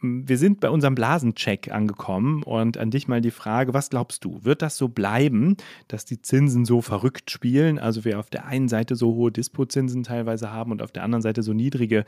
Wir 0.00 0.38
sind 0.38 0.60
bei 0.60 0.70
unserem 0.70 0.94
Blasencheck 0.94 1.70
angekommen 1.70 2.42
und 2.42 2.78
an 2.78 2.90
dich 2.90 3.08
mal 3.08 3.20
die 3.20 3.30
Frage, 3.30 3.74
was 3.74 3.90
glaubst 3.90 4.24
du, 4.24 4.44
wird 4.44 4.62
das 4.62 4.76
so 4.76 4.88
bleiben, 4.88 5.56
dass 5.86 6.04
die 6.04 6.22
Zinsen 6.22 6.64
so 6.64 6.80
verrückt 6.82 7.30
spielen? 7.30 7.78
Also 7.78 8.04
wir 8.04 8.18
auf 8.18 8.30
der 8.30 8.46
einen 8.46 8.68
Seite 8.68 8.96
so 8.96 9.14
hohe 9.14 9.30
Dispozinsen 9.30 10.02
teilweise 10.02 10.50
haben 10.50 10.72
und 10.72 10.82
auf 10.82 10.92
der 10.92 11.02
anderen 11.02 11.22
Seite 11.22 11.42
so 11.42 11.52
niedrige 11.52 12.04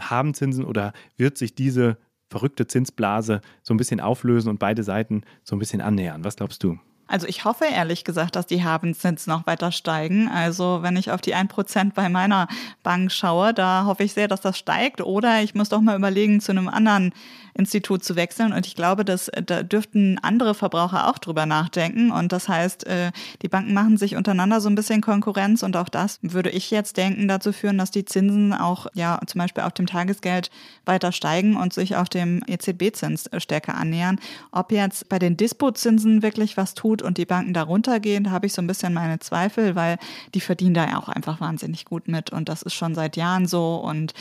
Habenzinsen 0.00 0.64
oder 0.64 0.92
wird 1.16 1.38
sich 1.38 1.54
diese 1.54 1.96
verrückte 2.30 2.66
Zinsblase 2.66 3.40
so 3.62 3.74
ein 3.74 3.76
bisschen 3.76 4.00
auflösen 4.00 4.48
und 4.48 4.58
beide 4.58 4.82
Seiten 4.82 5.22
so 5.42 5.56
ein 5.56 5.58
bisschen 5.58 5.80
annähern. 5.80 6.24
Was 6.24 6.36
glaubst 6.36 6.62
du? 6.62 6.78
Also 7.06 7.26
ich 7.26 7.44
hoffe 7.44 7.64
ehrlich 7.64 8.04
gesagt, 8.04 8.34
dass 8.36 8.46
die 8.46 8.64
Habenzinsen 8.64 9.32
noch 9.32 9.46
weiter 9.46 9.72
steigen. 9.72 10.28
Also 10.28 10.80
wenn 10.82 10.96
ich 10.96 11.10
auf 11.10 11.20
die 11.20 11.34
1% 11.34 11.92
bei 11.94 12.08
meiner 12.08 12.48
Bank 12.82 13.12
schaue, 13.12 13.52
da 13.52 13.84
hoffe 13.84 14.04
ich 14.04 14.14
sehr, 14.14 14.28
dass 14.28 14.40
das 14.40 14.58
steigt. 14.58 15.00
Oder 15.00 15.42
ich 15.42 15.54
muss 15.54 15.68
doch 15.68 15.80
mal 15.80 15.96
überlegen, 15.96 16.40
zu 16.40 16.52
einem 16.52 16.68
anderen 16.68 17.12
Institut 17.54 18.02
zu 18.04 18.16
wechseln. 18.16 18.52
Und 18.52 18.66
ich 18.66 18.74
glaube, 18.74 19.04
dass 19.04 19.30
da 19.46 19.62
dürften 19.62 20.18
andere 20.22 20.54
Verbraucher 20.54 21.08
auch 21.08 21.18
drüber 21.18 21.46
nachdenken. 21.46 22.10
Und 22.10 22.32
das 22.32 22.48
heißt, 22.48 22.86
äh, 22.86 23.12
die 23.42 23.48
Banken 23.48 23.74
machen 23.74 23.96
sich 23.96 24.16
untereinander 24.16 24.60
so 24.60 24.68
ein 24.68 24.74
bisschen 24.74 25.00
Konkurrenz. 25.00 25.62
Und 25.62 25.76
auch 25.76 25.88
das 25.88 26.18
würde 26.22 26.50
ich 26.50 26.70
jetzt 26.70 26.96
denken, 26.96 27.28
dazu 27.28 27.52
führen, 27.52 27.78
dass 27.78 27.90
die 27.90 28.04
Zinsen 28.04 28.52
auch 28.52 28.86
ja 28.94 29.20
zum 29.26 29.38
Beispiel 29.38 29.62
auf 29.64 29.72
dem 29.72 29.86
Tagesgeld 29.86 30.50
weiter 30.84 31.12
steigen 31.12 31.56
und 31.56 31.72
sich 31.72 31.96
auf 31.96 32.08
dem 32.08 32.42
EZB-Zins 32.46 33.30
stärker 33.38 33.74
annähern. 33.74 34.18
Ob 34.50 34.72
jetzt 34.72 35.08
bei 35.08 35.18
den 35.18 35.36
Dispozinsen 35.36 36.22
wirklich 36.22 36.56
was 36.56 36.74
tut 36.74 36.93
und 37.02 37.18
die 37.18 37.26
Banken 37.26 37.54
darunter 37.54 38.00
gehen, 38.00 38.24
da 38.24 38.30
habe 38.30 38.46
ich 38.46 38.52
so 38.52 38.62
ein 38.62 38.66
bisschen 38.66 38.94
meine 38.94 39.18
Zweifel, 39.18 39.74
weil 39.74 39.98
die 40.34 40.40
verdienen 40.40 40.74
da 40.74 40.86
ja 40.86 40.98
auch 40.98 41.08
einfach 41.08 41.40
wahnsinnig 41.40 41.84
gut 41.84 42.08
mit. 42.08 42.30
Und 42.30 42.48
das 42.48 42.62
ist 42.62 42.74
schon 42.74 42.94
seit 42.94 43.16
Jahren 43.16 43.46
so. 43.46 43.76
Und 43.76 44.14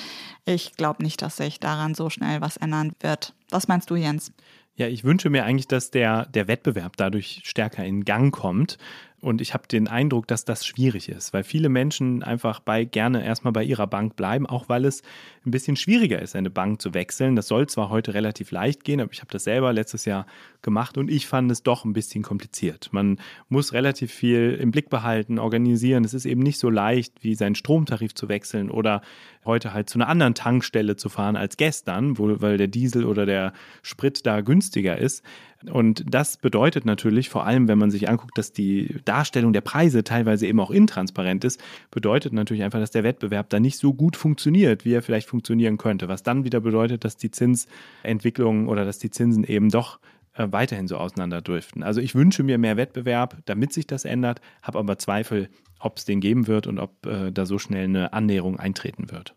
ich 0.46 0.74
glaube 0.76 1.04
nicht, 1.04 1.22
dass 1.22 1.38
sich 1.38 1.60
daran 1.60 1.96
so 1.96 2.10
schnell 2.10 2.42
was 2.42 2.58
ändern 2.58 2.94
wird. 3.00 3.34
Was 3.50 3.68
meinst 3.68 3.90
du, 3.90 3.96
Jens? 3.96 4.32
Ja, 4.76 4.88
ich 4.88 5.04
wünsche 5.04 5.30
mir 5.30 5.46
eigentlich, 5.46 5.68
dass 5.68 5.92
der, 5.92 6.26
der 6.26 6.48
Wettbewerb 6.48 6.98
dadurch 6.98 7.42
stärker 7.44 7.86
in 7.86 8.06
Gang 8.06 8.34
kommt. 8.34 8.78
Und 9.24 9.40
ich 9.40 9.54
habe 9.54 9.70
den 9.70 9.88
Eindruck, 9.88 10.28
dass 10.28 10.44
das 10.44 10.66
schwierig 10.66 11.08
ist, 11.08 11.32
weil 11.32 11.46
viele 11.46 11.70
Menschen 11.70 12.24
einfach 12.24 12.60
bei 12.60 12.84
gerne 12.84 13.24
erstmal 13.24 13.54
bei 13.54 13.64
ihrer 13.64 13.88
Bank 13.88 14.18
bleiben, 14.18 14.46
auch 14.46 14.68
weil 14.68 14.84
es 14.84 15.02
ein 15.46 15.52
bisschen 15.52 15.78
schwieriger 15.78 16.22
ist, 16.22 16.36
eine 16.36 16.50
Bank 16.50 16.82
zu 16.82 16.94
wechseln. 16.94 17.38
Das 17.38 17.48
soll 17.48 17.68
zwar 17.68 17.90
heute 17.90 18.14
relativ 18.16 18.52
leicht 18.52 18.84
gehen, 18.84 19.00
aber 19.00 19.14
ich 19.14 19.22
habe 19.22 19.32
das 19.32 19.46
selber 19.46 19.72
letztes 19.72 20.04
Jahr 20.04 20.26
gemacht 20.62 20.98
und 20.98 21.10
ich 21.10 21.26
fand 21.26 21.50
es 21.52 21.64
doch 21.64 21.86
ein 21.86 21.94
bisschen 21.94 22.22
kompliziert. 22.22 22.90
Man 22.92 23.18
muss 23.48 23.72
relativ 23.72 24.12
viel 24.12 24.58
im 24.60 24.72
Blick 24.72 24.90
behalten, 24.90 25.40
organisieren. 25.40 26.04
Es 26.04 26.14
ist 26.14 26.26
eben 26.26 26.42
nicht 26.42 26.60
so 26.60 26.70
leicht, 26.70 27.24
wie 27.24 27.36
seinen 27.36 27.56
Stromtarif 27.56 28.14
zu 28.14 28.28
wechseln 28.28 28.70
oder 28.70 29.02
heute 29.46 29.74
halt 29.74 29.90
zu 29.90 30.00
einer 30.00 30.10
anderen 30.10 30.36
Tankstelle 30.36 30.98
zu 30.98 31.08
fahren 31.08 31.38
als 31.38 31.56
gestern, 31.56 32.18
wo, 32.18 32.42
weil 32.42 32.58
der 32.58 32.68
Diesel 32.68 33.06
oder 33.06 33.26
der 33.26 33.54
Sprit 33.84 34.26
da 34.26 34.42
günstiger 34.42 34.98
ist. 34.98 35.24
Und 35.72 36.04
das 36.08 36.38
bedeutet 36.38 36.86
natürlich, 36.86 37.30
vor 37.30 37.46
allem 37.46 37.68
wenn 37.68 37.78
man 37.78 37.92
sich 37.92 38.10
anguckt, 38.10 38.38
dass 38.38 38.52
die 38.52 38.96
Darstellung 39.06 39.54
der 39.54 39.62
Preise 39.62 40.04
teilweise 40.04 40.48
eben 40.48 40.60
auch 40.60 40.72
intransparent 40.72 41.44
ist, 41.44 41.62
bedeutet 41.92 42.34
natürlich 42.34 42.64
einfach, 42.64 42.80
dass 42.80 42.92
der 42.92 43.04
Wettbewerb 43.04 43.50
da 43.50 43.60
nicht 43.60 43.78
so 43.78 43.94
gut 43.94 44.16
funktioniert, 44.16 44.86
wie 44.86 44.94
er 44.94 45.02
vielleicht 45.02 45.30
funktionieren 45.30 45.78
könnte. 45.78 46.08
Was 46.08 46.24
dann 46.24 46.44
wieder 46.44 46.60
bedeutet, 46.60 47.04
dass 47.04 47.18
die 47.18 47.32
Zinsentwicklung 47.32 48.68
oder 48.68 48.86
dass 48.86 49.00
die 49.00 49.10
Zinsen 49.10 49.44
eben 49.44 49.70
doch 49.70 50.00
äh, 50.34 50.48
weiterhin 50.50 50.88
so 50.88 50.98
auseinanderdriften. 50.98 51.84
Also 51.84 52.02
ich 52.02 52.16
wünsche 52.16 52.44
mir 52.44 52.58
mehr 52.58 52.78
Wettbewerb, 52.78 53.38
damit 53.46 53.72
sich 53.74 53.88
das 53.88 54.06
ändert, 54.06 54.42
habe 54.62 54.80
aber 54.80 54.98
Zweifel, 54.98 55.50
ob 55.80 55.98
es 55.98 56.06
den 56.06 56.22
geben 56.22 56.48
wird 56.48 56.66
und 56.68 56.80
ob 56.80 57.06
äh, 57.06 57.32
da 57.32 57.46
so 57.46 57.60
schnell 57.60 57.86
eine 57.86 58.14
Annäherung 58.14 58.60
eintreten 58.60 59.12
wird. 59.12 59.36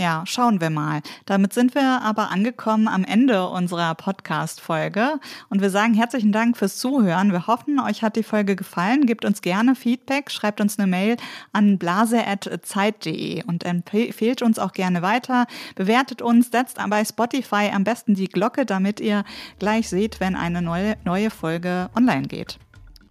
Ja, 0.00 0.22
schauen 0.24 0.62
wir 0.62 0.70
mal. 0.70 1.02
Damit 1.26 1.52
sind 1.52 1.74
wir 1.74 2.00
aber 2.02 2.30
angekommen 2.30 2.88
am 2.88 3.04
Ende 3.04 3.46
unserer 3.48 3.94
Podcast-Folge 3.94 5.20
und 5.50 5.60
wir 5.60 5.68
sagen 5.68 5.92
herzlichen 5.92 6.32
Dank 6.32 6.56
fürs 6.56 6.78
Zuhören. 6.78 7.32
Wir 7.32 7.46
hoffen, 7.46 7.78
euch 7.78 8.02
hat 8.02 8.16
die 8.16 8.22
Folge 8.22 8.56
gefallen. 8.56 9.04
Gebt 9.04 9.26
uns 9.26 9.42
gerne 9.42 9.74
Feedback, 9.74 10.30
schreibt 10.30 10.62
uns 10.62 10.78
eine 10.78 10.86
Mail 10.86 11.16
an 11.52 11.76
blase.zeit.de 11.76 13.44
und 13.44 13.64
empfehlt 13.64 14.40
uns 14.40 14.58
auch 14.58 14.72
gerne 14.72 15.02
weiter. 15.02 15.46
Bewertet 15.74 16.22
uns, 16.22 16.50
setzt 16.50 16.78
bei 16.88 17.04
Spotify 17.04 17.70
am 17.70 17.84
besten 17.84 18.14
die 18.14 18.28
Glocke, 18.28 18.64
damit 18.64 19.00
ihr 19.00 19.24
gleich 19.58 19.90
seht, 19.90 20.18
wenn 20.18 20.34
eine 20.34 20.62
neue, 20.62 20.96
neue 21.04 21.30
Folge 21.30 21.90
online 21.94 22.26
geht. 22.26 22.58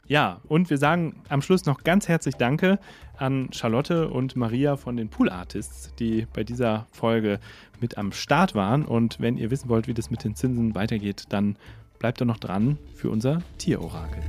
Ja, 0.09 0.41
und 0.47 0.71
wir 0.71 0.79
sagen 0.79 1.21
am 1.29 1.43
Schluss 1.43 1.67
noch 1.67 1.83
ganz 1.83 2.07
herzlich 2.07 2.33
Danke 2.33 2.79
an 3.17 3.49
Charlotte 3.53 4.09
und 4.09 4.35
Maria 4.35 4.75
von 4.75 4.97
den 4.97 5.07
Pool 5.09 5.29
Artists, 5.29 5.93
die 5.99 6.25
bei 6.33 6.43
dieser 6.43 6.87
Folge 6.91 7.39
mit 7.79 7.95
am 7.99 8.11
Start 8.11 8.55
waren. 8.55 8.85
Und 8.85 9.19
wenn 9.19 9.37
ihr 9.37 9.51
wissen 9.51 9.69
wollt, 9.69 9.87
wie 9.87 9.93
das 9.93 10.09
mit 10.09 10.23
den 10.23 10.33
Zinsen 10.33 10.73
weitergeht, 10.73 11.25
dann 11.29 11.57
bleibt 11.99 12.21
doch 12.21 12.25
noch 12.25 12.39
dran 12.39 12.79
für 12.95 13.11
unser 13.11 13.43
Tierorakel. 13.59 14.23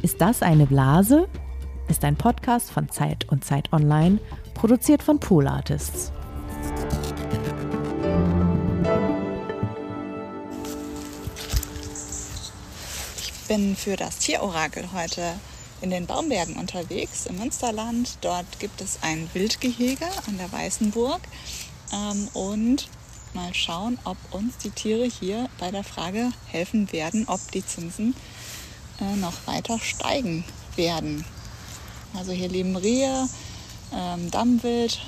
Ist 0.00 0.18
das 0.22 0.40
eine 0.40 0.64
Blase? 0.64 1.28
Ist 1.88 2.06
ein 2.06 2.16
Podcast 2.16 2.70
von 2.70 2.88
Zeit 2.88 3.28
und 3.28 3.44
Zeit 3.44 3.70
Online, 3.74 4.18
produziert 4.54 5.02
von 5.02 5.20
Pool 5.20 5.46
Artists. 5.46 6.10
Bin 13.46 13.76
für 13.76 13.96
das 13.96 14.18
Tierorakel 14.18 14.92
heute 14.92 15.34
in 15.80 15.90
den 15.90 16.06
Baumbergen 16.06 16.56
unterwegs 16.56 17.26
im 17.26 17.38
Münsterland. 17.38 18.18
Dort 18.20 18.58
gibt 18.58 18.80
es 18.80 18.98
ein 19.02 19.28
Wildgehege 19.34 20.06
an 20.26 20.38
der 20.38 20.50
Weißenburg. 20.50 21.20
Ähm, 21.92 22.28
und 22.32 22.88
mal 23.34 23.54
schauen, 23.54 23.98
ob 24.04 24.16
uns 24.32 24.56
die 24.58 24.70
Tiere 24.70 25.04
hier 25.04 25.48
bei 25.58 25.70
der 25.70 25.84
Frage 25.84 26.32
helfen 26.46 26.90
werden, 26.92 27.26
ob 27.28 27.40
die 27.52 27.64
Zinsen 27.64 28.14
äh, 29.00 29.16
noch 29.16 29.46
weiter 29.46 29.78
steigen 29.78 30.44
werden. 30.74 31.24
Also 32.14 32.32
hier 32.32 32.48
leben 32.48 32.76
Rehe, 32.76 33.28
ähm, 33.92 34.30
Dammwild, 34.30 35.00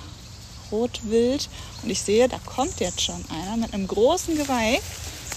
Rotwild. 0.71 1.49
Und 1.83 1.91
ich 1.91 2.03
sehe, 2.03 2.29
da 2.29 2.39
kommt 2.45 2.81
jetzt 2.81 3.01
schon 3.01 3.25
einer 3.31 3.57
mit 3.57 3.75
einem 3.75 3.89
großen 3.89 4.37
Geweih 4.37 4.81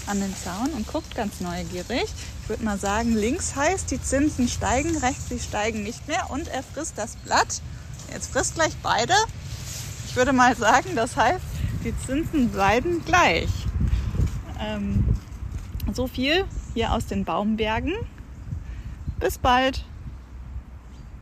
an 0.07 0.19
den 0.19 0.35
Zaun 0.35 0.71
und 0.73 0.87
guckt 0.87 1.15
ganz 1.15 1.39
neugierig. 1.39 2.05
Ich 2.43 2.49
würde 2.49 2.63
mal 2.63 2.77
sagen, 2.77 3.15
links 3.15 3.55
heißt, 3.55 3.91
die 3.91 4.01
Zinsen 4.01 4.47
steigen, 4.47 4.97
rechts, 4.97 5.29
sie 5.29 5.39
steigen 5.39 5.83
nicht 5.83 6.07
mehr 6.07 6.29
und 6.29 6.47
er 6.47 6.63
frisst 6.63 6.97
das 6.97 7.15
Blatt. 7.17 7.61
Jetzt 8.11 8.31
frisst 8.31 8.55
gleich 8.55 8.75
beide. 8.83 9.13
Ich 10.07 10.15
würde 10.15 10.33
mal 10.33 10.55
sagen, 10.55 10.95
das 10.95 11.15
heißt, 11.15 11.43
die 11.83 11.97
Zinsen 12.05 12.49
bleiben 12.49 13.03
gleich. 13.05 13.49
Ähm, 14.59 15.05
so 15.93 16.07
viel 16.07 16.45
hier 16.73 16.93
aus 16.93 17.05
den 17.05 17.25
Baumbergen. 17.25 17.93
Bis 19.19 19.37
bald. 19.37 19.85